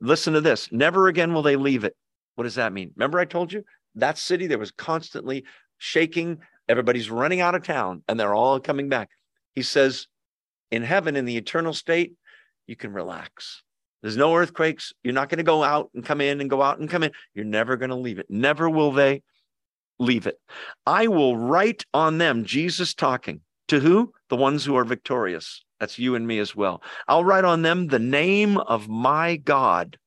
Listen 0.00 0.34
to 0.34 0.40
this. 0.42 0.70
Never 0.70 1.08
again 1.08 1.32
will 1.32 1.42
they 1.42 1.56
leave 1.56 1.82
it. 1.84 1.96
What 2.34 2.44
does 2.44 2.56
that 2.56 2.74
mean? 2.74 2.92
Remember, 2.94 3.18
I 3.18 3.24
told 3.24 3.52
you 3.52 3.64
that 3.94 4.18
city 4.18 4.46
that 4.48 4.58
was 4.58 4.70
constantly 4.70 5.44
shaking. 5.78 6.38
Everybody's 6.68 7.10
running 7.10 7.40
out 7.40 7.54
of 7.54 7.64
town 7.64 8.02
and 8.06 8.20
they're 8.20 8.34
all 8.34 8.60
coming 8.60 8.90
back. 8.90 9.08
He 9.54 9.62
says, 9.62 10.06
in 10.70 10.82
heaven, 10.82 11.16
in 11.16 11.24
the 11.24 11.38
eternal 11.38 11.72
state, 11.72 12.12
you 12.66 12.76
can 12.76 12.92
relax. 12.92 13.62
There's 14.02 14.16
no 14.16 14.36
earthquakes. 14.36 14.92
You're 15.02 15.14
not 15.14 15.30
going 15.30 15.38
to 15.38 15.44
go 15.44 15.62
out 15.62 15.90
and 15.94 16.04
come 16.04 16.20
in 16.20 16.42
and 16.42 16.50
go 16.50 16.60
out 16.60 16.78
and 16.78 16.90
come 16.90 17.02
in. 17.02 17.12
You're 17.34 17.44
never 17.46 17.76
going 17.76 17.90
to 17.90 17.96
leave 17.96 18.18
it. 18.18 18.26
Never 18.28 18.68
will 18.68 18.92
they 18.92 19.22
leave 20.02 20.26
it. 20.26 20.38
I 20.86 21.06
will 21.06 21.36
write 21.36 21.84
on 21.94 22.18
them, 22.18 22.44
Jesus 22.44 22.94
talking 22.94 23.40
to 23.68 23.80
who? 23.80 24.12
The 24.28 24.36
ones 24.36 24.64
who 24.64 24.76
are 24.76 24.84
victorious. 24.84 25.64
That's 25.80 25.98
you 25.98 26.14
and 26.14 26.26
me 26.26 26.38
as 26.38 26.54
well. 26.54 26.82
I'll 27.08 27.24
write 27.24 27.44
on 27.44 27.62
them 27.62 27.88
the 27.88 27.98
name 27.98 28.56
of 28.56 28.88
my 28.88 29.36
God 29.36 29.98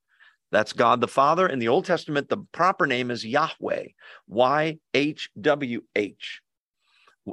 that's 0.56 0.72
God 0.72 1.02
the 1.02 1.06
Father. 1.06 1.46
In 1.46 1.58
the 1.58 1.68
Old 1.68 1.84
Testament, 1.84 2.30
the 2.30 2.38
proper 2.52 2.86
name 2.86 3.10
is 3.10 3.26
Yahweh, 3.26 3.88
Y 4.26 4.78
H 4.94 5.28
W 5.38 5.82
H. 5.94 6.40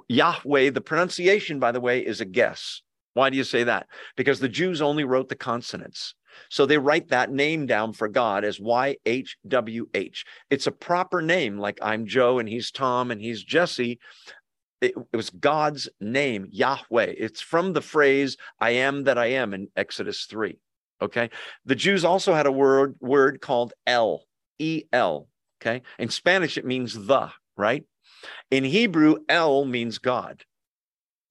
Yahweh, 0.09 0.71
the 0.71 0.81
pronunciation, 0.81 1.57
by 1.57 1.71
the 1.71 1.79
way, 1.79 2.05
is 2.05 2.19
a 2.19 2.25
guess. 2.25 2.81
Why 3.13 3.29
do 3.29 3.37
you 3.37 3.43
say 3.43 3.63
that? 3.63 3.87
Because 4.15 4.39
the 4.39 4.49
Jews 4.49 4.81
only 4.81 5.03
wrote 5.03 5.29
the 5.29 5.35
consonants. 5.35 6.15
So 6.49 6.65
they 6.65 6.77
write 6.77 7.09
that 7.09 7.31
name 7.31 7.65
down 7.65 7.93
for 7.93 8.07
God 8.07 8.43
as 8.43 8.59
YHWH. 8.59 10.23
It's 10.49 10.67
a 10.67 10.71
proper 10.71 11.21
name, 11.21 11.57
like 11.57 11.77
I'm 11.81 12.07
Joe 12.07 12.39
and 12.39 12.49
he's 12.49 12.71
Tom 12.71 13.11
and 13.11 13.21
he's 13.21 13.43
Jesse. 13.43 13.99
It, 14.81 14.93
it, 15.13 15.15
was 15.15 15.29
God's 15.29 15.87
name, 16.01 16.47
Yahweh. 16.49 17.13
It's 17.17 17.39
from 17.39 17.71
the 17.71 17.81
phrase, 17.81 18.35
I 18.59 18.71
am 18.71 19.03
that 19.05 19.17
I 19.17 19.27
am 19.27 19.53
in 19.53 19.69
Exodus 19.77 20.25
3. 20.25 20.57
Okay. 21.01 21.29
The 21.65 21.75
Jews 21.75 22.03
also 22.03 22.33
had 22.33 22.47
a 22.47 22.51
word 22.51 22.95
word 22.99 23.39
called 23.39 23.73
El, 23.87 24.23
E 24.59 24.83
L. 24.91 25.27
Okay. 25.61 25.83
In 25.99 26.09
Spanish, 26.09 26.57
it 26.57 26.65
means 26.65 26.93
the, 26.93 27.29
right? 27.55 27.85
In 28.51 28.63
Hebrew, 28.63 29.17
El 29.29 29.65
means 29.65 29.99
God. 29.99 30.43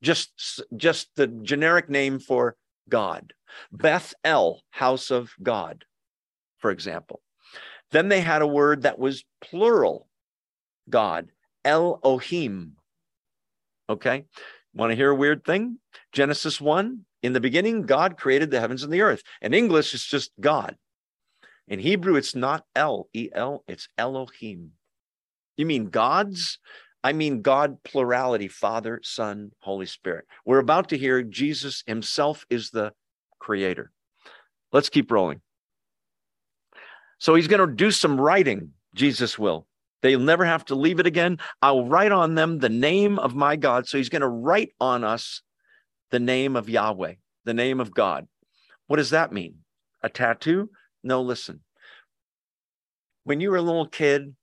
Just, 0.03 0.63
just 0.77 1.09
the 1.17 1.27
generic 1.27 1.89
name 1.89 2.19
for 2.19 2.57
God. 2.89 3.33
Beth 3.71 4.15
El, 4.25 4.63
house 4.71 5.11
of 5.11 5.33
God, 5.43 5.85
for 6.59 6.71
example. 6.71 7.21
Then 7.93 8.09
they 8.09 8.21
had 8.21 8.43
a 8.43 8.47
word 8.47 8.83
that 8.83 8.99
was 8.99 9.25
plural 9.41 10.09
God, 10.89 11.29
Elohim. 11.65 12.77
Okay. 13.89 14.25
Want 14.75 14.91
to 14.91 14.97
hear 14.97 15.11
a 15.11 15.15
weird 15.15 15.45
thing? 15.45 15.79
Genesis 16.13 16.61
1 16.61 17.05
in 17.23 17.33
the 17.33 17.41
beginning, 17.41 17.83
God 17.83 18.17
created 18.17 18.51
the 18.51 18.61
heavens 18.61 18.83
and 18.83 18.93
the 18.93 19.03
earth. 19.03 19.23
In 19.41 19.55
English, 19.55 19.95
it's 19.95 20.07
just 20.07 20.33
God. 20.41 20.77
In 21.69 21.79
Hebrew, 21.79 22.17
it's 22.17 22.35
not 22.35 22.65
El, 22.75 23.09
E 23.13 23.29
L, 23.33 23.65
it's 23.69 23.89
Elohim. 23.97 24.73
You 25.57 25.67
mean 25.67 25.91
gods? 25.91 26.59
I 27.05 27.13
mean 27.13 27.43
God 27.43 27.83
plurality, 27.83 28.49
Father, 28.49 29.01
Son, 29.03 29.51
Holy 29.61 29.87
Spirit. 29.87 30.27
We're 30.45 30.59
about 30.59 30.91
to 30.91 30.99
hear 30.99 31.23
Jesus 31.23 31.83
himself 31.87 32.47
is 32.49 32.71
the 32.71 32.93
creator. 33.39 33.91
Let's 34.73 34.89
keep 34.89 35.11
rolling. 35.11 35.41
So 37.19 37.35
he's 37.35 37.49
going 37.49 37.67
to 37.67 37.75
do 37.75 37.91
some 37.91 38.21
writing, 38.21 38.73
Jesus 38.95 39.39
will. 39.39 39.67
They'll 40.03 40.21
never 40.21 40.45
have 40.45 40.65
to 40.67 40.75
leave 40.75 40.99
it 40.99 41.07
again. 41.07 41.39
I'll 41.61 41.87
write 41.87 42.13
on 42.13 42.35
them 42.35 42.59
the 42.59 42.69
name 42.69 43.19
of 43.19 43.35
my 43.35 43.57
God. 43.57 43.87
So 43.87 43.97
he's 43.99 44.09
going 44.09 44.23
to 44.23 44.29
write 44.29 44.71
on 44.81 45.05
us 45.05 45.43
the 46.11 46.19
name 46.19 46.57
of 46.57 46.69
Yahweh, 46.69 47.15
the 47.45 47.55
name 47.55 47.81
of 47.81 47.95
God. 47.95 48.27
What 48.89 48.97
does 48.97 49.11
that 49.11 49.33
mean? 49.33 49.59
A 50.03 50.09
tattoo? 50.09 50.71
No, 51.05 51.23
listen. 51.23 51.61
When 53.25 53.41
you 53.41 53.51
were 53.51 53.57
a 53.57 53.63
little 53.63 53.87
kid 53.87 54.35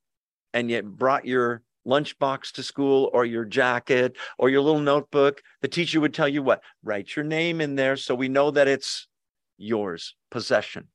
and 0.53 0.72
you 0.72 0.82
brought 0.82 1.26
your 1.26 1.62
lunchbox 1.89 2.51
to 2.53 2.63
school 2.63 3.09
or 3.13 3.25
your 3.25 3.45
jacket 3.45 4.15
or 4.37 4.49
your 4.49 4.61
little 4.61 4.79
notebook, 4.79 5.41
the 5.61 5.67
teacher 5.67 5.99
would 5.99 6.13
tell 6.13 6.27
you 6.27 6.43
what? 6.43 6.61
Write 6.83 7.15
your 7.15 7.25
name 7.25 7.61
in 7.61 7.75
there 7.75 7.97
so 7.97 8.15
we 8.15 8.29
know 8.29 8.51
that 8.51 8.67
it's 8.67 9.07
yours, 9.57 10.15
possession. 10.29 10.87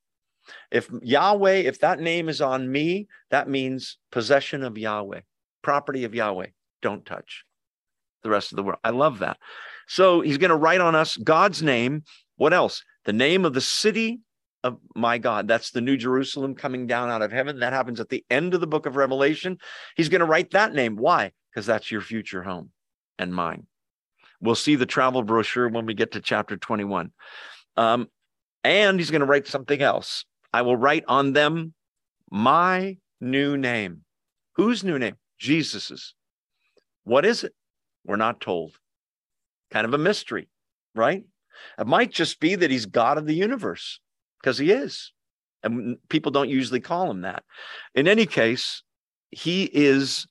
If 0.70 0.90
Yahweh, 1.03 1.62
if 1.62 1.80
that 1.80 2.01
name 2.01 2.28
is 2.28 2.40
on 2.40 2.70
me, 2.70 3.09
that 3.30 3.49
means 3.49 3.99
possession 4.12 4.62
of 4.62 4.78
Yahweh, 4.78 5.20
property 5.62 6.05
of 6.05 6.14
Yahweh. 6.14 6.49
Don't 6.82 7.05
touch 7.05 7.45
the 8.22 8.30
rest 8.30 8.53
of 8.53 8.57
the 8.57 8.62
world. 8.62 8.80
I 8.84 8.90
love 8.90 9.20
that. 9.20 9.38
So 9.86 10.20
he's 10.20 10.38
going 10.38 10.51
to 10.51 10.57
write 10.57 10.80
on 10.80 10.95
us 10.95 11.16
God's 11.16 11.62
name. 11.62 12.03
What 12.36 12.53
else? 12.53 12.82
The 13.05 13.12
name 13.12 13.45
of 13.45 13.55
the 13.55 13.61
city 13.61 14.20
of 14.65 14.79
my 14.97 15.19
God. 15.19 15.47
That's 15.47 15.71
the 15.71 15.83
New 15.83 15.97
Jerusalem 15.97 16.55
coming 16.55 16.87
down 16.87 17.11
out 17.11 17.23
of 17.23 17.31
heaven. 17.31 17.61
That 17.61 17.75
happens 17.75 18.01
at 18.01 18.09
the 18.09 18.25
end 18.31 18.55
of 18.55 18.61
the 18.61 18.67
book 18.67 18.87
of 18.87 18.97
Revelation. 18.97 19.59
He's 19.95 20.09
going 20.09 20.21
to 20.21 20.27
write 20.27 20.51
that 20.53 20.75
name. 20.75 20.97
Why? 20.97 21.33
Because 21.51 21.67
that's 21.67 21.93
your 21.93 22.01
future 22.01 22.43
home 22.43 22.71
and 23.19 23.33
mine. 23.33 23.67
We'll 24.41 24.55
see 24.55 24.75
the 24.75 24.87
travel 24.87 25.23
brochure 25.23 25.69
when 25.69 25.87
we 25.87 25.95
get 25.95 26.12
to 26.12 26.21
chapter 26.21 26.57
21. 26.57 27.12
Um, 27.77 28.09
and 28.65 28.99
he's 28.99 29.11
going 29.11 29.21
to 29.21 29.27
write 29.27 29.47
something 29.47 29.81
else. 29.81 30.25
I 30.53 30.62
will 30.62 30.77
write 30.77 31.05
on 31.07 31.35
them 31.35 31.75
my 32.31 32.97
new 33.21 33.57
name. 33.57 34.01
Whose 34.57 34.83
new 34.83 34.99
name? 34.99 35.17
Jesus's. 35.39 36.15
What 37.05 37.27
is 37.27 37.45
it? 37.45 37.53
We're 38.07 38.17
not 38.17 38.41
told 38.41 38.73
kind 39.71 39.85
of 39.85 39.93
a 39.93 39.99
mystery, 39.99 40.49
right? 40.95 41.25
It 41.79 41.87
might 41.87 42.12
just 42.12 42.41
be 42.41 42.55
that 42.55 42.71
he's 42.71 42.87
God 42.87 43.19
of 43.19 43.27
the 43.27 43.35
universe 43.35 44.01
because 44.45 44.59
he 44.59 44.70
is. 44.70 45.11
And 45.62 45.97
people 46.11 46.30
don't 46.30 46.51
usually 46.51 46.80
call 46.80 47.11
him 47.11 47.22
that. 47.22 47.45
In 47.95 48.07
any 48.07 48.26
case, 48.26 48.82
he 49.30 49.64
is 49.64 50.26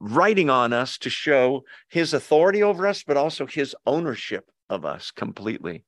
writing 0.00 0.50
on 0.50 0.72
us 0.72 0.98
to 0.98 1.08
show 1.08 1.62
his 1.88 2.12
authority 2.12 2.64
over 2.64 2.88
us, 2.88 3.04
but 3.04 3.16
also 3.16 3.46
his 3.46 3.76
ownership 3.86 4.50
of 4.68 4.84
us 4.84 5.12
completely. 5.12 5.84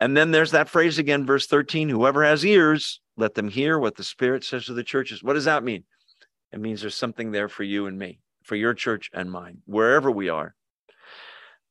And 0.00 0.16
then 0.16 0.30
there's 0.30 0.52
that 0.52 0.70
phrase 0.70 0.98
again, 0.98 1.26
verse 1.26 1.46
13 1.46 1.90
whoever 1.90 2.24
has 2.24 2.46
ears, 2.46 3.02
let 3.18 3.34
them 3.34 3.48
hear 3.48 3.78
what 3.78 3.96
the 3.96 4.04
Spirit 4.04 4.42
says 4.42 4.64
to 4.64 4.72
the 4.72 4.82
churches. 4.82 5.22
What 5.22 5.34
does 5.34 5.44
that 5.44 5.62
mean? 5.62 5.84
It 6.50 6.60
means 6.60 6.80
there's 6.80 6.94
something 6.94 7.30
there 7.30 7.50
for 7.50 7.62
you 7.62 7.86
and 7.86 7.98
me, 7.98 8.20
for 8.42 8.56
your 8.56 8.72
church 8.72 9.10
and 9.12 9.30
mine, 9.30 9.58
wherever 9.66 10.10
we 10.10 10.30
are. 10.30 10.54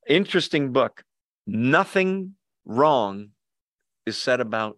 Interesting 0.08 0.72
book. 0.72 1.04
Nothing 1.48 2.36
wrong 2.64 3.32
is 4.06 4.18
said 4.18 4.40
about. 4.40 4.78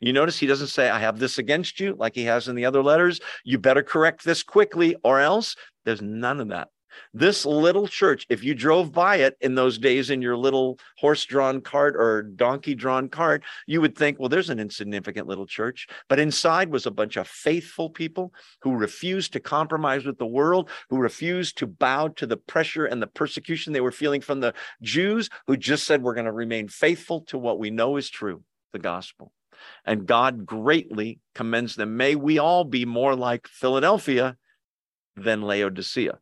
You 0.00 0.14
notice 0.14 0.38
he 0.38 0.46
doesn't 0.46 0.68
say, 0.68 0.88
I 0.88 0.98
have 0.98 1.18
this 1.18 1.36
against 1.36 1.78
you, 1.78 1.94
like 1.98 2.14
he 2.14 2.24
has 2.24 2.48
in 2.48 2.56
the 2.56 2.64
other 2.64 2.82
letters. 2.82 3.20
You 3.44 3.58
better 3.58 3.82
correct 3.82 4.24
this 4.24 4.42
quickly, 4.42 4.96
or 5.04 5.20
else 5.20 5.56
there's 5.84 6.00
none 6.00 6.40
of 6.40 6.48
that. 6.48 6.68
This 7.12 7.46
little 7.46 7.86
church, 7.86 8.26
if 8.28 8.42
you 8.42 8.54
drove 8.54 8.92
by 8.92 9.16
it 9.16 9.36
in 9.40 9.54
those 9.54 9.78
days 9.78 10.10
in 10.10 10.22
your 10.22 10.36
little 10.36 10.78
horse 10.96 11.24
drawn 11.24 11.60
cart 11.60 11.94
or 11.96 12.22
donkey 12.22 12.74
drawn 12.74 13.08
cart, 13.08 13.42
you 13.66 13.80
would 13.80 13.96
think, 13.96 14.18
well, 14.18 14.28
there's 14.28 14.50
an 14.50 14.58
insignificant 14.58 15.28
little 15.28 15.46
church. 15.46 15.86
But 16.08 16.18
inside 16.18 16.70
was 16.70 16.86
a 16.86 16.90
bunch 16.90 17.16
of 17.16 17.28
faithful 17.28 17.90
people 17.90 18.32
who 18.62 18.74
refused 18.74 19.32
to 19.34 19.40
compromise 19.40 20.04
with 20.04 20.18
the 20.18 20.26
world, 20.26 20.68
who 20.88 20.96
refused 20.96 21.58
to 21.58 21.66
bow 21.66 22.08
to 22.08 22.26
the 22.26 22.36
pressure 22.36 22.86
and 22.86 23.00
the 23.00 23.06
persecution 23.06 23.72
they 23.72 23.80
were 23.80 23.92
feeling 23.92 24.20
from 24.20 24.40
the 24.40 24.54
Jews, 24.82 25.28
who 25.46 25.56
just 25.56 25.84
said, 25.84 26.02
we're 26.02 26.14
going 26.14 26.26
to 26.26 26.32
remain 26.32 26.68
faithful 26.68 27.20
to 27.22 27.38
what 27.38 27.58
we 27.58 27.70
know 27.70 27.96
is 27.96 28.10
true 28.10 28.42
the 28.72 28.78
gospel. 28.78 29.32
And 29.84 30.06
God 30.06 30.46
greatly 30.46 31.20
commends 31.34 31.76
them. 31.76 31.96
May 31.96 32.14
we 32.14 32.38
all 32.38 32.64
be 32.64 32.86
more 32.86 33.14
like 33.14 33.46
Philadelphia 33.46 34.36
than 35.16 35.42
Laodicea. 35.42 36.18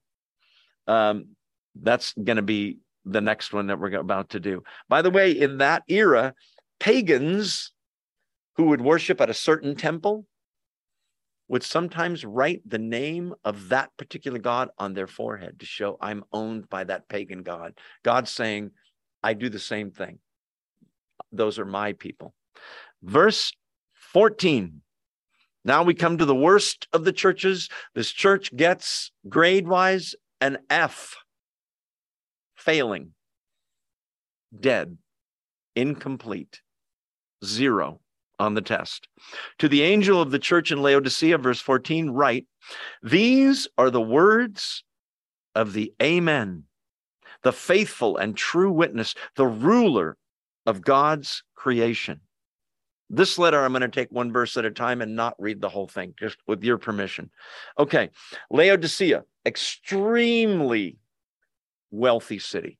Um, 0.86 1.36
that's 1.80 2.12
going 2.14 2.36
to 2.36 2.42
be 2.42 2.78
the 3.05 3.20
next 3.20 3.53
one 3.53 3.68
that 3.68 3.78
we're 3.78 3.94
about 3.99 4.30
to 4.30 4.40
do. 4.40 4.62
By 4.88 5.03
the 5.03 5.11
way, 5.11 5.30
in 5.32 5.59
that 5.59 5.84
era, 5.88 6.34
pagans 6.80 7.72
who 8.57 8.64
would 8.64 8.80
worship 8.80 9.20
at 9.20 9.30
a 9.30 9.34
certain 9.34 9.76
temple 9.76 10.26
would 11.49 11.62
sometimes 11.62 12.24
write 12.24 12.61
the 12.66 12.78
name 12.78 13.34
of 13.44 13.70
that 13.70 13.90
particular 13.96 14.38
god 14.38 14.68
on 14.78 14.92
their 14.92 15.07
forehead 15.07 15.61
to 15.61 15.66
show 15.66 15.96
I'm 16.01 16.24
owned 16.32 16.68
by 16.68 16.84
that 16.84 17.09
pagan 17.09 17.42
god. 17.42 17.78
God's 18.03 18.30
saying, 18.30 18.72
I 19.22 19.34
do 19.34 19.49
the 19.49 19.59
same 19.59 19.90
thing. 19.90 20.18
Those 21.32 21.59
are 21.59 21.64
my 21.64 21.94
people. 21.94 22.34
Verse 23.02 23.52
14. 23.94 24.82
Now 25.64 25.82
we 25.82 25.94
come 25.94 26.18
to 26.18 26.24
the 26.24 26.34
worst 26.34 26.88
of 26.92 27.04
the 27.04 27.12
churches. 27.12 27.68
This 27.94 28.11
church 28.11 28.54
gets 28.56 29.11
grade 29.28 29.68
wise 29.68 30.14
an 30.40 30.59
F, 30.70 31.16
failing, 32.54 33.12
dead, 34.59 34.98
incomplete, 35.74 36.62
zero 37.44 38.00
on 38.38 38.54
the 38.54 38.62
test. 38.62 39.09
To 39.59 39.68
the 39.68 39.82
angel 39.82 40.22
of 40.22 40.30
the 40.30 40.38
church 40.38 40.70
in 40.70 40.80
Laodicea, 40.80 41.38
verse 41.38 41.61
14, 41.61 42.11
write, 42.11 42.46
These 43.02 43.68
are 43.76 43.90
the 43.90 44.00
words 44.00 44.84
of 45.54 45.72
the 45.72 45.92
Amen, 46.00 46.64
the 47.42 47.52
faithful 47.52 48.16
and 48.16 48.36
true 48.36 48.70
witness, 48.70 49.14
the 49.34 49.46
ruler 49.46 50.16
of 50.66 50.82
God's 50.82 51.42
creation. 51.54 52.20
This 53.11 53.38
letter, 53.38 53.64
I'm 53.64 53.72
going 53.72 53.82
to 53.82 53.88
take 53.88 54.12
one 54.12 54.32
verse 54.32 54.56
at 54.56 54.64
a 54.66 54.70
time 54.70 55.00
and 55.00 55.16
not 55.16 55.34
read 55.38 55.61
the 55.61 55.68
whole 55.68 55.88
thing, 55.88 56.14
just 56.18 56.36
with 56.46 56.62
your 56.62 56.76
permission. 56.76 57.30
Okay. 57.78 58.11
Laodicea, 58.50 59.24
extremely 59.46 60.98
wealthy 61.90 62.38
city. 62.38 62.78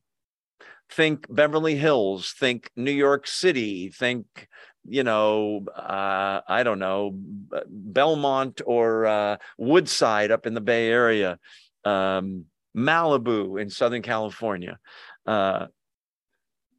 Think 0.91 1.25
Beverly 1.29 1.75
Hills, 1.75 2.33
think 2.37 2.69
New 2.75 2.91
York 2.91 3.27
City, 3.27 3.89
think, 3.89 4.47
you 4.87 5.03
know, 5.03 5.65
uh, 5.75 6.41
I 6.47 6.63
don't 6.63 6.79
know, 6.79 7.11
Belmont 7.67 8.61
or 8.65 9.05
uh, 9.05 9.37
Woodside 9.57 10.31
up 10.31 10.45
in 10.45 10.53
the 10.53 10.61
Bay 10.61 10.89
Area, 10.89 11.39
um, 11.85 12.45
Malibu 12.75 13.61
in 13.61 13.69
Southern 13.69 14.01
California. 14.01 14.79
Uh, 15.25 15.67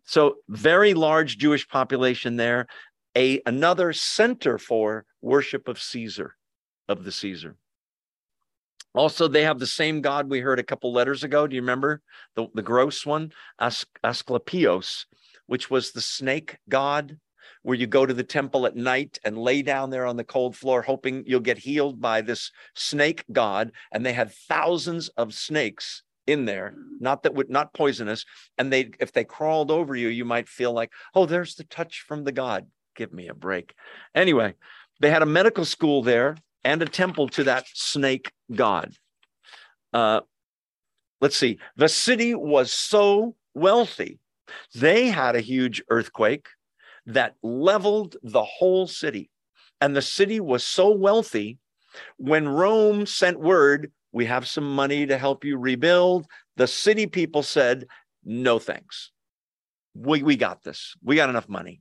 so 0.04 0.36
very 0.48 0.94
large 0.94 1.38
Jewish 1.38 1.68
population 1.68 2.34
there 2.34 2.66
a 3.16 3.40
another 3.46 3.92
center 3.92 4.58
for 4.58 5.04
worship 5.20 5.68
of 5.68 5.80
Caesar, 5.80 6.36
of 6.88 7.04
the 7.04 7.12
Caesar. 7.12 7.56
Also, 8.94 9.28
they 9.28 9.44
have 9.44 9.58
the 9.58 9.66
same 9.66 10.00
God 10.00 10.28
we 10.28 10.40
heard 10.40 10.58
a 10.58 10.64
couple 10.64 10.92
letters 10.92 11.22
ago. 11.22 11.46
Do 11.46 11.54
you 11.54 11.62
remember 11.62 12.02
the, 12.34 12.48
the 12.54 12.62
gross 12.62 13.06
one? 13.06 13.32
As- 13.58 13.86
Asclepios, 14.02 15.04
which 15.46 15.70
was 15.70 15.92
the 15.92 16.00
snake 16.00 16.58
god, 16.68 17.16
where 17.62 17.76
you 17.76 17.86
go 17.86 18.04
to 18.04 18.14
the 18.14 18.24
temple 18.24 18.66
at 18.66 18.74
night 18.74 19.18
and 19.24 19.38
lay 19.38 19.62
down 19.62 19.90
there 19.90 20.06
on 20.06 20.16
the 20.16 20.24
cold 20.24 20.56
floor, 20.56 20.82
hoping 20.82 21.22
you'll 21.26 21.40
get 21.40 21.58
healed 21.58 22.00
by 22.00 22.20
this 22.20 22.50
snake 22.74 23.24
god. 23.30 23.70
And 23.92 24.04
they 24.04 24.12
had 24.12 24.32
thousands 24.32 25.08
of 25.10 25.34
snakes 25.34 26.02
in 26.26 26.44
there, 26.44 26.74
not 26.98 27.22
that 27.22 27.34
would 27.34 27.50
not 27.50 27.72
poisonous. 27.72 28.24
And 28.58 28.72
they, 28.72 28.90
if 28.98 29.12
they 29.12 29.24
crawled 29.24 29.70
over 29.70 29.94
you, 29.94 30.08
you 30.08 30.24
might 30.24 30.48
feel 30.48 30.72
like, 30.72 30.92
oh, 31.14 31.26
there's 31.26 31.54
the 31.54 31.64
touch 31.64 32.04
from 32.06 32.24
the 32.24 32.32
God 32.32 32.66
give 33.00 33.12
me 33.14 33.28
a 33.28 33.34
break. 33.34 33.74
Anyway, 34.14 34.54
they 35.00 35.10
had 35.10 35.22
a 35.22 35.26
medical 35.40 35.64
school 35.64 36.02
there 36.02 36.36
and 36.64 36.82
a 36.82 36.84
temple 36.84 37.28
to 37.30 37.44
that 37.44 37.64
snake 37.72 38.30
god. 38.54 38.92
Uh, 39.94 40.20
let's 41.22 41.36
see, 41.36 41.58
the 41.76 41.88
city 41.88 42.34
was 42.34 42.70
so 42.70 43.34
wealthy, 43.54 44.18
they 44.74 45.08
had 45.08 45.34
a 45.34 45.40
huge 45.40 45.82
earthquake 45.88 46.48
that 47.06 47.36
leveled 47.42 48.16
the 48.22 48.44
whole 48.44 48.86
city. 48.86 49.30
And 49.80 49.96
the 49.96 50.02
city 50.02 50.38
was 50.38 50.62
so 50.62 50.90
wealthy, 50.90 51.56
when 52.18 52.46
Rome 52.46 53.06
sent 53.06 53.40
word, 53.40 53.90
we 54.12 54.26
have 54.26 54.46
some 54.46 54.74
money 54.74 55.06
to 55.06 55.16
help 55.16 55.42
you 55.42 55.56
rebuild, 55.56 56.26
the 56.56 56.66
city 56.66 57.06
people 57.06 57.42
said, 57.42 57.86
no 58.22 58.58
thanks. 58.58 59.10
We, 59.94 60.22
we 60.22 60.36
got 60.36 60.62
this. 60.62 60.94
We 61.02 61.16
got 61.16 61.30
enough 61.30 61.48
money 61.48 61.80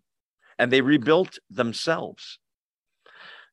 and 0.60 0.72
they 0.72 0.82
rebuilt 0.82 1.40
themselves. 1.50 2.38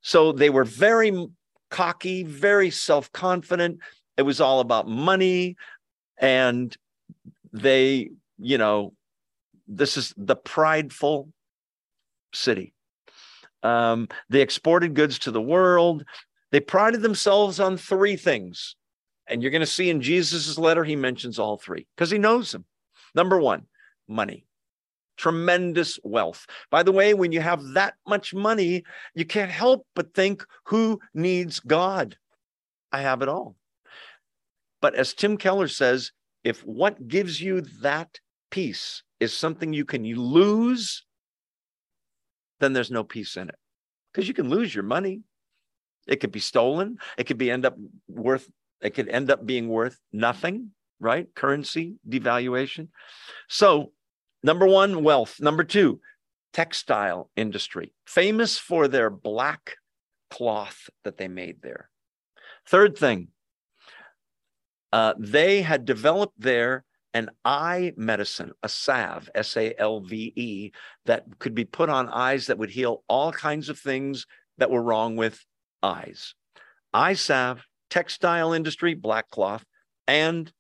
So 0.02 0.32
they 0.32 0.50
were 0.50 0.64
very 0.64 1.28
cocky, 1.70 2.24
very 2.24 2.70
self 2.70 3.10
confident. 3.12 3.78
It 4.16 4.22
was 4.22 4.40
all 4.40 4.60
about 4.60 4.88
money. 4.88 5.56
And 6.18 6.76
they, 7.52 8.10
you 8.38 8.58
know, 8.58 8.92
this 9.68 9.96
is 9.96 10.12
the 10.16 10.36
prideful 10.36 11.32
city. 12.34 12.74
Um, 13.62 14.08
they 14.28 14.42
exported 14.42 14.94
goods 14.94 15.20
to 15.20 15.30
the 15.30 15.40
world. 15.40 16.04
They 16.50 16.60
prided 16.60 17.02
themselves 17.02 17.60
on 17.60 17.76
three 17.76 18.16
things. 18.16 18.76
And 19.28 19.42
you're 19.42 19.50
going 19.50 19.60
to 19.60 19.66
see 19.66 19.90
in 19.90 20.02
Jesus' 20.02 20.56
letter, 20.58 20.84
he 20.84 20.94
mentions 20.94 21.38
all 21.38 21.56
three 21.56 21.86
because 21.96 22.10
he 22.10 22.18
knows 22.18 22.52
them. 22.52 22.64
Number 23.14 23.38
one, 23.38 23.66
money 24.08 24.45
tremendous 25.16 25.98
wealth. 26.04 26.46
By 26.70 26.82
the 26.82 26.92
way, 26.92 27.14
when 27.14 27.32
you 27.32 27.40
have 27.40 27.62
that 27.74 27.94
much 28.06 28.34
money, 28.34 28.84
you 29.14 29.24
can't 29.24 29.50
help 29.50 29.86
but 29.94 30.14
think, 30.14 30.44
who 30.64 31.00
needs 31.14 31.60
God? 31.60 32.16
I 32.92 33.00
have 33.00 33.22
it 33.22 33.28
all. 33.28 33.56
But 34.80 34.94
as 34.94 35.14
Tim 35.14 35.36
Keller 35.36 35.68
says, 35.68 36.12
if 36.44 36.60
what 36.60 37.08
gives 37.08 37.40
you 37.40 37.62
that 37.80 38.20
peace 38.50 39.02
is 39.18 39.32
something 39.32 39.72
you 39.72 39.84
can 39.84 40.04
lose, 40.04 41.04
then 42.60 42.72
there's 42.72 42.90
no 42.90 43.04
peace 43.04 43.36
in 43.36 43.48
it. 43.48 43.56
Because 44.12 44.28
you 44.28 44.34
can 44.34 44.48
lose 44.48 44.74
your 44.74 44.84
money. 44.84 45.22
It 46.06 46.20
could 46.20 46.32
be 46.32 46.40
stolen. 46.40 46.98
It 47.18 47.24
could 47.24 47.38
be 47.38 47.50
end 47.50 47.66
up 47.66 47.76
worth, 48.08 48.48
it 48.80 48.90
could 48.94 49.08
end 49.08 49.30
up 49.30 49.44
being 49.44 49.68
worth 49.68 49.98
nothing, 50.12 50.70
right? 51.00 51.26
Currency 51.34 51.96
devaluation. 52.08 52.88
So 53.48 53.92
Number 54.46 54.64
one, 54.64 55.02
wealth. 55.02 55.40
Number 55.40 55.64
two, 55.64 56.00
textile 56.52 57.30
industry, 57.34 57.92
famous 58.06 58.56
for 58.56 58.86
their 58.86 59.10
black 59.10 59.74
cloth 60.30 60.88
that 61.02 61.16
they 61.16 61.26
made 61.26 61.62
there. 61.62 61.90
Third 62.68 62.96
thing, 62.96 63.26
uh, 64.92 65.14
they 65.18 65.62
had 65.62 65.84
developed 65.84 66.38
there 66.38 66.84
an 67.12 67.30
eye 67.44 67.92
medicine, 67.96 68.52
a 68.62 68.68
salve, 68.68 69.28
S 69.34 69.56
A 69.56 69.74
L 69.80 69.98
V 70.00 70.32
E, 70.36 70.70
that 71.06 71.24
could 71.40 71.56
be 71.56 71.64
put 71.64 71.88
on 71.88 72.08
eyes 72.08 72.46
that 72.46 72.58
would 72.58 72.70
heal 72.70 73.02
all 73.08 73.32
kinds 73.32 73.68
of 73.68 73.80
things 73.80 74.26
that 74.58 74.70
were 74.70 74.82
wrong 74.82 75.16
with 75.16 75.44
eyes. 75.82 76.36
Eye 76.94 77.14
salve, 77.14 77.64
textile 77.90 78.52
industry, 78.52 78.94
black 78.94 79.28
cloth, 79.28 79.64
and 80.06 80.52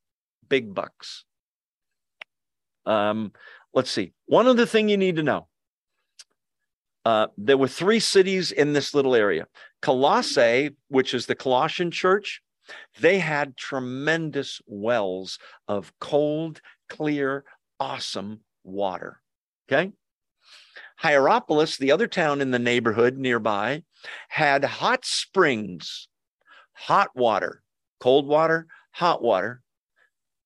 big 0.48 0.74
bucks. 0.74 1.24
Um, 2.84 3.32
Let's 3.76 3.90
see. 3.90 4.14
One 4.24 4.46
other 4.46 4.64
thing 4.64 4.88
you 4.88 4.96
need 4.96 5.16
to 5.16 5.22
know. 5.22 5.48
Uh, 7.04 7.26
there 7.36 7.58
were 7.58 7.68
three 7.68 8.00
cities 8.00 8.50
in 8.50 8.72
this 8.72 8.94
little 8.94 9.14
area. 9.14 9.46
Colossae, 9.82 10.70
which 10.88 11.12
is 11.12 11.26
the 11.26 11.34
Colossian 11.34 11.90
church, 11.90 12.40
they 13.00 13.18
had 13.18 13.56
tremendous 13.56 14.62
wells 14.66 15.38
of 15.68 15.92
cold, 16.00 16.62
clear, 16.88 17.44
awesome 17.78 18.40
water. 18.64 19.20
Okay. 19.68 19.92
Hierapolis, 20.96 21.76
the 21.76 21.92
other 21.92 22.06
town 22.06 22.40
in 22.40 22.50
the 22.50 22.58
neighborhood 22.58 23.18
nearby, 23.18 23.82
had 24.28 24.64
hot 24.64 25.04
springs, 25.04 26.08
hot 26.72 27.10
water, 27.14 27.62
cold 28.00 28.26
water, 28.26 28.66
hot 28.92 29.22
water, 29.22 29.60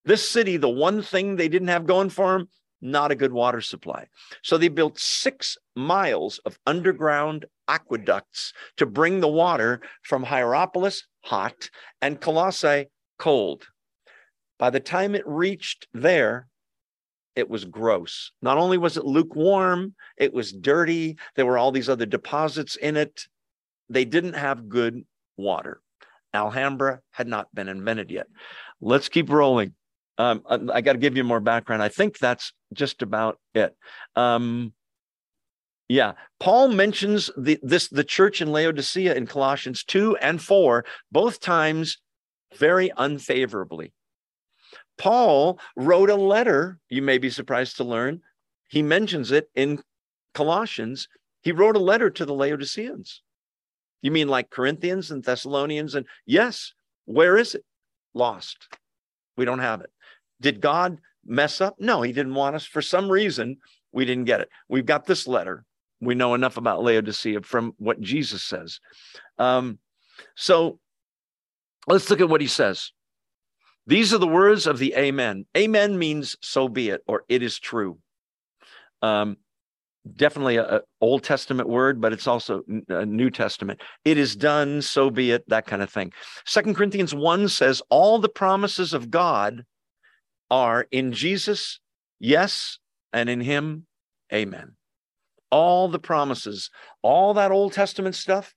This 0.05 0.29
city, 0.29 0.57
the 0.57 0.69
one 0.69 1.03
thing 1.03 1.37
they 1.37 1.49
didn't 1.49 1.69
have 1.69 1.87
going 1.87 2.11
for 2.11 2.33
them, 2.33 2.49
not 2.81 3.11
a 3.11 3.17
good 3.17 3.33
water 3.33 3.61
supply. 3.61 4.07
So 4.43 4.57
they 4.57 4.69
built 4.69 4.99
six 4.99 5.57
miles 5.77 6.39
of 6.45 6.59
underground 6.67 7.47
aqueducts 7.69 8.53
to 8.77 8.87
bring 8.87 9.21
the 9.21 9.29
water 9.29 9.81
from 10.03 10.25
Hierapolis, 10.25 11.07
hot, 11.25 11.71
and 12.01 12.21
Colossae, 12.21 12.87
cold. 13.19 13.65
By 14.59 14.71
the 14.71 14.81
time 14.81 15.15
it 15.15 15.27
reached 15.27 15.87
there, 15.93 16.49
it 17.37 17.49
was 17.49 17.65
gross. 17.65 18.33
Not 18.43 18.59
only 18.59 18.77
was 18.77 18.97
it 18.97 19.05
lukewarm, 19.05 19.95
it 20.19 20.35
was 20.35 20.53
dirty. 20.53 21.17
There 21.37 21.47
were 21.47 21.59
all 21.59 21.73
these 21.73 21.89
other 21.89 22.07
deposits 22.07 22.77
in 22.77 22.97
it. 22.97 23.27
They 23.89 24.05
didn't 24.05 24.35
have 24.35 24.69
good 24.69 25.05
water. 25.37 25.81
Alhambra 26.35 27.01
had 27.11 27.29
not 27.29 27.53
been 27.55 27.69
invented 27.69 28.11
yet. 28.11 28.27
Let's 28.81 29.09
keep 29.09 29.31
rolling. 29.31 29.75
Um, 30.19 30.43
I, 30.49 30.59
I 30.75 30.81
got 30.81 30.93
to 30.93 30.99
give 30.99 31.17
you 31.17 31.25
more 31.25 31.41
background. 31.41 31.83
I 31.83 31.89
think 31.89 32.19
that's 32.19 32.53
just 32.73 33.03
about 33.03 33.39
it. 33.55 33.77
Um, 34.17 34.73
yeah, 35.89 36.13
Paul 36.39 36.69
mentions 36.69 37.31
the 37.37 37.59
this 37.63 37.89
the 37.89 38.05
church 38.05 38.41
in 38.41 38.53
Laodicea 38.53 39.15
in 39.15 39.27
Colossians 39.27 39.83
2 39.85 40.17
and 40.19 40.41
4, 40.41 40.85
both 41.11 41.41
times 41.41 41.99
very 42.57 42.93
unfavorably. 42.97 43.93
Paul 44.99 45.59
wrote 45.77 46.11
a 46.11 46.15
letter, 46.15 46.79
you 46.89 47.03
may 47.03 47.19
be 47.19 47.31
surprised 47.31 47.79
to 47.79 47.85
learn. 47.85 48.21
He 48.69 48.83
mentions 48.83 49.33
it 49.33 49.49
in 49.55 49.83
Colossians. 50.35 51.09
He 51.43 51.53
wrote 51.53 51.75
a 51.75 51.81
letter 51.81 52.11
to 52.11 52.25
the 52.25 52.35
Laodiceans. 52.35 53.23
You 54.03 54.11
mean 54.11 54.29
like 54.29 54.51
Corinthians 54.51 55.11
and 55.11 55.25
Thessalonians? 55.25 55.95
And 55.95 56.07
yes, 56.27 56.73
where 57.07 57.37
is 57.37 57.55
it? 57.55 57.65
Lost. 58.15 58.69
We 59.37 59.45
don't 59.45 59.59
have 59.59 59.81
it. 59.81 59.91
Did 60.41 60.61
God 60.61 60.99
mess 61.31 61.61
up? 61.61 61.77
No, 61.79 62.03
he 62.03 62.13
didn't 62.13 62.35
want 62.35 62.57
us. 62.57 62.65
For 62.65 62.83
some 62.83 63.11
reason, 63.11 63.57
we 63.93 64.05
didn't 64.05 64.25
get 64.25 64.41
it. 64.41 64.49
We've 64.69 64.87
got 64.87 65.07
this 65.07 65.27
letter. 65.27 65.65
We 66.01 66.15
know 66.15 66.35
enough 66.35 66.57
about 66.57 66.83
Laodicea 66.83 67.43
from 67.43 67.75
what 67.79 68.01
Jesus 68.01 68.43
says. 68.43 68.81
Um, 69.39 69.79
so 70.35 70.79
let's 71.87 72.09
look 72.11 72.21
at 72.21 72.29
what 72.29 72.41
he 72.41 72.47
says. 72.47 72.93
These 73.87 74.13
are 74.15 74.19
the 74.19 74.27
words 74.27 74.67
of 74.67 74.79
the 74.79 74.95
Amen. 74.95 75.47
Amen 75.57 75.99
means 75.99 76.37
so 76.41 76.69
be 76.69 76.91
it, 76.91 77.03
or 77.07 77.25
it 77.29 77.43
is 77.43 77.59
true. 77.59 77.99
Um, 79.03 79.37
definitely 80.17 80.57
a, 80.57 80.77
a, 80.77 80.81
Old 81.01 81.25
Testament 81.25 81.69
word, 81.69 82.01
but 82.01 82.13
it's 82.13 82.27
also 82.27 82.63
a 82.89 83.07
New 83.07 83.31
Testament. 83.31 83.81
It 84.05 84.19
is 84.19 84.37
done, 84.37 84.83
so 84.83 85.11
be 85.11 85.33
it, 85.33 85.49
that 85.49 85.67
kind 85.67 85.83
of 85.83 85.91
thing. 85.91 86.13
Second 86.45 86.75
Corinthians 86.75 87.15
1 87.15 87.49
says, 87.49 87.83
All 87.91 88.19
the 88.19 88.29
promises 88.29 88.93
of 88.93 89.11
God 89.11 89.65
are 90.51 90.87
in 90.91 91.13
Jesus, 91.13 91.81
yes, 92.19 92.79
and 93.13 93.29
in 93.29 93.41
him, 93.41 93.87
amen. 94.33 94.73
All 95.51 95.89
the 95.89 95.99
promises, 95.99 96.71
all 97.03 97.35
that 97.35 97.51
Old 97.51 97.73
Testament 97.73 98.15
stuff 98.15 98.55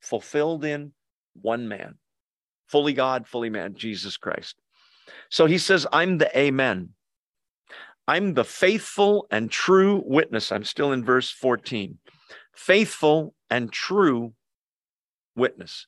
fulfilled 0.00 0.64
in 0.64 0.92
one 1.34 1.68
man 1.68 1.96
fully 2.70 2.92
God, 2.92 3.26
fully 3.26 3.50
man, 3.50 3.74
Jesus 3.74 4.16
Christ. 4.16 4.56
So 5.28 5.46
he 5.46 5.58
says, 5.58 5.86
I'm 5.92 6.18
the 6.18 6.38
Amen. 6.38 6.90
I'm 8.06 8.34
the 8.34 8.44
faithful 8.44 9.26
and 9.30 9.50
true 9.50 10.02
witness. 10.04 10.50
I'm 10.50 10.64
still 10.64 10.92
in 10.92 11.04
verse 11.04 11.30
14. 11.30 11.98
Faithful 12.54 13.34
and 13.50 13.72
true 13.72 14.34
witness. 15.36 15.86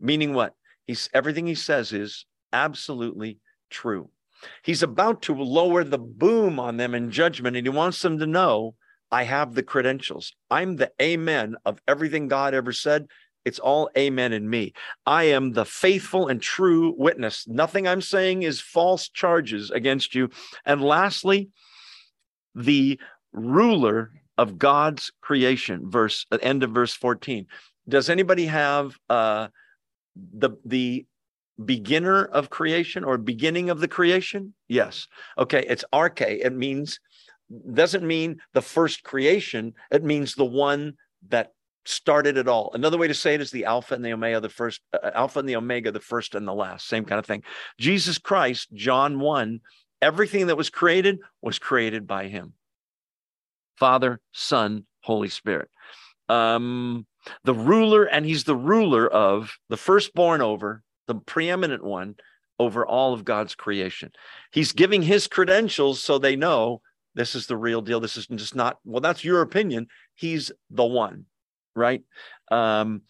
Meaning 0.00 0.34
what? 0.34 0.54
He's 0.86 1.08
everything 1.14 1.46
he 1.46 1.54
says 1.54 1.92
is 1.92 2.26
absolutely 2.52 3.38
true. 3.70 4.10
He's 4.62 4.82
about 4.82 5.22
to 5.22 5.34
lower 5.34 5.84
the 5.84 5.98
boom 5.98 6.58
on 6.58 6.76
them 6.76 6.94
in 6.94 7.10
judgment, 7.10 7.56
and 7.56 7.66
he 7.66 7.70
wants 7.70 8.00
them 8.02 8.18
to 8.18 8.26
know 8.26 8.74
I 9.10 9.24
have 9.24 9.54
the 9.54 9.62
credentials. 9.62 10.32
I'm 10.50 10.76
the 10.76 10.90
amen 11.00 11.56
of 11.64 11.80
everything 11.86 12.28
God 12.28 12.54
ever 12.54 12.72
said, 12.72 13.06
it's 13.44 13.58
all 13.58 13.90
amen 13.96 14.32
in 14.32 14.48
me. 14.48 14.72
I 15.04 15.24
am 15.24 15.52
the 15.52 15.64
faithful 15.64 16.28
and 16.28 16.40
true 16.40 16.94
witness. 16.96 17.46
Nothing 17.48 17.88
I'm 17.88 18.00
saying 18.00 18.42
is 18.42 18.60
false 18.60 19.08
charges 19.08 19.70
against 19.70 20.14
you. 20.14 20.30
And 20.64 20.80
lastly, 20.80 21.50
the 22.54 23.00
ruler 23.32 24.12
of 24.38 24.58
God's 24.58 25.12
creation, 25.20 25.90
verse 25.90 26.26
end 26.40 26.62
of 26.62 26.70
verse 26.70 26.94
14. 26.94 27.46
Does 27.88 28.08
anybody 28.08 28.46
have 28.46 28.96
uh 29.10 29.48
the 30.16 30.50
the 30.64 31.06
beginner 31.64 32.24
of 32.24 32.50
creation 32.50 33.04
or 33.04 33.18
beginning 33.18 33.70
of 33.70 33.80
the 33.80 33.88
creation? 33.88 34.54
Yes. 34.68 35.06
Okay, 35.38 35.64
it's 35.68 35.84
arche. 35.92 36.44
It 36.44 36.54
means 36.54 36.98
doesn't 37.74 38.06
mean 38.06 38.40
the 38.54 38.62
first 38.62 39.02
creation, 39.02 39.74
it 39.90 40.02
means 40.02 40.34
the 40.34 40.44
one 40.44 40.94
that 41.28 41.52
started 41.84 42.36
it 42.36 42.48
all. 42.48 42.70
Another 42.74 42.96
way 42.96 43.08
to 43.08 43.14
say 43.14 43.34
it 43.34 43.40
is 43.40 43.50
the 43.50 43.64
Alpha 43.64 43.94
and 43.94 44.04
the 44.04 44.12
Omega, 44.12 44.40
the 44.40 44.48
first, 44.48 44.80
uh, 44.92 45.10
Alpha 45.14 45.38
and 45.40 45.48
the 45.48 45.56
Omega, 45.56 45.90
the 45.90 46.00
first 46.00 46.34
and 46.34 46.46
the 46.46 46.54
last, 46.54 46.88
same 46.88 47.04
kind 47.04 47.18
of 47.18 47.26
thing. 47.26 47.42
Jesus 47.78 48.18
Christ, 48.18 48.68
John 48.72 49.20
1, 49.20 49.60
everything 50.00 50.46
that 50.46 50.56
was 50.56 50.70
created 50.70 51.18
was 51.40 51.58
created 51.58 52.06
by 52.06 52.28
him 52.28 52.54
Father, 53.76 54.20
Son, 54.32 54.86
Holy 55.00 55.28
Spirit. 55.28 55.68
Um, 56.28 57.06
the 57.44 57.54
ruler, 57.54 58.04
and 58.04 58.24
he's 58.24 58.44
the 58.44 58.56
ruler 58.56 59.08
of 59.08 59.52
the 59.68 59.76
firstborn 59.76 60.40
over, 60.40 60.82
the 61.06 61.14
preeminent 61.14 61.84
one 61.84 62.16
over 62.58 62.86
all 62.86 63.12
of 63.12 63.24
God's 63.24 63.54
creation. 63.54 64.12
He's 64.52 64.72
giving 64.72 65.02
his 65.02 65.26
credentials 65.26 66.02
so 66.02 66.18
they 66.18 66.36
know 66.36 66.80
this 67.14 67.34
is 67.34 67.46
the 67.46 67.56
real 67.56 67.82
deal. 67.82 68.00
This 68.00 68.16
is 68.16 68.26
just 68.26 68.54
not, 68.54 68.78
well, 68.84 69.00
that's 69.00 69.24
your 69.24 69.42
opinion. 69.42 69.88
He's 70.14 70.52
the 70.70 70.84
one 70.84 71.26
right? 71.74 72.02
Um, 72.50 73.02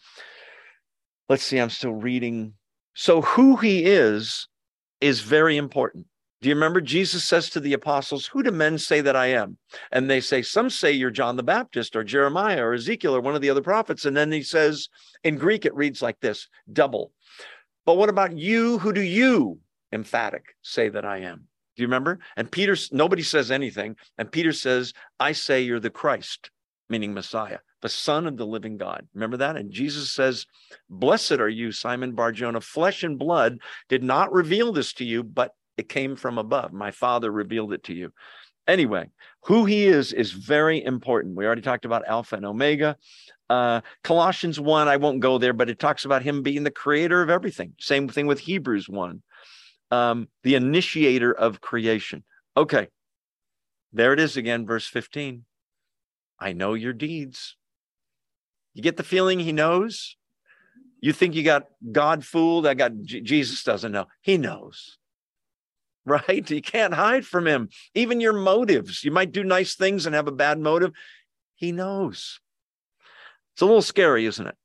let's 1.29 1.43
see, 1.43 1.59
I'm 1.59 1.69
still 1.69 1.93
reading. 1.93 2.53
So, 2.93 3.21
who 3.21 3.55
he 3.57 3.85
is 3.85 4.47
is 5.01 5.21
very 5.21 5.57
important. 5.57 6.07
Do 6.41 6.49
you 6.49 6.55
remember 6.55 6.81
Jesus 6.81 7.23
says 7.23 7.49
to 7.51 7.61
the 7.61 7.73
apostles, 7.73 8.25
Who 8.27 8.43
do 8.43 8.51
men 8.51 8.77
say 8.77 9.01
that 9.01 9.15
I 9.15 9.27
am? 9.27 9.57
And 9.91 10.09
they 10.09 10.19
say, 10.19 10.41
Some 10.41 10.69
say 10.69 10.91
you're 10.91 11.09
John 11.09 11.37
the 11.37 11.43
Baptist 11.43 11.95
or 11.95 12.03
Jeremiah 12.03 12.63
or 12.63 12.73
Ezekiel 12.73 13.15
or 13.15 13.21
one 13.21 13.35
of 13.35 13.41
the 13.41 13.49
other 13.49 13.61
prophets. 13.61 14.05
And 14.05 14.15
then 14.15 14.31
he 14.31 14.43
says, 14.43 14.89
in 15.23 15.37
Greek, 15.37 15.65
it 15.65 15.73
reads 15.73 16.01
like 16.01 16.19
this 16.19 16.49
double. 16.71 17.11
But 17.85 17.97
what 17.97 18.09
about 18.09 18.37
you? 18.37 18.77
Who 18.79 18.93
do 18.93 19.01
you, 19.01 19.59
emphatic, 19.91 20.55
say 20.61 20.89
that 20.89 21.05
I 21.05 21.19
am? 21.19 21.47
Do 21.75 21.81
you 21.81 21.87
remember? 21.87 22.19
And 22.37 22.51
Peter, 22.51 22.77
nobody 22.91 23.23
says 23.23 23.51
anything. 23.51 23.95
And 24.17 24.31
Peter 24.31 24.53
says, 24.53 24.93
I 25.19 25.31
say 25.31 25.61
you're 25.61 25.79
the 25.79 25.89
Christ, 25.89 26.51
meaning 26.89 27.13
Messiah 27.13 27.59
the 27.83 27.89
Son 27.89 28.25
of 28.25 28.37
the 28.37 28.47
living 28.47 28.77
God. 28.77 29.05
Remember 29.13 29.37
that? 29.37 29.57
And 29.57 29.69
Jesus 29.69 30.09
says, 30.09 30.47
Blessed 30.89 31.33
are 31.33 31.49
you, 31.49 31.73
Simon 31.73 32.13
Barjona. 32.13 32.61
Flesh 32.61 33.03
and 33.03 33.19
blood 33.19 33.59
did 33.89 34.01
not 34.01 34.31
reveal 34.31 34.71
this 34.71 34.93
to 34.93 35.05
you, 35.05 35.21
but 35.21 35.51
it 35.77 35.89
came 35.89 36.15
from 36.15 36.37
above. 36.37 36.71
My 36.71 36.91
Father 36.91 37.29
revealed 37.29 37.73
it 37.73 37.83
to 37.83 37.93
you. 37.93 38.13
Anyway, 38.65 39.09
who 39.45 39.65
he 39.65 39.85
is 39.85 40.13
is 40.13 40.31
very 40.31 40.83
important. 40.83 41.35
We 41.35 41.45
already 41.45 41.61
talked 41.61 41.85
about 41.85 42.07
Alpha 42.07 42.35
and 42.35 42.45
Omega. 42.45 42.97
Uh, 43.49 43.81
Colossians 44.03 44.59
1, 44.59 44.87
I 44.87 44.97
won't 44.97 45.19
go 45.19 45.37
there, 45.37 45.53
but 45.53 45.69
it 45.69 45.79
talks 45.79 46.05
about 46.05 46.23
him 46.23 46.41
being 46.41 46.63
the 46.63 46.71
creator 46.71 47.21
of 47.21 47.29
everything. 47.29 47.73
Same 47.79 48.07
thing 48.07 48.25
with 48.25 48.39
Hebrews 48.39 48.87
1, 48.87 49.21
um, 49.91 50.27
the 50.43 50.55
initiator 50.55 51.33
of 51.33 51.61
creation. 51.61 52.23
Okay, 52.55 52.87
there 53.91 54.13
it 54.13 54.19
is 54.19 54.37
again, 54.37 54.65
verse 54.65 54.87
15. 54.87 55.45
I 56.39 56.53
know 56.53 56.73
your 56.73 56.93
deeds. 56.93 57.55
You 58.73 58.81
get 58.81 58.97
the 58.97 59.03
feeling 59.03 59.39
he 59.39 59.51
knows? 59.51 60.15
You 60.99 61.13
think 61.13 61.35
you 61.35 61.43
got 61.43 61.65
God 61.91 62.25
fooled? 62.25 62.65
I 62.65 62.73
got 62.73 62.91
Jesus 63.03 63.63
doesn't 63.63 63.91
know. 63.91 64.05
He 64.21 64.37
knows. 64.37 64.97
Right? 66.05 66.49
You 66.51 66.61
can't 66.61 66.93
hide 66.93 67.25
from 67.25 67.47
him. 67.47 67.69
Even 67.95 68.19
your 68.19 68.33
motives. 68.33 69.05
You 69.05 69.11
might 69.11 69.31
do 69.31 69.43
nice 69.43 69.75
things 69.75 70.05
and 70.05 70.13
have 70.13 70.27
a 70.27 70.33
bad 70.33 70.59
motive. 70.59 70.91
He 71.55 71.71
knows. 71.71 72.41
It's 73.53 73.61
a 73.61 73.65
little 73.65 73.81
scary, 73.81 74.25
isn't 74.25 74.45
it? 74.45 74.55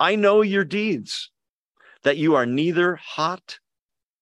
I 0.00 0.16
know 0.16 0.42
your 0.42 0.64
deeds, 0.64 1.30
that 2.02 2.16
you 2.16 2.34
are 2.34 2.46
neither 2.46 2.96
hot 2.96 3.60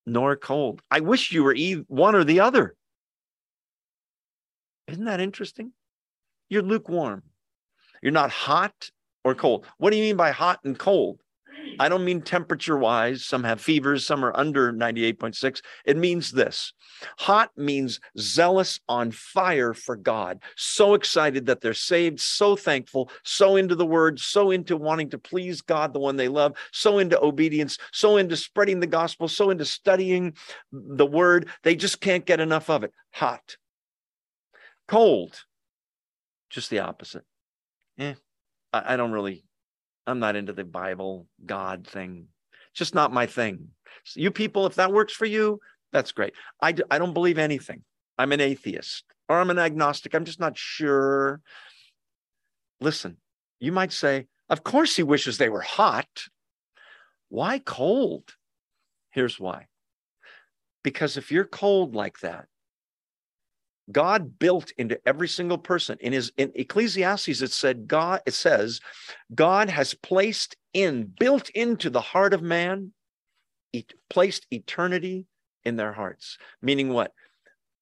nor 0.04 0.36
cold. 0.36 0.82
I 0.90 1.00
wish 1.00 1.32
you 1.32 1.44
were 1.44 1.54
either 1.54 1.84
one 1.88 2.14
or 2.14 2.24
the 2.24 2.40
other. 2.40 2.74
Isn't 4.88 5.04
that 5.04 5.20
interesting? 5.20 5.72
You're 6.48 6.62
lukewarm. 6.62 7.22
You're 8.02 8.12
not 8.12 8.30
hot 8.30 8.90
or 9.24 9.34
cold. 9.34 9.66
What 9.78 9.90
do 9.90 9.96
you 9.96 10.02
mean 10.02 10.16
by 10.16 10.32
hot 10.32 10.60
and 10.64 10.78
cold? 10.78 11.22
I 11.80 11.88
don't 11.88 12.04
mean 12.04 12.20
temperature 12.20 12.76
wise. 12.76 13.24
Some 13.24 13.42
have 13.44 13.60
fevers, 13.60 14.06
some 14.06 14.22
are 14.24 14.36
under 14.36 14.70
98.6. 14.70 15.62
It 15.86 15.96
means 15.96 16.30
this 16.30 16.74
hot 17.18 17.50
means 17.56 18.00
zealous 18.18 18.80
on 18.88 19.10
fire 19.10 19.72
for 19.72 19.96
God, 19.96 20.42
so 20.56 20.92
excited 20.92 21.46
that 21.46 21.62
they're 21.62 21.72
saved, 21.72 22.20
so 22.20 22.56
thankful, 22.56 23.10
so 23.24 23.56
into 23.56 23.74
the 23.74 23.86
word, 23.86 24.20
so 24.20 24.50
into 24.50 24.76
wanting 24.76 25.08
to 25.10 25.18
please 25.18 25.62
God, 25.62 25.94
the 25.94 26.00
one 26.00 26.16
they 26.16 26.28
love, 26.28 26.54
so 26.72 26.98
into 26.98 27.18
obedience, 27.22 27.78
so 27.92 28.18
into 28.18 28.36
spreading 28.36 28.80
the 28.80 28.86
gospel, 28.86 29.28
so 29.28 29.48
into 29.48 29.64
studying 29.64 30.34
the 30.72 31.06
word. 31.06 31.48
They 31.62 31.76
just 31.76 32.00
can't 32.00 32.26
get 32.26 32.40
enough 32.40 32.68
of 32.68 32.84
it. 32.84 32.92
Hot. 33.14 33.56
Cold, 34.86 35.44
just 36.50 36.68
the 36.68 36.80
opposite. 36.80 37.24
Eh, 37.98 38.14
I, 38.72 38.94
I 38.94 38.96
don't 38.96 39.12
really 39.12 39.44
I'm 40.10 40.18
not 40.18 40.36
into 40.36 40.52
the 40.52 40.64
Bible 40.64 41.26
God 41.44 41.86
thing. 41.86 42.26
It's 42.70 42.78
just 42.78 42.94
not 42.94 43.12
my 43.12 43.26
thing. 43.26 43.68
So 44.04 44.20
you 44.20 44.30
people, 44.30 44.66
if 44.66 44.74
that 44.76 44.92
works 44.92 45.12
for 45.12 45.26
you, 45.26 45.60
that's 45.92 46.12
great. 46.12 46.34
I, 46.62 46.74
I 46.90 46.98
don't 46.98 47.14
believe 47.14 47.38
anything. 47.38 47.82
I'm 48.18 48.32
an 48.32 48.40
atheist 48.40 49.04
or 49.28 49.40
I'm 49.40 49.50
an 49.50 49.58
agnostic. 49.58 50.14
I'm 50.14 50.24
just 50.24 50.40
not 50.40 50.58
sure. 50.58 51.40
Listen, 52.80 53.16
you 53.58 53.72
might 53.72 53.92
say, 53.92 54.26
of 54.48 54.64
course 54.64 54.96
he 54.96 55.02
wishes 55.02 55.38
they 55.38 55.48
were 55.48 55.60
hot. 55.60 56.24
Why 57.28 57.58
cold? 57.60 58.34
Here's 59.10 59.38
why. 59.38 59.66
Because 60.82 61.16
if 61.16 61.30
you're 61.30 61.44
cold 61.44 61.94
like 61.94 62.20
that, 62.20 62.46
God 63.92 64.38
built 64.38 64.72
into 64.78 65.00
every 65.06 65.28
single 65.28 65.58
person. 65.58 65.98
In 66.00 66.12
his 66.12 66.32
in 66.36 66.52
Ecclesiastes, 66.54 67.42
it 67.42 67.52
said 67.52 67.88
God, 67.88 68.20
it 68.26 68.34
says, 68.34 68.80
God 69.34 69.70
has 69.70 69.94
placed 69.94 70.56
in, 70.72 71.12
built 71.18 71.50
into 71.50 71.90
the 71.90 72.00
heart 72.00 72.34
of 72.34 72.42
man, 72.42 72.92
it 73.72 73.92
placed 74.08 74.46
eternity 74.50 75.26
in 75.64 75.76
their 75.76 75.92
hearts. 75.92 76.38
Meaning 76.62 76.92
what? 76.92 77.12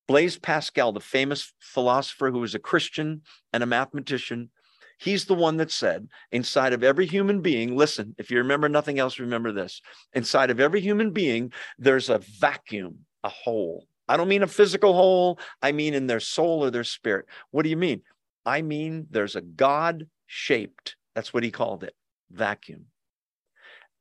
Blaise 0.07 0.37
Pascal, 0.37 0.91
the 0.91 0.99
famous 0.99 1.53
philosopher 1.59 2.31
who 2.31 2.39
was 2.39 2.55
a 2.55 2.59
Christian 2.59 3.21
and 3.53 3.61
a 3.61 3.67
mathematician, 3.67 4.49
he's 4.97 5.25
the 5.25 5.35
one 5.35 5.57
that 5.57 5.71
said, 5.71 6.07
inside 6.31 6.73
of 6.73 6.83
every 6.83 7.05
human 7.05 7.41
being, 7.41 7.77
listen, 7.77 8.15
if 8.17 8.31
you 8.31 8.39
remember 8.39 8.67
nothing 8.67 8.97
else, 8.97 9.19
remember 9.19 9.51
this. 9.51 9.81
Inside 10.13 10.49
of 10.49 10.59
every 10.59 10.81
human 10.81 11.11
being, 11.11 11.53
there's 11.77 12.09
a 12.09 12.17
vacuum, 12.39 13.05
a 13.23 13.29
hole 13.29 13.85
I 14.09 14.17
don't 14.17 14.27
mean 14.27 14.43
a 14.43 14.47
physical 14.47 14.93
hole. 14.93 15.39
I 15.61 15.71
mean 15.71 15.93
in 15.93 16.07
their 16.07 16.19
soul 16.19 16.63
or 16.65 16.71
their 16.71 16.83
spirit. 16.83 17.27
What 17.51 17.63
do 17.63 17.69
you 17.69 17.77
mean? 17.77 18.01
I 18.45 18.61
mean 18.61 19.07
there's 19.11 19.35
a 19.35 19.41
God 19.41 20.07
shaped, 20.25 20.95
that's 21.15 21.33
what 21.33 21.43
he 21.43 21.51
called 21.51 21.83
it, 21.83 21.95
vacuum. 22.31 22.85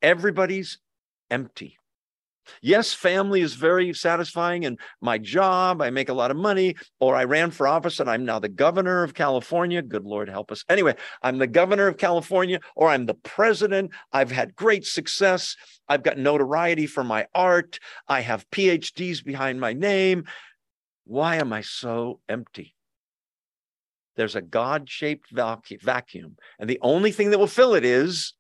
Everybody's 0.02 0.78
empty. 1.30 1.77
Yes, 2.62 2.92
family 2.92 3.40
is 3.40 3.54
very 3.54 3.92
satisfying, 3.94 4.64
and 4.64 4.78
my 5.00 5.18
job, 5.18 5.80
I 5.82 5.90
make 5.90 6.08
a 6.08 6.14
lot 6.14 6.30
of 6.30 6.36
money, 6.36 6.76
or 7.00 7.16
I 7.16 7.24
ran 7.24 7.50
for 7.50 7.66
office 7.66 8.00
and 8.00 8.08
I'm 8.08 8.24
now 8.24 8.38
the 8.38 8.48
governor 8.48 9.02
of 9.02 9.14
California. 9.14 9.82
Good 9.82 10.04
Lord 10.04 10.28
help 10.28 10.50
us. 10.52 10.64
Anyway, 10.68 10.94
I'm 11.22 11.38
the 11.38 11.46
governor 11.46 11.86
of 11.86 11.96
California, 11.96 12.60
or 12.76 12.88
I'm 12.88 13.06
the 13.06 13.14
president. 13.14 13.92
I've 14.12 14.30
had 14.30 14.56
great 14.56 14.86
success. 14.86 15.56
I've 15.88 16.02
got 16.02 16.18
notoriety 16.18 16.86
for 16.86 17.04
my 17.04 17.26
art. 17.34 17.78
I 18.06 18.20
have 18.20 18.48
PhDs 18.50 19.24
behind 19.24 19.60
my 19.60 19.72
name. 19.72 20.24
Why 21.04 21.36
am 21.36 21.52
I 21.52 21.62
so 21.62 22.20
empty? 22.28 22.74
There's 24.16 24.36
a 24.36 24.42
God 24.42 24.90
shaped 24.90 25.30
vacuum, 25.30 26.36
and 26.58 26.68
the 26.68 26.80
only 26.82 27.12
thing 27.12 27.30
that 27.30 27.38
will 27.38 27.46
fill 27.46 27.74
it 27.74 27.84
is 27.84 28.34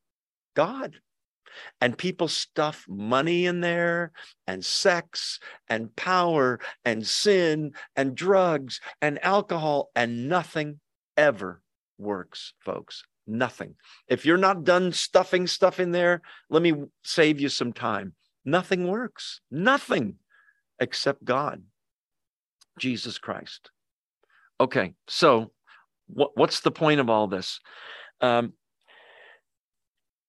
God 0.54 0.96
and 1.80 1.96
people 1.96 2.28
stuff 2.28 2.84
money 2.88 3.46
in 3.46 3.60
there 3.60 4.12
and 4.46 4.64
sex 4.64 5.38
and 5.68 5.94
power 5.96 6.60
and 6.84 7.06
sin 7.06 7.72
and 7.96 8.14
drugs 8.14 8.80
and 9.00 9.22
alcohol 9.24 9.90
and 9.94 10.28
nothing 10.28 10.80
ever 11.16 11.62
works 11.98 12.54
folks. 12.60 13.04
Nothing. 13.26 13.74
If 14.06 14.24
you're 14.24 14.38
not 14.38 14.64
done 14.64 14.92
stuffing 14.92 15.46
stuff 15.46 15.80
in 15.80 15.92
there 15.92 16.22
let 16.50 16.62
me 16.62 16.74
save 17.02 17.40
you 17.40 17.48
some 17.48 17.72
time. 17.72 18.14
Nothing 18.44 18.86
works. 18.86 19.40
Nothing 19.50 20.16
except 20.80 21.24
god 21.24 21.62
jesus 22.78 23.18
christ. 23.18 23.70
Okay 24.60 24.94
so 25.08 25.50
what, 26.08 26.36
what's 26.36 26.60
the 26.60 26.70
point 26.70 27.00
of 27.00 27.10
all 27.10 27.26
this? 27.26 27.60
Um, 28.20 28.54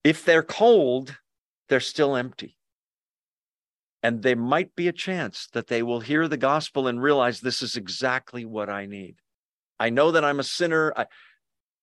if 0.04 0.26
they're 0.26 0.43
cold, 0.43 1.18
they're 1.68 1.80
still 1.80 2.16
empty. 2.16 2.56
And 4.02 4.22
there 4.22 4.36
might 4.36 4.76
be 4.76 4.88
a 4.88 4.93
chance 4.93 5.47
that 5.54 5.68
they 5.68 5.84
will 5.84 6.00
hear 6.00 6.28
the 6.28 6.38
gospel 6.38 6.88
and 6.88 7.02
realize 7.02 7.41
this 7.41 7.62
is 7.62 7.76
exactly 7.76 8.45
what 8.45 8.70
I 8.70 8.86
need. 8.86 9.16
I 9.80 9.89
know 9.89 10.12
that 10.12 10.24
I'm 10.24 10.39
a 10.39 10.43
sinner, 10.43 10.93
I, 10.95 11.06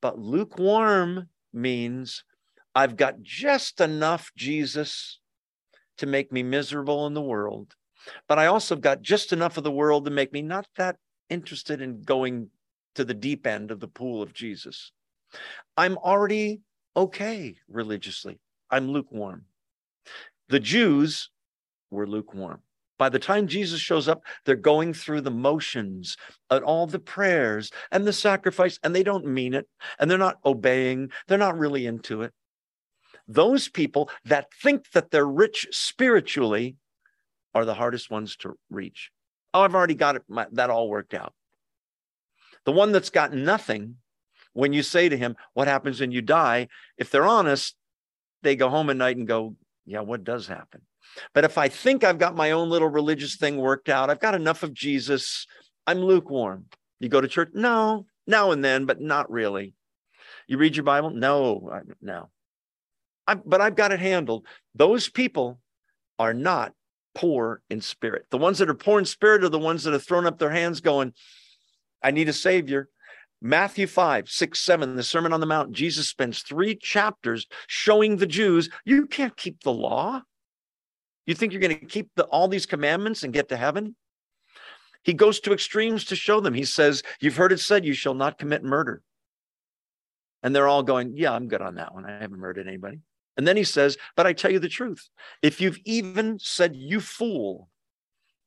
but 0.01 0.19
lukewarm 0.19 1.29
means 1.53 2.25
I've 2.75 2.97
got 2.97 3.23
just 3.23 3.81
enough 3.81 4.31
Jesus 4.37 5.19
to 5.99 6.07
make 6.07 6.33
me 6.33 6.43
miserable 6.43 7.07
in 7.07 7.15
the 7.15 7.23
world, 7.23 7.75
but 8.29 8.39
I 8.39 8.47
also 8.47 8.77
got 8.77 9.03
just 9.03 9.33
enough 9.33 9.57
of 9.57 9.65
the 9.65 9.71
world 9.71 10.05
to 10.05 10.11
make 10.11 10.33
me 10.33 10.43
not 10.43 10.67
that 10.77 10.97
interested 11.31 11.81
in 11.81 12.03
going 12.03 12.51
to 12.95 13.05
the 13.05 13.15
deep 13.15 13.47
end 13.47 13.71
of 13.71 13.81
the 13.81 13.89
pool 13.89 14.23
of 14.23 14.33
Jesus. 14.33 14.93
I'm 15.77 15.97
already 15.99 16.61
okay 16.97 17.57
religiously. 17.69 18.41
I'm 18.71 18.89
lukewarm. 18.89 19.45
The 20.49 20.61
Jews 20.61 21.31
were 21.91 22.07
lukewarm. 22.07 22.63
By 22.99 23.11
the 23.11 23.19
time 23.19 23.47
Jesus 23.47 23.81
shows 23.81 24.09
up, 24.09 24.23
they're 24.45 24.57
going 24.57 24.95
through 24.95 25.21
the 25.21 25.31
motions 25.31 26.17
and 26.51 26.65
all 26.65 26.87
the 26.87 26.99
prayers 26.99 27.71
and 27.93 28.07
the 28.07 28.13
sacrifice, 28.13 28.79
and 28.83 28.95
they 28.95 29.03
don't 29.03 29.27
mean 29.27 29.53
it, 29.53 29.69
and 29.99 30.11
they're 30.11 30.17
not 30.17 30.39
obeying, 30.45 31.11
they're 31.29 31.37
not 31.37 31.59
really 31.59 31.87
into 31.87 32.23
it. 32.23 32.33
Those 33.29 33.69
people 33.69 34.09
that 34.25 34.47
think 34.63 34.91
that 34.93 35.11
they're 35.11 35.27
rich 35.27 35.67
spiritually 35.73 36.77
are 37.55 37.65
the 37.65 37.75
hardest 37.75 38.11
ones 38.11 38.37
to 38.37 38.55
reach. 38.71 39.11
Oh, 39.53 39.63
I've 39.63 39.75
already 39.75 39.95
got 39.95 40.17
it, 40.17 40.23
my, 40.29 40.47
that 40.53 40.71
all 40.71 40.89
worked 40.89 41.15
out. 41.15 41.35
The 42.65 42.73
one 42.73 42.93
that's 42.93 43.11
got 43.11 43.33
nothing 43.33 43.97
when 44.57 44.73
you 44.73 44.83
say 44.83 45.09
to 45.09 45.17
him, 45.17 45.37
What 45.53 45.69
happens 45.69 46.01
when 46.01 46.13
you 46.13 46.23
die? 46.23 46.69
If 46.97 47.11
they're 47.11 47.27
honest, 47.27 47.77
they 48.43 48.57
go 48.57 48.69
home 48.71 48.91
at 48.91 48.97
night 48.97 49.17
and 49.17 49.29
go, 49.29 49.55
Yeah, 49.85 50.01
what 50.01 50.25
does 50.25 50.47
happen? 50.47 50.81
But 51.35 51.45
if 51.45 51.59
I 51.59 51.69
think 51.69 52.05
I've 52.05 52.19
got 52.19 52.35
my 52.35 52.51
own 52.51 52.71
little 52.71 52.89
religious 52.89 53.37
thing 53.37 53.59
worked 53.59 53.89
out, 53.89 54.11
I've 54.11 54.21
got 54.21 54.35
enough 54.35 54.63
of 54.63 54.73
Jesus, 54.73 55.47
I'm 55.87 55.99
lukewarm. 55.99 56.67
You 57.01 57.09
go 57.09 57.21
to 57.21 57.29
church? 57.29 57.51
No, 57.55 58.07
now 58.27 58.51
and 58.51 58.65
then, 58.65 58.87
but 58.87 59.01
not 59.01 59.31
really. 59.31 59.75
You 60.49 60.59
read 60.59 60.77
your 60.77 60.85
Bible? 60.85 61.11
No, 61.11 61.83
no. 62.01 62.31
I, 63.27 63.35
but 63.35 63.61
I've 63.61 63.77
got 63.77 63.93
it 63.93 64.01
handled. 64.01 64.47
Those 64.75 65.09
people 65.09 65.61
are 66.19 66.33
not 66.33 66.73
poor 67.15 67.61
in 67.69 67.81
spirit. 67.81 68.27
The 68.31 68.39
ones 68.39 68.59
that 68.59 68.71
are 68.71 68.75
poor 68.75 68.99
in 68.99 69.05
spirit 69.05 69.45
are 69.45 69.49
the 69.49 69.59
ones 69.59 69.85
that 69.85 69.93
have 69.93 70.05
thrown 70.05 70.27
up 70.27 70.39
their 70.39 70.51
hands 70.51 70.81
going, 70.81 71.13
I 72.03 72.11
need 72.11 72.29
a 72.29 72.33
savior. 72.33 72.89
Matthew 73.43 73.87
5, 73.87 74.29
6, 74.29 74.59
7, 74.59 74.97
the 74.97 75.03
Sermon 75.03 75.33
on 75.33 75.41
the 75.41 75.47
Mount, 75.47 75.73
Jesus 75.73 76.09
spends 76.09 76.43
three 76.43 76.75
chapters 76.75 77.47
showing 77.67 78.17
the 78.17 78.27
Jews 78.27 78.71
you 78.85 79.07
can't 79.07 79.37
keep 79.37 79.63
the 79.63 79.73
law. 79.73 80.23
You 81.27 81.35
think 81.35 81.53
you're 81.53 81.61
going 81.61 81.79
to 81.79 81.87
keep 81.87 82.11
the, 82.17 82.25
all 82.25 82.49
these 82.49 82.67
commandments 82.67 83.23
and 83.23 83.33
get 83.33 83.49
to 83.51 83.57
heaven? 83.57 83.97
He 85.03 85.13
goes 85.13 85.39
to 85.41 85.53
extremes 85.53 86.05
to 86.07 86.17
show 86.17 86.41
them. 86.41 86.55
He 86.55 86.65
says, 86.65 87.03
You've 87.21 87.37
heard 87.37 87.53
it 87.53 87.61
said, 87.61 87.85
you 87.85 87.95
shall 87.95 88.15
not 88.15 88.39
commit 88.39 88.65
murder. 88.65 89.03
And 90.43 90.55
they're 90.55 90.69
all 90.69 90.83
going, 90.83 91.17
Yeah, 91.17 91.33
I'm 91.33 91.49
good 91.49 91.63
on 91.63 91.77
that 91.77 91.95
one. 91.95 92.05
I 92.05 92.19
haven't 92.19 92.41
murdered 92.41 92.67
anybody. 92.67 93.01
And 93.37 93.47
then 93.47 93.57
he 93.57 93.65
says, 93.65 93.99
But 94.17 94.27
I 94.27 94.33
tell 94.33 94.51
you 94.51 94.59
the 94.59 94.69
truth. 94.69 95.09
If 95.43 95.61
you've 95.61 95.79
even 95.85 96.39
said, 96.41 96.75
You 96.75 97.01
fool, 97.01 97.69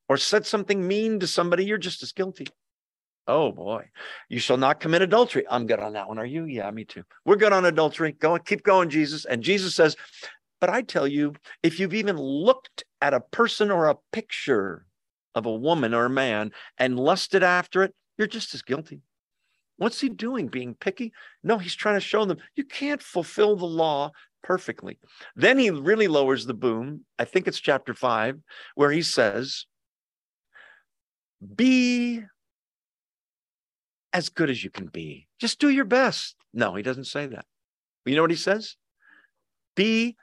or 0.09 0.17
said 0.17 0.45
something 0.45 0.85
mean 0.85 1.19
to 1.19 1.27
somebody, 1.27 1.63
you're 1.63 1.77
just 1.77 2.01
as 2.03 2.11
guilty. 2.11 2.47
Oh 3.27 3.51
boy, 3.51 3.85
you 4.27 4.39
shall 4.39 4.57
not 4.57 4.79
commit 4.79 5.03
adultery. 5.03 5.45
I'm 5.49 5.67
good 5.67 5.79
on 5.79 5.93
that 5.93 6.07
one. 6.07 6.17
Are 6.17 6.25
you? 6.25 6.45
Yeah, 6.45 6.71
me 6.71 6.83
too. 6.83 7.03
We're 7.25 7.35
good 7.35 7.53
on 7.53 7.65
adultery. 7.65 8.13
Go 8.13 8.37
keep 8.39 8.63
going, 8.63 8.89
Jesus. 8.89 9.25
And 9.25 9.43
Jesus 9.43 9.75
says, 9.75 9.95
but 10.59 10.69
I 10.69 10.81
tell 10.81 11.07
you, 11.07 11.33
if 11.63 11.79
you've 11.79 11.93
even 11.93 12.17
looked 12.17 12.83
at 13.01 13.13
a 13.13 13.21
person 13.21 13.71
or 13.71 13.85
a 13.87 13.97
picture 14.11 14.85
of 15.35 15.45
a 15.45 15.55
woman 15.55 15.93
or 15.93 16.05
a 16.05 16.09
man 16.09 16.51
and 16.77 16.99
lusted 16.99 17.43
after 17.43 17.83
it, 17.83 17.93
you're 18.17 18.27
just 18.27 18.53
as 18.53 18.61
guilty. 18.61 19.01
What's 19.77 20.01
he 20.01 20.09
doing? 20.09 20.47
Being 20.47 20.75
picky? 20.75 21.13
No, 21.43 21.57
he's 21.57 21.75
trying 21.75 21.95
to 21.95 22.01
show 22.01 22.25
them 22.25 22.39
you 22.55 22.65
can't 22.65 23.01
fulfill 23.01 23.55
the 23.55 23.65
law 23.65 24.11
perfectly. 24.43 24.99
Then 25.35 25.57
he 25.57 25.69
really 25.69 26.09
lowers 26.09 26.45
the 26.45 26.53
boom. 26.53 27.05
I 27.17 27.23
think 27.23 27.47
it's 27.47 27.59
chapter 27.59 27.93
five, 27.93 28.37
where 28.75 28.91
he 28.91 29.01
says, 29.01 29.65
Be 31.55 32.23
as 34.13 34.29
good 34.29 34.49
as 34.49 34.63
you 34.63 34.69
can 34.69 34.87
be. 34.87 35.27
Just 35.39 35.59
do 35.59 35.69
your 35.69 35.85
best. 35.85 36.35
No, 36.53 36.75
he 36.75 36.83
doesn't 36.83 37.05
say 37.05 37.27
that. 37.27 37.45
You 38.05 38.15
know 38.15 38.21
what 38.21 38.31
he 38.31 38.37
says? 38.37 38.75
Be 39.75 40.15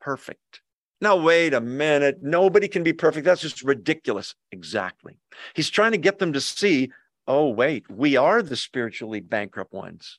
perfect. 0.00 0.62
Now, 1.00 1.16
wait 1.16 1.52
a 1.52 1.60
minute. 1.60 2.18
Nobody 2.22 2.68
can 2.68 2.82
be 2.82 2.92
perfect. 2.92 3.24
That's 3.24 3.40
just 3.40 3.62
ridiculous. 3.62 4.34
Exactly. 4.52 5.18
He's 5.54 5.68
trying 5.68 5.92
to 5.92 5.98
get 5.98 6.18
them 6.18 6.32
to 6.32 6.40
see 6.40 6.90
oh, 7.26 7.48
wait, 7.48 7.88
we 7.90 8.16
are 8.16 8.42
the 8.42 8.56
spiritually 8.56 9.20
bankrupt 9.20 9.72
ones. 9.72 10.18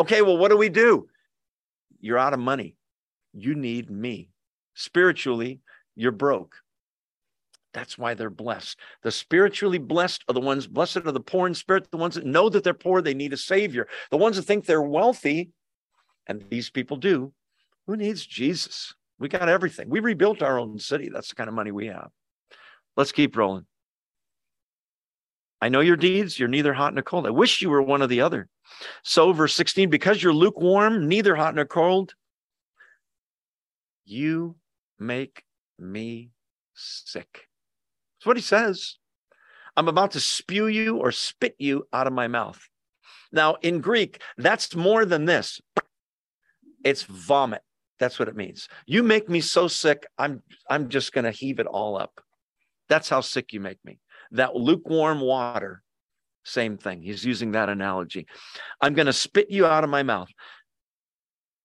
Okay, 0.00 0.22
well, 0.22 0.36
what 0.36 0.50
do 0.50 0.56
we 0.56 0.68
do? 0.68 1.08
You're 2.00 2.18
out 2.18 2.34
of 2.34 2.40
money. 2.40 2.76
You 3.32 3.54
need 3.54 3.90
me. 3.90 4.28
Spiritually, 4.74 5.60
you're 5.94 6.12
broke. 6.12 6.56
That's 7.76 7.98
why 7.98 8.14
they're 8.14 8.30
blessed. 8.30 8.78
The 9.02 9.10
spiritually 9.10 9.76
blessed 9.76 10.24
are 10.30 10.32
the 10.32 10.40
ones, 10.40 10.66
blessed 10.66 10.96
are 11.04 11.12
the 11.12 11.20
poor 11.20 11.46
in 11.46 11.52
spirit, 11.52 11.90
the 11.90 11.98
ones 11.98 12.14
that 12.14 12.24
know 12.24 12.48
that 12.48 12.64
they're 12.64 12.72
poor, 12.72 13.02
they 13.02 13.12
need 13.12 13.34
a 13.34 13.36
savior. 13.36 13.86
The 14.10 14.16
ones 14.16 14.36
that 14.36 14.44
think 14.44 14.64
they're 14.64 14.80
wealthy, 14.80 15.50
and 16.26 16.42
these 16.48 16.70
people 16.70 16.96
do, 16.96 17.34
who 17.86 17.98
needs 17.98 18.24
Jesus? 18.24 18.94
We 19.18 19.28
got 19.28 19.50
everything. 19.50 19.90
We 19.90 20.00
rebuilt 20.00 20.40
our 20.40 20.58
own 20.58 20.78
city. 20.78 21.10
That's 21.12 21.28
the 21.28 21.34
kind 21.34 21.48
of 21.48 21.54
money 21.54 21.70
we 21.70 21.88
have. 21.88 22.08
Let's 22.96 23.12
keep 23.12 23.36
rolling. 23.36 23.66
I 25.60 25.68
know 25.68 25.80
your 25.80 25.96
deeds. 25.96 26.38
You're 26.38 26.48
neither 26.48 26.72
hot 26.72 26.94
nor 26.94 27.02
cold. 27.02 27.26
I 27.26 27.30
wish 27.30 27.60
you 27.60 27.68
were 27.68 27.82
one 27.82 28.00
or 28.00 28.06
the 28.06 28.22
other. 28.22 28.48
So, 29.02 29.34
verse 29.34 29.54
16, 29.54 29.90
because 29.90 30.22
you're 30.22 30.32
lukewarm, 30.32 31.08
neither 31.08 31.36
hot 31.36 31.54
nor 31.54 31.66
cold, 31.66 32.14
you 34.06 34.56
make 34.98 35.44
me 35.78 36.30
sick. 36.72 37.45
That's 38.26 38.30
what 38.30 38.36
he 38.38 38.42
says. 38.42 38.96
I'm 39.76 39.86
about 39.86 40.10
to 40.12 40.20
spew 40.20 40.66
you 40.66 40.96
or 40.96 41.12
spit 41.12 41.54
you 41.60 41.86
out 41.92 42.08
of 42.08 42.12
my 42.12 42.26
mouth. 42.26 42.58
Now, 43.30 43.54
in 43.62 43.80
Greek, 43.80 44.20
that's 44.36 44.74
more 44.74 45.04
than 45.04 45.26
this. 45.26 45.60
It's 46.82 47.04
vomit. 47.04 47.62
That's 48.00 48.18
what 48.18 48.26
it 48.26 48.34
means. 48.34 48.68
You 48.84 49.04
make 49.04 49.28
me 49.28 49.40
so 49.40 49.68
sick, 49.68 50.06
I'm 50.18 50.42
I'm 50.68 50.88
just 50.88 51.12
going 51.12 51.24
to 51.24 51.30
heave 51.30 51.60
it 51.60 51.68
all 51.68 51.96
up. 51.96 52.20
That's 52.88 53.08
how 53.08 53.20
sick 53.20 53.52
you 53.52 53.60
make 53.60 53.78
me. 53.84 54.00
That 54.32 54.56
lukewarm 54.56 55.20
water, 55.20 55.84
same 56.44 56.78
thing. 56.78 57.02
He's 57.02 57.24
using 57.24 57.52
that 57.52 57.68
analogy. 57.68 58.26
I'm 58.80 58.94
going 58.94 59.06
to 59.06 59.12
spit 59.12 59.52
you 59.52 59.66
out 59.66 59.84
of 59.84 59.90
my 59.90 60.02
mouth. 60.02 60.30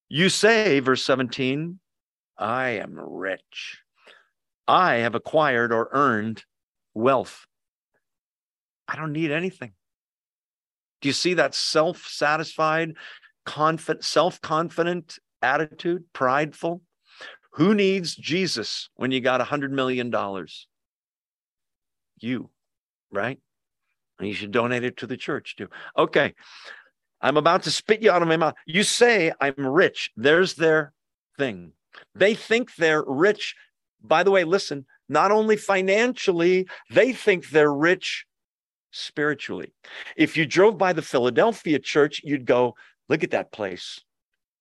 You 0.09 0.29
say, 0.29 0.79
verse 0.79 1.03
17, 1.05 1.79
I 2.37 2.69
am 2.69 2.99
rich. 2.99 3.79
I 4.67 4.97
have 4.97 5.15
acquired 5.15 5.73
or 5.73 5.89
earned 5.91 6.45
wealth. 6.93 7.45
I 8.87 8.95
don't 8.95 9.13
need 9.13 9.31
anything. 9.31 9.71
Do 11.01 11.09
you 11.09 11.13
see 11.13 11.35
that 11.35 11.55
self 11.55 12.05
satisfied, 12.07 12.93
confident, 13.45 14.03
self 14.03 14.41
confident 14.41 15.17
attitude, 15.41 16.05
prideful? 16.13 16.81
Who 17.53 17.73
needs 17.75 18.15
Jesus 18.15 18.89
when 18.95 19.11
you 19.11 19.19
got 19.19 19.41
a 19.41 19.45
$100 19.45 19.71
million? 19.71 20.13
You, 22.19 22.49
right? 23.11 23.39
And 24.19 24.27
you 24.27 24.33
should 24.33 24.51
donate 24.51 24.83
it 24.83 24.97
to 24.97 25.07
the 25.07 25.17
church 25.17 25.55
too. 25.57 25.67
Okay. 25.97 26.33
I'm 27.19 27.37
about 27.37 27.63
to 27.63 27.71
spit 27.71 28.01
you 28.01 28.11
out 28.11 28.21
of 28.21 28.27
my 28.27 28.37
mouth. 28.37 28.55
You 28.65 28.83
say 28.83 29.31
I'm 29.39 29.53
rich. 29.57 30.11
There's 30.15 30.55
their 30.55 30.93
thing. 31.37 31.73
They 32.15 32.33
think 32.35 32.75
they're 32.75 33.03
rich. 33.05 33.55
By 34.03 34.23
the 34.23 34.31
way, 34.31 34.43
listen, 34.43 34.85
not 35.09 35.31
only 35.31 35.57
financially, 35.57 36.67
they 36.89 37.13
think 37.13 37.49
they're 37.49 37.73
rich 37.73 38.25
spiritually. 38.91 39.73
If 40.15 40.37
you 40.37 40.45
drove 40.45 40.77
by 40.77 40.93
the 40.93 41.01
Philadelphia 41.01 41.79
church, 41.79 42.21
you'd 42.23 42.45
go, 42.45 42.75
look 43.09 43.23
at 43.23 43.31
that 43.31 43.51
place. 43.51 43.99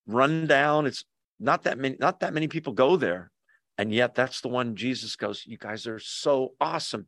Run 0.07 0.47
down. 0.47 0.87
It's 0.87 1.05
not 1.39 1.65
that 1.65 1.79
many, 1.79 1.97
not 1.99 2.21
that 2.21 2.35
many 2.35 2.49
people 2.49 2.73
go 2.73 2.97
there. 2.97 3.31
And 3.79 3.95
yet 3.95 4.15
that's 4.15 4.43
the 4.43 4.49
one 4.49 4.77
Jesus 4.77 5.17
goes, 5.17 5.45
you 5.47 5.57
guys 5.57 5.87
are 5.87 5.99
so 5.99 6.53
awesome. 6.61 7.07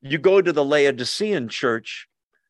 You 0.00 0.16
go 0.16 0.40
to 0.40 0.52
the 0.52 0.64
Laodicean 0.64 1.48
church, 1.48 2.08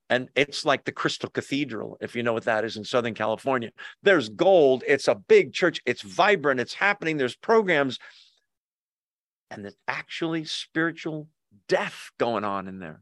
and 0.09 0.29
it's 0.37 0.65
like 0.65 0.85
the 0.85 0.93
Crystal 0.93 1.29
Cathedral, 1.29 1.97
if 2.01 2.15
you 2.15 2.23
know 2.23 2.33
what 2.33 2.45
that 2.45 2.65
is 2.65 2.77
in 2.77 2.85
Southern 2.85 3.15
California. 3.15 3.71
There's 4.03 4.29
gold. 4.29 4.85
It's 4.87 5.09
a 5.09 5.17
big 5.17 5.53
church. 5.53 5.81
It's 5.87 6.03
vibrant. 6.03 6.61
It's 6.61 6.75
happening. 6.75 7.17
There's 7.17 7.35
programs 7.35 7.99
and 9.55 9.65
there's 9.65 9.77
actually 9.89 10.45
spiritual 10.45 11.29
death 11.69 12.11
going 12.19 12.45
on 12.45 12.69
in 12.69 12.79
there. 12.79 13.01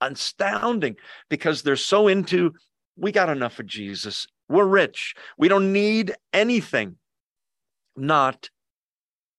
Astounding 0.00 0.96
because 1.28 1.62
they're 1.62 1.76
so 1.76 2.08
into, 2.08 2.52
we 2.96 3.12
got 3.12 3.28
enough 3.28 3.58
of 3.58 3.66
Jesus. 3.66 4.26
We're 4.48 4.64
rich. 4.64 5.14
We 5.36 5.48
don't 5.48 5.72
need 5.72 6.14
anything. 6.32 6.96
Not 7.96 8.48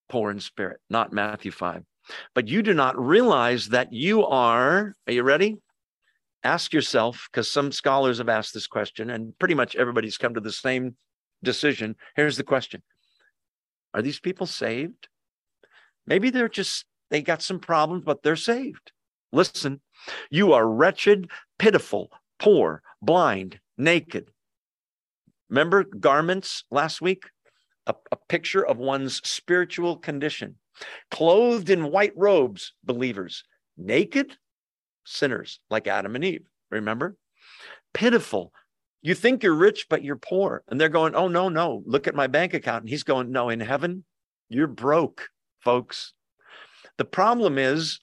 poor 0.09 0.29
in 0.29 0.39
spirit, 0.39 0.79
not 0.89 1.13
Matthew 1.13 1.51
5. 1.51 1.83
But 2.35 2.47
you 2.47 2.61
do 2.61 2.73
not 2.73 2.99
realize 2.99 3.69
that 3.69 3.93
you 3.93 4.25
are, 4.25 4.95
are 5.07 5.13
you 5.13 5.23
ready? 5.23 5.57
Ask 6.43 6.73
yourself, 6.73 7.29
because 7.31 7.49
some 7.49 7.71
scholars 7.71 8.17
have 8.17 8.29
asked 8.29 8.53
this 8.53 8.67
question, 8.67 9.09
and 9.09 9.37
pretty 9.37 9.53
much 9.53 9.75
everybody's 9.75 10.17
come 10.17 10.33
to 10.33 10.39
the 10.39 10.51
same 10.51 10.95
decision. 11.43 11.95
Here's 12.15 12.37
the 12.37 12.43
question 12.43 12.81
Are 13.93 14.01
these 14.01 14.19
people 14.19 14.47
saved? 14.47 15.07
Maybe 16.07 16.29
they're 16.29 16.49
just, 16.49 16.85
they 17.09 17.21
got 17.21 17.41
some 17.41 17.59
problems, 17.59 18.03
but 18.05 18.23
they're 18.23 18.35
saved. 18.35 18.91
Listen, 19.31 19.81
you 20.29 20.53
are 20.53 20.67
wretched, 20.67 21.29
pitiful, 21.57 22.11
poor, 22.39 22.81
blind, 23.01 23.59
naked. 23.77 24.29
Remember 25.49 25.83
garments 25.83 26.63
last 26.71 27.01
week? 27.01 27.23
A, 27.87 27.95
a, 28.11 28.17
picture 28.29 28.65
of 28.65 28.77
one's 28.77 29.17
spiritual 29.27 29.97
condition. 29.97 30.55
Clothed 31.09 31.69
in 31.69 31.91
white 31.91 32.13
robes, 32.15 32.73
believers. 32.83 33.43
Naked, 33.77 34.37
sinners 35.05 35.59
like 35.69 35.87
Adam 35.87 36.15
and 36.15 36.23
Eve. 36.23 36.45
Remember? 36.69 37.17
Pitiful. 37.93 38.53
You 39.01 39.15
think 39.15 39.41
you're 39.41 39.55
rich, 39.55 39.87
but 39.89 40.03
you're 40.03 40.15
poor. 40.15 40.63
And 40.67 40.79
they're 40.79 40.89
going, 40.89 41.15
oh, 41.15 41.27
no, 41.27 41.49
no, 41.49 41.81
look 41.85 42.07
at 42.07 42.15
my 42.15 42.27
bank 42.27 42.53
account. 42.53 42.83
And 42.83 42.89
he's 42.89 43.03
going, 43.03 43.31
no, 43.31 43.49
in 43.49 43.59
heaven, 43.59 44.05
you're 44.47 44.67
broke 44.67 45.29
folks. 45.63 46.13
The 46.97 47.05
problem 47.05 47.57
is 47.57 47.99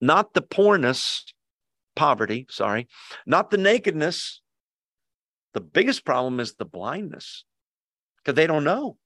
not 0.00 0.34
the 0.34 0.42
poorness, 0.42 1.24
poverty, 1.96 2.46
sorry, 2.50 2.88
not 3.26 3.50
the 3.50 3.58
nakedness. 3.58 4.40
The 5.54 5.60
biggest 5.60 6.04
problem 6.04 6.40
is 6.40 6.54
the 6.54 6.64
blindness 6.64 7.44
because 8.18 8.36
they 8.36 8.46
don't 8.46 8.64
know. 8.64 8.96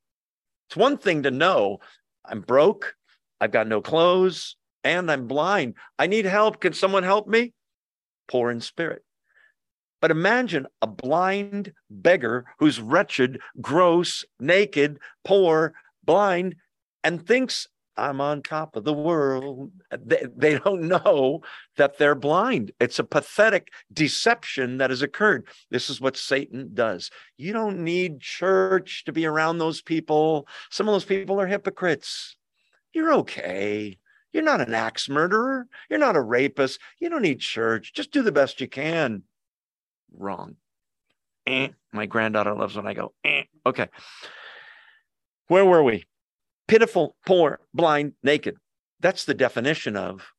It's 0.68 0.76
one 0.76 0.98
thing 0.98 1.22
to 1.24 1.30
know 1.30 1.78
I'm 2.24 2.40
broke, 2.40 2.94
I've 3.40 3.52
got 3.52 3.68
no 3.68 3.80
clothes, 3.80 4.56
and 4.82 5.10
I'm 5.10 5.26
blind. 5.26 5.74
I 5.98 6.06
need 6.06 6.26
help. 6.26 6.60
Can 6.60 6.72
someone 6.72 7.02
help 7.02 7.26
me? 7.26 7.52
Poor 8.28 8.50
in 8.50 8.60
spirit. 8.60 9.02
But 10.00 10.10
imagine 10.10 10.66
a 10.82 10.86
blind 10.86 11.72
beggar 11.88 12.44
who's 12.58 12.80
wretched, 12.80 13.40
gross, 13.60 14.24
naked, 14.38 14.98
poor, 15.24 15.72
blind, 16.04 16.56
and 17.04 17.24
thinks 17.24 17.68
I'm 17.96 18.20
on 18.20 18.42
top 18.42 18.74
of 18.74 18.84
the 18.84 18.92
world. 18.92 19.70
They, 19.96 20.24
they 20.36 20.58
don't 20.58 20.82
know 20.88 21.42
that 21.76 21.98
they're 21.98 22.16
blind. 22.16 22.72
It's 22.80 22.98
a 22.98 23.04
pathetic 23.04 23.68
deception 23.92 24.78
that 24.78 24.90
has 24.90 25.02
occurred. 25.02 25.46
This 25.70 25.88
is 25.90 26.00
what 26.00 26.16
Satan 26.16 26.70
does. 26.74 27.10
You 27.36 27.52
don't 27.52 27.84
need 27.84 28.20
church 28.20 29.04
to 29.04 29.12
be 29.12 29.26
around 29.26 29.58
those 29.58 29.80
people. 29.80 30.48
Some 30.70 30.88
of 30.88 30.92
those 30.92 31.04
people 31.04 31.40
are 31.40 31.46
hypocrites. 31.46 32.36
You're 32.92 33.12
okay. 33.14 33.98
You're 34.32 34.42
not 34.42 34.60
an 34.60 34.74
axe 34.74 35.08
murderer. 35.08 35.68
You're 35.88 36.00
not 36.00 36.16
a 36.16 36.20
rapist. 36.20 36.80
You 36.98 37.08
don't 37.08 37.22
need 37.22 37.38
church. 37.38 37.92
Just 37.94 38.10
do 38.10 38.22
the 38.22 38.32
best 38.32 38.60
you 38.60 38.68
can. 38.68 39.22
Wrong. 40.12 40.56
Eh. 41.46 41.68
My 41.92 42.06
granddaughter 42.06 42.54
loves 42.54 42.74
when 42.74 42.86
I 42.86 42.94
go, 42.94 43.12
eh. 43.24 43.44
okay. 43.64 43.88
Where 45.46 45.64
were 45.64 45.82
we? 45.82 46.04
Pitiful, 46.68 47.16
poor, 47.26 47.60
blind, 47.72 48.12
naked. 48.22 48.56
That's 49.00 49.24
the 49.24 49.34
definition 49.34 49.96
of 49.96 50.32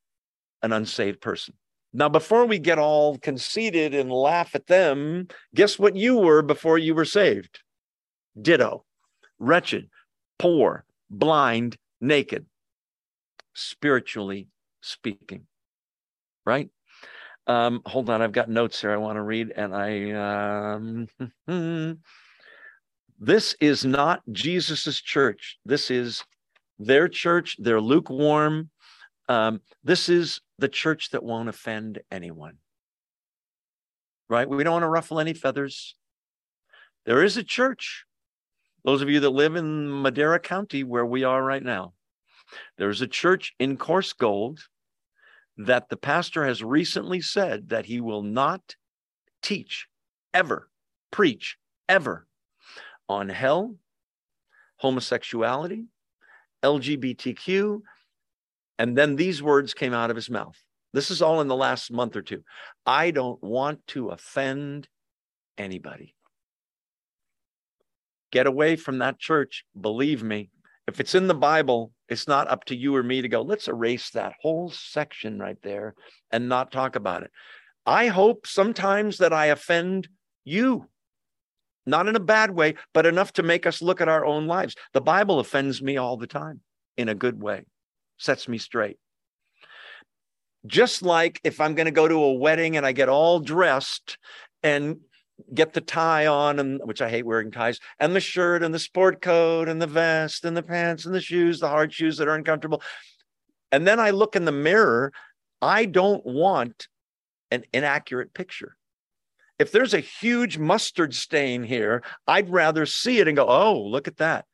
an 0.62 0.74
unsaved 0.74 1.22
person. 1.22 1.54
Now, 1.94 2.10
before 2.10 2.46
we 2.46 2.60
get 2.60 2.78
all 2.78 3.18
conceited 3.18 3.94
and 3.94 4.12
laugh 4.12 4.54
at 4.54 4.68
them, 4.68 5.28
guess 5.54 5.80
what 5.80 5.96
you 5.96 6.18
were 6.18 6.42
before 6.42 6.78
you 6.78 6.94
were 6.94 7.06
saved? 7.06 7.62
Ditto, 8.42 8.84
wretched, 9.40 9.90
poor, 10.38 10.84
blind, 11.10 11.78
naked, 12.02 12.48
spiritually 13.54 14.50
speaking. 14.82 15.48
Right? 16.46 16.70
Um, 17.48 17.82
hold 17.86 18.10
on, 18.10 18.22
I've 18.22 18.32
got 18.32 18.50
notes 18.50 18.82
here 18.82 18.92
I 18.92 18.98
want 18.98 19.18
to 19.18 19.22
read, 19.22 19.54
and 19.56 19.74
I 19.74 20.74
um, 20.74 21.08
This 23.20 23.56
is 23.62 23.86
not 23.86 24.22
Jesus's 24.32 25.02
church. 25.02 25.58
This 25.66 25.90
is 25.90 26.24
their 26.78 27.08
church. 27.08 27.56
They're 27.60 27.82
lukewarm. 27.82 28.70
Um, 29.30 29.62
this 29.84 30.10
is 30.10 30.42
the 30.60 30.68
church 30.68 31.12
that 31.12 31.24
won't 31.24 31.50
offend 31.50 32.02
anyone. 32.12 32.58
Right? 34.30 34.50
We 34.50 34.64
don't 34.64 34.74
want 34.74 34.84
to 34.84 34.90
ruffle 34.90 35.20
any 35.20 35.34
feathers. 35.34 35.96
There 37.06 37.24
is 37.24 37.38
a 37.38 37.44
church 37.44 38.06
Those 38.86 39.02
of 39.02 39.10
you 39.10 39.20
that 39.22 39.32
live 39.32 39.56
in 39.56 40.02
Madera 40.04 40.40
County, 40.40 40.84
where 40.84 41.06
we 41.06 41.24
are 41.24 41.44
right 41.44 41.64
now, 41.64 41.94
there's 42.78 43.02
a 43.02 43.08
church 43.08 43.56
in 43.58 43.78
Coarsegold 43.78 44.60
that 45.58 45.90
the 45.90 45.98
pastor 45.98 46.46
has 46.46 46.64
recently 46.64 47.20
said 47.20 47.70
that 47.70 47.88
he 47.88 48.00
will 48.00 48.22
not 48.22 48.76
teach 49.42 49.88
ever, 50.36 50.70
preach 51.10 51.58
ever 51.90 52.28
on 53.08 53.30
hell, 53.30 53.76
homosexuality, 54.78 55.86
LGBTQ. 56.64 57.82
And 58.78 58.98
then 58.98 59.16
these 59.16 59.42
words 59.42 59.74
came 59.74 59.94
out 59.94 60.10
of 60.10 60.16
his 60.16 60.30
mouth. 60.30 60.58
This 60.94 61.12
is 61.12 61.22
all 61.22 61.42
in 61.42 61.48
the 61.48 61.56
last 61.56 61.92
month 61.92 62.16
or 62.16 62.22
two. 62.22 62.44
I 62.86 63.12
don't 63.12 63.42
want 63.44 63.86
to 63.88 64.10
offend 64.10 64.88
anybody. 65.58 66.16
Get 68.32 68.48
away 68.48 68.76
from 68.76 69.00
that 69.00 69.20
church. 69.20 69.66
Believe 69.80 70.24
me, 70.24 70.50
if 70.88 71.00
it's 71.00 71.16
in 71.16 71.28
the 71.28 71.34
Bible, 71.34 71.92
it's 72.10 72.28
not 72.28 72.50
up 72.50 72.66
to 72.66 72.76
you 72.76 72.96
or 72.96 73.04
me 73.04 73.22
to 73.22 73.30
go, 73.30 73.42
let's 73.42 73.68
erase 73.68 74.12
that 74.12 74.34
whole 74.42 74.70
section 74.70 75.40
right 75.40 75.58
there 75.64 75.96
and 76.32 76.48
not 76.48 76.72
talk 76.72 76.96
about 76.96 77.24
it. 77.24 77.32
I 77.86 78.08
hope 78.08 78.48
sometimes 78.48 79.18
that 79.18 79.34
I 79.34 79.48
offend 79.48 80.08
you, 80.44 80.88
not 81.86 82.08
in 82.08 82.16
a 82.16 82.20
bad 82.20 82.52
way, 82.52 82.76
but 82.94 83.06
enough 83.06 83.34
to 83.34 83.44
make 83.44 83.66
us 83.66 83.82
look 83.82 84.02
at 84.02 84.10
our 84.10 84.26
own 84.26 84.48
lives. 84.48 84.76
The 84.94 85.02
Bible 85.02 85.40
offends 85.40 85.82
me 85.82 85.98
all 85.98 86.18
the 86.18 86.28
time 86.28 86.62
in 86.98 87.10
a 87.10 87.16
good 87.16 87.42
way, 87.42 87.66
sets 88.18 88.48
me 88.48 88.58
straight. 88.58 88.98
Just 90.66 91.04
like 91.04 91.40
if 91.44 91.62
I'm 91.62 91.76
going 91.76 91.86
to 91.86 91.92
go 91.92 92.08
to 92.08 92.16
a 92.16 92.34
wedding 92.34 92.76
and 92.78 92.86
I 92.86 92.92
get 92.92 93.10
all 93.10 93.40
dressed 93.40 94.18
and 94.64 94.98
get 95.54 95.74
the 95.74 95.82
tie 95.82 96.28
on 96.28 96.60
and 96.60 96.80
which 96.86 97.02
I 97.02 97.10
hate 97.10 97.26
wearing 97.26 97.52
ties 97.52 97.80
and 98.00 98.16
the 98.16 98.22
shirt 98.22 98.64
and 98.64 98.74
the 98.74 98.80
sport 98.80 99.22
coat 99.22 99.68
and 99.68 99.82
the 99.82 99.88
vest 99.88 100.46
and 100.46 100.56
the 100.56 100.64
pants 100.64 101.06
and 101.06 101.14
the 101.14 101.22
shoes, 101.22 101.60
the 101.60 101.68
hard 101.68 101.94
shoes 101.94 102.18
that 102.18 102.28
are 102.28 102.36
uncomfortable. 102.36 102.82
And 103.72 103.86
then 103.86 104.00
I 104.00 104.12
look 104.12 104.36
in 104.36 104.46
the 104.46 104.52
mirror, 104.52 105.12
I 105.62 105.86
don't 105.86 106.26
want 106.26 106.88
an 107.52 107.66
inaccurate 107.74 108.34
picture. 108.34 108.78
If 109.58 109.72
there's 109.72 109.94
a 109.94 110.00
huge 110.00 110.58
mustard 110.58 111.14
stain 111.14 111.64
here, 111.64 112.04
I'd 112.28 112.50
rather 112.50 112.86
see 112.86 113.20
it 113.20 113.28
and 113.28 113.38
go, 113.38 113.48
"Oh, 113.48 113.80
look 113.80 114.08
at 114.08 114.18
that." 114.18 114.46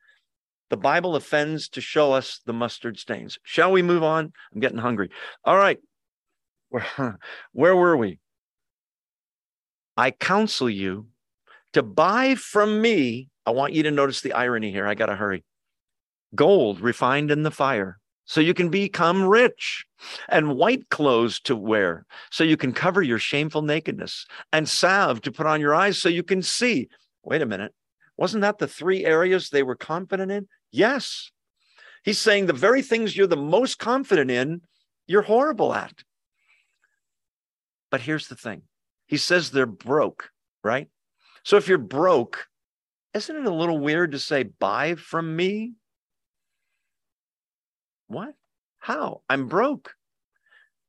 The 0.70 0.76
Bible 0.76 1.16
offends 1.16 1.68
to 1.70 1.80
show 1.80 2.12
us 2.12 2.40
the 2.46 2.52
mustard 2.52 2.98
stains. 2.98 3.38
Shall 3.42 3.72
we 3.72 3.82
move 3.82 4.02
on? 4.02 4.32
I'm 4.54 4.60
getting 4.60 4.78
hungry. 4.78 5.10
All 5.44 5.56
right. 5.56 5.78
Where, 6.70 7.18
where 7.52 7.76
were 7.76 7.96
we? 7.96 8.20
I 9.96 10.12
counsel 10.12 10.70
you 10.70 11.08
to 11.74 11.82
buy 11.82 12.34
from 12.36 12.80
me. 12.80 13.28
I 13.44 13.50
want 13.50 13.74
you 13.74 13.82
to 13.82 13.90
notice 13.90 14.20
the 14.20 14.32
irony 14.32 14.70
here. 14.70 14.86
I 14.86 14.94
got 14.94 15.06
to 15.06 15.16
hurry. 15.16 15.44
Gold 16.34 16.80
refined 16.80 17.30
in 17.30 17.42
the 17.42 17.50
fire, 17.50 17.98
so 18.24 18.40
you 18.40 18.54
can 18.54 18.68
become 18.68 19.24
rich, 19.24 19.84
and 20.28 20.56
white 20.56 20.88
clothes 20.88 21.40
to 21.40 21.56
wear, 21.56 22.06
so 22.30 22.44
you 22.44 22.56
can 22.56 22.72
cover 22.72 23.02
your 23.02 23.18
shameful 23.18 23.62
nakedness, 23.62 24.26
and 24.52 24.68
salve 24.68 25.20
to 25.22 25.32
put 25.32 25.46
on 25.46 25.60
your 25.60 25.74
eyes, 25.74 25.98
so 25.98 26.08
you 26.08 26.22
can 26.22 26.42
see. 26.42 26.88
Wait 27.24 27.42
a 27.42 27.46
minute. 27.46 27.74
Wasn't 28.16 28.42
that 28.42 28.58
the 28.58 28.68
three 28.68 29.04
areas 29.04 29.50
they 29.50 29.62
were 29.62 29.76
confident 29.76 30.30
in? 30.30 30.48
Yes. 30.70 31.30
He's 32.04 32.18
saying 32.18 32.46
the 32.46 32.52
very 32.52 32.82
things 32.82 33.16
you're 33.16 33.26
the 33.26 33.36
most 33.36 33.78
confident 33.78 34.30
in, 34.30 34.62
you're 35.06 35.22
horrible 35.22 35.74
at. 35.74 36.04
But 37.90 38.00
here's 38.00 38.28
the 38.28 38.36
thing 38.36 38.62
he 39.06 39.16
says 39.16 39.50
they're 39.50 39.66
broke, 39.66 40.30
right? 40.64 40.88
So 41.44 41.56
if 41.56 41.68
you're 41.68 41.78
broke, 41.78 42.46
isn't 43.14 43.36
it 43.36 43.44
a 43.44 43.54
little 43.54 43.78
weird 43.78 44.12
to 44.12 44.18
say, 44.18 44.44
buy 44.44 44.94
from 44.94 45.36
me? 45.36 45.74
What? 48.12 48.34
How? 48.78 49.22
I'm 49.30 49.48
broke. 49.48 49.94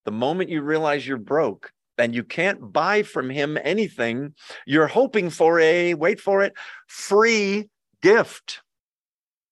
The 0.04 0.12
moment 0.12 0.50
you 0.50 0.62
realize 0.62 1.08
you're 1.08 1.18
broke 1.18 1.72
and 1.98 2.14
you 2.14 2.24
can't 2.24 2.74
buy 2.74 3.04
from 3.04 3.30
him 3.30 3.58
anything, 3.64 4.34
you're 4.66 4.88
hoping 4.88 5.30
for 5.30 5.60
a, 5.60 5.94
wait 5.94 6.20
for 6.20 6.44
it, 6.44 6.54
free 6.88 7.70
gift. 8.02 8.62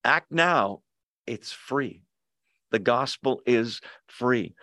Act 0.04 0.32
now. 0.32 0.82
It's 1.26 1.54
free. 1.54 2.02
The 2.72 2.80
gospel 2.80 3.42
is 3.46 3.80
free. 4.08 4.54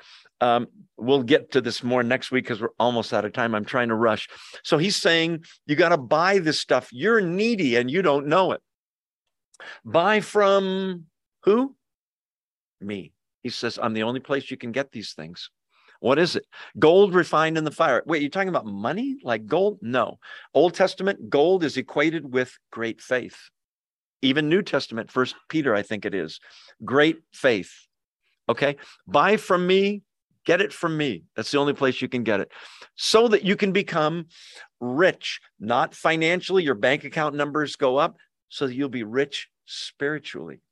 Um, 0.41 0.67
we'll 0.99 1.23
get 1.23 1.53
to 1.53 1.63
this 1.63 1.83
more 1.83 2.03
next 2.03 2.31
week 2.31 2.45
because 2.45 2.61
we're 2.61 2.69
almost 2.79 3.15
out 3.15 3.25
of 3.25 3.33
time. 3.33 3.55
I'm 3.55 3.65
trying 3.65 3.89
to 3.89 3.95
rush. 3.95 4.29
So 4.65 4.77
he's 4.77 4.97
saying 4.97 5.45
you 5.67 5.77
got 5.77 5.91
to 5.91 5.99
buy 5.99 6.39
this 6.39 6.61
stuff. 6.61 6.91
You're 6.93 7.23
needy 7.23 7.77
and 7.77 7.91
you 7.91 8.03
don't 8.03 8.27
know 8.27 8.53
it. 8.53 8.61
Buy 9.85 10.21
from 10.21 11.07
who? 11.45 11.75
Me. 12.81 13.13
He 13.43 13.51
says, 13.51 13.79
I'm 13.81 13.95
the 13.95 14.03
only 14.03 14.21
place 14.21 14.51
you 14.51 14.57
can 14.57 14.73
get 14.73 14.93
these 14.93 15.13
things. 15.13 15.51
What 16.01 16.19
is 16.19 16.37
it? 16.37 16.45
Gold 16.79 17.15
refined 17.15 17.59
in 17.59 17.65
the 17.65 17.71
fire. 17.71 18.03
Wait, 18.07 18.23
you're 18.23 18.31
talking 18.31 18.49
about 18.49 18.67
money 18.67 19.19
like 19.23 19.47
gold? 19.47 19.79
No. 19.83 20.19
Old 20.55 20.75
Testament, 20.75 21.29
gold 21.29 21.65
is 21.65 21.77
equated 21.77 22.33
with 22.33 22.57
great 22.71 23.01
faith. 23.01 23.37
Even 24.23 24.49
New 24.49 24.63
Testament, 24.63 25.11
First 25.11 25.35
Peter, 25.49 25.75
I 25.75 25.83
think 25.83 26.05
it 26.05 26.15
is. 26.15 26.41
Great 26.85 27.19
faith. 27.33 27.73
Okay. 28.49 28.77
Buy 29.07 29.37
from 29.37 29.67
me 29.67 30.03
Get 30.49 30.63
it 30.63 30.73
from 30.73 30.97
me. 30.97 31.25
That's 31.37 31.51
the 31.51 31.59
only 31.59 31.75
place 31.75 32.01
you 32.01 32.09
can 32.09 32.23
get 32.23 32.41
it. 32.41 32.51
So 32.97 33.29
that 33.29 33.45
you 33.45 33.55
can 33.55 33.71
become 33.71 34.29
rich, 34.81 35.43
not 35.61 35.95
financially, 35.95 36.63
your 36.63 36.75
bank 36.75 37.05
account 37.05 37.35
numbers 37.35 37.77
go 37.77 37.99
up, 37.99 38.17
so 38.49 38.67
that 38.67 38.75
you'll 38.75 38.89
be 38.89 39.03
rich 39.03 39.49
spiritually. 39.67 40.63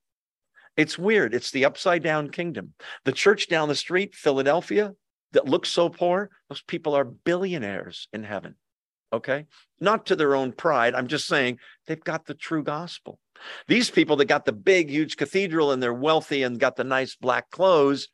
It's 0.76 0.98
weird. 0.98 1.34
It's 1.34 1.50
the 1.50 1.64
upside 1.64 2.02
down 2.02 2.30
kingdom. 2.30 2.74
The 3.04 3.12
church 3.12 3.48
down 3.48 3.68
the 3.68 3.74
street, 3.74 4.14
Philadelphia, 4.14 4.94
that 5.32 5.48
looks 5.48 5.70
so 5.70 5.88
poor, 5.88 6.30
those 6.48 6.62
people 6.62 6.94
are 6.94 7.04
billionaires 7.04 8.08
in 8.12 8.24
heaven. 8.24 8.54
Okay. 9.12 9.46
Not 9.80 10.06
to 10.06 10.16
their 10.16 10.34
own 10.34 10.52
pride. 10.52 10.94
I'm 10.94 11.06
just 11.06 11.26
saying 11.26 11.58
they've 11.86 12.02
got 12.02 12.26
the 12.26 12.34
true 12.34 12.62
gospel. 12.62 13.18
These 13.68 13.90
people 13.90 14.16
that 14.16 14.26
got 14.26 14.44
the 14.44 14.52
big, 14.52 14.90
huge 14.90 15.16
cathedral 15.16 15.72
and 15.72 15.82
they're 15.82 15.94
wealthy 15.94 16.42
and 16.42 16.58
got 16.58 16.76
the 16.76 16.84
nice 16.84 17.16
black 17.16 17.50
clothes, 17.50 18.08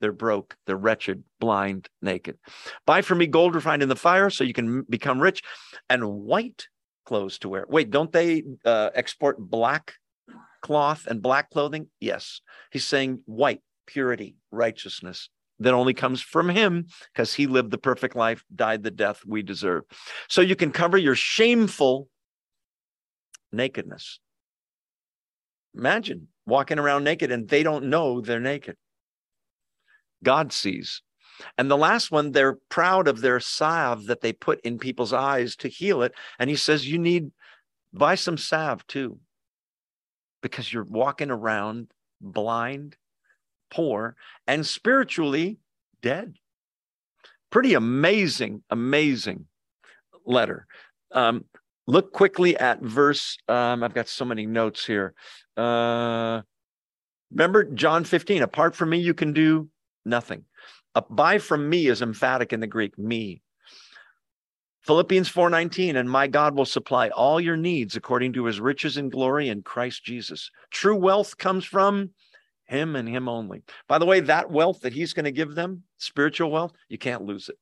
they're 0.00 0.12
broke, 0.12 0.56
they're 0.66 0.76
wretched, 0.76 1.24
blind, 1.40 1.88
naked. 2.02 2.38
Buy 2.86 3.02
from 3.02 3.18
me 3.18 3.26
gold 3.26 3.54
refined 3.54 3.82
in 3.82 3.88
the 3.88 3.96
fire 3.96 4.30
so 4.30 4.44
you 4.44 4.52
can 4.52 4.82
become 4.82 5.20
rich 5.20 5.42
and 5.88 6.08
white 6.08 6.68
clothes 7.04 7.38
to 7.38 7.48
wear. 7.48 7.64
Wait, 7.68 7.90
don't 7.90 8.12
they 8.12 8.44
uh, 8.64 8.90
export 8.94 9.38
black 9.38 9.94
cloth 10.60 11.06
and 11.06 11.22
black 11.22 11.50
clothing? 11.50 11.88
Yes. 12.00 12.40
He's 12.70 12.86
saying 12.86 13.20
white, 13.26 13.60
purity, 13.86 14.36
righteousness 14.50 15.30
that 15.60 15.74
only 15.74 15.94
comes 15.94 16.22
from 16.22 16.48
him 16.48 16.86
because 17.12 17.34
he 17.34 17.46
lived 17.46 17.70
the 17.70 17.78
perfect 17.78 18.14
life, 18.14 18.44
died 18.54 18.82
the 18.82 18.90
death 18.90 19.22
we 19.26 19.42
deserve. 19.42 19.84
So 20.28 20.40
you 20.40 20.56
can 20.56 20.70
cover 20.70 20.96
your 20.96 21.16
shameful 21.16 22.08
nakedness. 23.52 24.20
Imagine 25.74 26.28
walking 26.46 26.78
around 26.78 27.04
naked 27.04 27.30
and 27.30 27.48
they 27.48 27.62
don't 27.62 27.86
know 27.86 28.20
they're 28.20 28.40
naked. 28.40 28.76
God 30.22 30.52
sees. 30.52 31.02
And 31.56 31.70
the 31.70 31.76
last 31.76 32.10
one, 32.10 32.32
they're 32.32 32.58
proud 32.68 33.06
of 33.06 33.20
their 33.20 33.38
salve 33.38 34.06
that 34.06 34.20
they 34.20 34.32
put 34.32 34.60
in 34.62 34.78
people's 34.78 35.12
eyes 35.12 35.54
to 35.56 35.68
heal 35.68 36.02
it. 36.02 36.12
And 36.38 36.50
he 36.50 36.56
says, 36.56 36.88
You 36.88 36.98
need 36.98 37.30
buy 37.92 38.16
some 38.16 38.36
salve 38.36 38.86
too, 38.86 39.18
because 40.42 40.72
you're 40.72 40.84
walking 40.84 41.30
around 41.30 41.88
blind, 42.20 42.96
poor, 43.70 44.16
and 44.46 44.66
spiritually 44.66 45.58
dead. 46.02 46.36
Pretty 47.50 47.74
amazing, 47.74 48.62
amazing 48.70 49.46
letter. 50.24 50.66
Um, 51.12 51.44
look 51.86 52.12
quickly 52.12 52.56
at 52.56 52.82
verse. 52.82 53.38
Um, 53.48 53.82
I've 53.82 53.94
got 53.94 54.08
so 54.08 54.24
many 54.24 54.46
notes 54.46 54.84
here. 54.84 55.14
Uh, 55.56 56.42
remember 57.30 57.64
John 57.64 58.04
15 58.04 58.42
apart 58.42 58.74
from 58.74 58.90
me, 58.90 58.98
you 58.98 59.14
can 59.14 59.32
do 59.32 59.68
nothing. 60.04 60.44
A 60.94 61.02
buy 61.02 61.38
from 61.38 61.68
me 61.68 61.86
is 61.86 62.02
emphatic 62.02 62.52
in 62.52 62.60
the 62.60 62.66
Greek, 62.66 62.98
me. 62.98 63.42
Philippians 64.82 65.28
4:19 65.28 65.96
and 65.96 66.10
my 66.10 66.26
God 66.26 66.54
will 66.54 66.64
supply 66.64 67.08
all 67.10 67.40
your 67.40 67.56
needs 67.56 67.96
according 67.96 68.32
to 68.34 68.44
his 68.44 68.60
riches 68.60 68.96
and 68.96 69.12
glory 69.12 69.48
in 69.48 69.62
Christ 69.62 70.04
Jesus. 70.04 70.50
True 70.70 70.96
wealth 70.96 71.36
comes 71.36 71.64
from 71.64 72.10
him 72.64 72.96
and 72.96 73.08
him 73.08 73.28
only. 73.28 73.62
By 73.86 73.98
the 73.98 74.06
way, 74.06 74.20
that 74.20 74.50
wealth 74.50 74.80
that 74.80 74.92
he's 74.92 75.12
going 75.12 75.24
to 75.24 75.32
give 75.32 75.54
them, 75.54 75.84
spiritual 75.98 76.50
wealth, 76.50 76.72
you 76.88 76.98
can't 76.98 77.24
lose 77.24 77.48
it. 77.48 77.58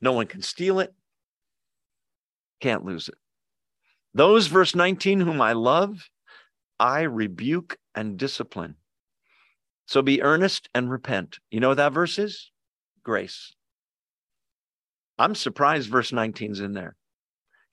No 0.00 0.12
one 0.12 0.26
can 0.26 0.42
steal 0.42 0.80
it. 0.80 0.94
Can't 2.60 2.84
lose 2.84 3.08
it. 3.08 3.16
Those 4.14 4.46
verse 4.46 4.74
19 4.74 5.20
whom 5.20 5.40
I 5.40 5.52
love, 5.52 6.08
I 6.78 7.02
rebuke 7.02 7.78
and 7.94 8.18
discipline. 8.18 8.76
So 9.86 10.02
be 10.02 10.22
earnest 10.22 10.68
and 10.74 10.90
repent. 10.90 11.38
You 11.50 11.60
know 11.60 11.68
what 11.68 11.78
that 11.78 11.92
verse 11.92 12.18
is? 12.18 12.50
Grace. 13.02 13.54
I'm 15.20 15.34
surprised 15.34 15.90
verse 15.90 16.12
19 16.12 16.52
is 16.52 16.60
in 16.60 16.72
there. 16.72 16.96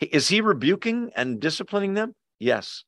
Is 0.01 0.27
he 0.27 0.41
rebuking 0.41 1.11
and 1.15 1.39
disciplining 1.39 1.93
them? 1.93 2.13
Yes. 2.39 2.83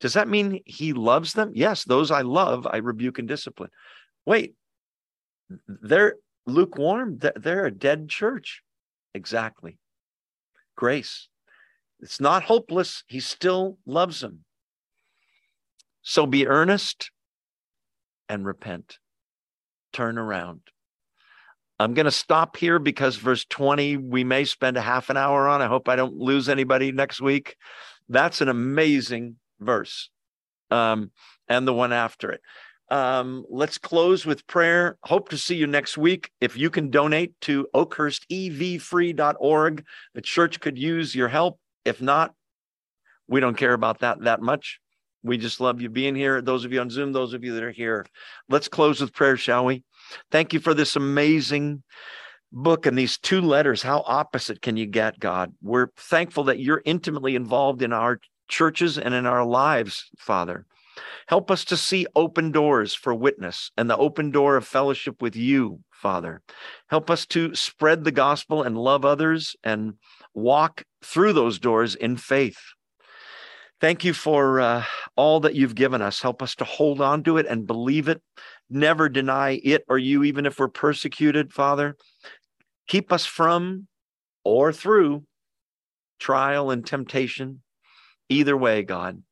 Does 0.00 0.14
that 0.14 0.28
mean 0.28 0.60
he 0.66 0.92
loves 0.92 1.34
them? 1.34 1.52
Yes, 1.54 1.84
those 1.84 2.10
I 2.10 2.22
love, 2.22 2.66
I 2.66 2.78
rebuke 2.78 3.20
and 3.20 3.28
discipline. 3.28 3.70
Wait, 4.26 4.54
they're 5.68 6.16
lukewarm. 6.46 7.20
They're 7.36 7.66
a 7.66 7.70
dead 7.70 8.08
church. 8.08 8.62
Exactly. 9.14 9.78
Grace. 10.74 11.28
It's 12.00 12.20
not 12.20 12.42
hopeless. 12.42 13.04
He 13.06 13.20
still 13.20 13.78
loves 13.86 14.20
them. 14.20 14.40
So 16.02 16.26
be 16.26 16.48
earnest 16.48 17.12
and 18.28 18.44
repent. 18.44 18.98
Turn 19.92 20.18
around. 20.18 20.62
I'm 21.78 21.94
going 21.94 22.06
to 22.06 22.10
stop 22.10 22.56
here 22.56 22.78
because 22.78 23.16
verse 23.16 23.44
20, 23.44 23.98
we 23.98 24.24
may 24.24 24.44
spend 24.44 24.76
a 24.76 24.82
half 24.82 25.10
an 25.10 25.16
hour 25.16 25.48
on. 25.48 25.60
I 25.60 25.66
hope 25.66 25.88
I 25.88 25.96
don't 25.96 26.16
lose 26.16 26.48
anybody 26.48 26.90
next 26.90 27.20
week. 27.20 27.56
That's 28.08 28.40
an 28.40 28.48
amazing 28.48 29.36
verse. 29.60 30.10
Um, 30.70 31.10
and 31.48 31.68
the 31.68 31.74
one 31.74 31.92
after 31.92 32.30
it. 32.30 32.40
Um, 32.88 33.44
let's 33.50 33.78
close 33.78 34.24
with 34.24 34.46
prayer. 34.46 34.96
Hope 35.02 35.30
to 35.30 35.38
see 35.38 35.56
you 35.56 35.66
next 35.66 35.98
week. 35.98 36.30
If 36.40 36.56
you 36.56 36.70
can 36.70 36.90
donate 36.90 37.34
to 37.42 37.66
oakhurstevfree.org, 37.74 39.84
the 40.14 40.22
church 40.22 40.60
could 40.60 40.78
use 40.78 41.14
your 41.14 41.28
help. 41.28 41.58
If 41.84 42.00
not, 42.00 42.32
we 43.28 43.40
don't 43.40 43.56
care 43.56 43.74
about 43.74 43.98
that 44.00 44.22
that 44.22 44.40
much. 44.40 44.80
We 45.22 45.38
just 45.38 45.60
love 45.60 45.80
you 45.80 45.90
being 45.90 46.14
here. 46.14 46.40
Those 46.40 46.64
of 46.64 46.72
you 46.72 46.80
on 46.80 46.88
Zoom, 46.88 47.12
those 47.12 47.34
of 47.34 47.42
you 47.42 47.54
that 47.54 47.64
are 47.64 47.72
here. 47.72 48.06
Let's 48.48 48.68
close 48.68 49.00
with 49.00 49.12
prayer, 49.12 49.36
shall 49.36 49.64
we? 49.64 49.82
Thank 50.30 50.52
you 50.52 50.60
for 50.60 50.74
this 50.74 50.96
amazing 50.96 51.82
book 52.52 52.86
and 52.86 52.96
these 52.96 53.18
two 53.18 53.40
letters. 53.40 53.82
How 53.82 54.02
opposite 54.06 54.62
can 54.62 54.76
you 54.76 54.86
get, 54.86 55.18
God? 55.18 55.52
We're 55.62 55.88
thankful 55.96 56.44
that 56.44 56.58
you're 56.58 56.82
intimately 56.84 57.36
involved 57.36 57.82
in 57.82 57.92
our 57.92 58.20
churches 58.48 58.98
and 58.98 59.14
in 59.14 59.26
our 59.26 59.44
lives, 59.44 60.08
Father. 60.18 60.66
Help 61.26 61.50
us 61.50 61.64
to 61.66 61.76
see 61.76 62.06
open 62.14 62.52
doors 62.52 62.94
for 62.94 63.14
witness 63.14 63.70
and 63.76 63.90
the 63.90 63.96
open 63.96 64.30
door 64.30 64.56
of 64.56 64.66
fellowship 64.66 65.20
with 65.20 65.36
you, 65.36 65.80
Father. 65.90 66.40
Help 66.88 67.10
us 67.10 67.26
to 67.26 67.54
spread 67.54 68.04
the 68.04 68.12
gospel 68.12 68.62
and 68.62 68.78
love 68.78 69.04
others 69.04 69.56
and 69.62 69.94
walk 70.34 70.84
through 71.02 71.32
those 71.32 71.58
doors 71.58 71.94
in 71.94 72.16
faith. 72.16 72.58
Thank 73.78 74.04
you 74.04 74.14
for 74.14 74.58
uh, 74.58 74.84
all 75.16 75.40
that 75.40 75.54
you've 75.54 75.74
given 75.74 76.00
us. 76.00 76.22
Help 76.22 76.42
us 76.42 76.54
to 76.56 76.64
hold 76.64 77.02
on 77.02 77.22
to 77.24 77.36
it 77.36 77.46
and 77.46 77.66
believe 77.66 78.08
it. 78.08 78.22
Never 78.68 79.08
deny 79.08 79.60
it 79.62 79.84
or 79.88 79.98
you, 79.98 80.24
even 80.24 80.46
if 80.46 80.58
we're 80.58 80.68
persecuted, 80.68 81.52
Father. 81.52 81.96
Keep 82.88 83.12
us 83.12 83.26
from 83.26 83.86
or 84.44 84.72
through 84.72 85.24
trial 86.18 86.70
and 86.70 86.84
temptation. 86.84 87.62
Either 88.28 88.56
way, 88.56 88.82
God. 88.82 89.22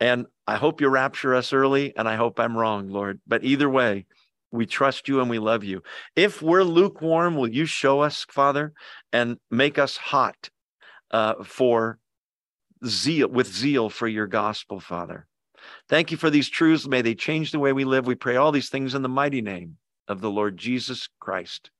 And 0.00 0.26
I 0.46 0.56
hope 0.56 0.80
you 0.80 0.88
rapture 0.88 1.34
us 1.34 1.52
early, 1.52 1.96
and 1.96 2.08
I 2.08 2.16
hope 2.16 2.38
I'm 2.38 2.56
wrong, 2.56 2.90
Lord. 2.90 3.20
But 3.26 3.44
either 3.44 3.70
way, 3.70 4.06
we 4.50 4.66
trust 4.66 5.08
you 5.08 5.20
and 5.20 5.30
we 5.30 5.38
love 5.38 5.64
you. 5.64 5.82
If 6.14 6.42
we're 6.42 6.62
lukewarm, 6.62 7.36
will 7.36 7.48
you 7.48 7.66
show 7.66 8.00
us, 8.00 8.26
Father, 8.28 8.72
and 9.12 9.38
make 9.50 9.78
us 9.78 9.96
hot 9.96 10.50
uh, 11.10 11.42
for 11.42 11.98
zeal, 12.86 13.28
with 13.28 13.46
zeal 13.46 13.88
for 13.88 14.06
your 14.06 14.26
gospel, 14.26 14.78
Father? 14.78 15.26
Thank 15.88 16.10
you 16.10 16.16
for 16.16 16.30
these 16.30 16.48
truths. 16.48 16.86
May 16.86 17.02
they 17.02 17.14
change 17.14 17.52
the 17.52 17.58
way 17.58 17.72
we 17.72 17.84
live. 17.84 18.06
We 18.06 18.14
pray 18.14 18.36
all 18.36 18.52
these 18.52 18.70
things 18.70 18.94
in 18.94 19.02
the 19.02 19.08
mighty 19.08 19.42
name 19.42 19.76
of 20.08 20.20
the 20.20 20.30
Lord 20.30 20.56
Jesus 20.56 21.08
Christ. 21.20 21.70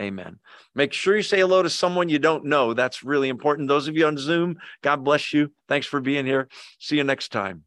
Amen. 0.00 0.40
Make 0.74 0.92
sure 0.92 1.16
you 1.16 1.22
say 1.22 1.38
hello 1.38 1.62
to 1.62 1.70
someone 1.70 2.08
you 2.08 2.18
don't 2.18 2.46
know. 2.46 2.74
That's 2.74 3.04
really 3.04 3.28
important. 3.28 3.68
Those 3.68 3.86
of 3.86 3.96
you 3.96 4.06
on 4.06 4.18
Zoom, 4.18 4.58
God 4.82 5.04
bless 5.04 5.32
you. 5.32 5.52
Thanks 5.68 5.86
for 5.86 6.00
being 6.00 6.26
here. 6.26 6.48
See 6.80 6.96
you 6.96 7.04
next 7.04 7.30
time. 7.30 7.62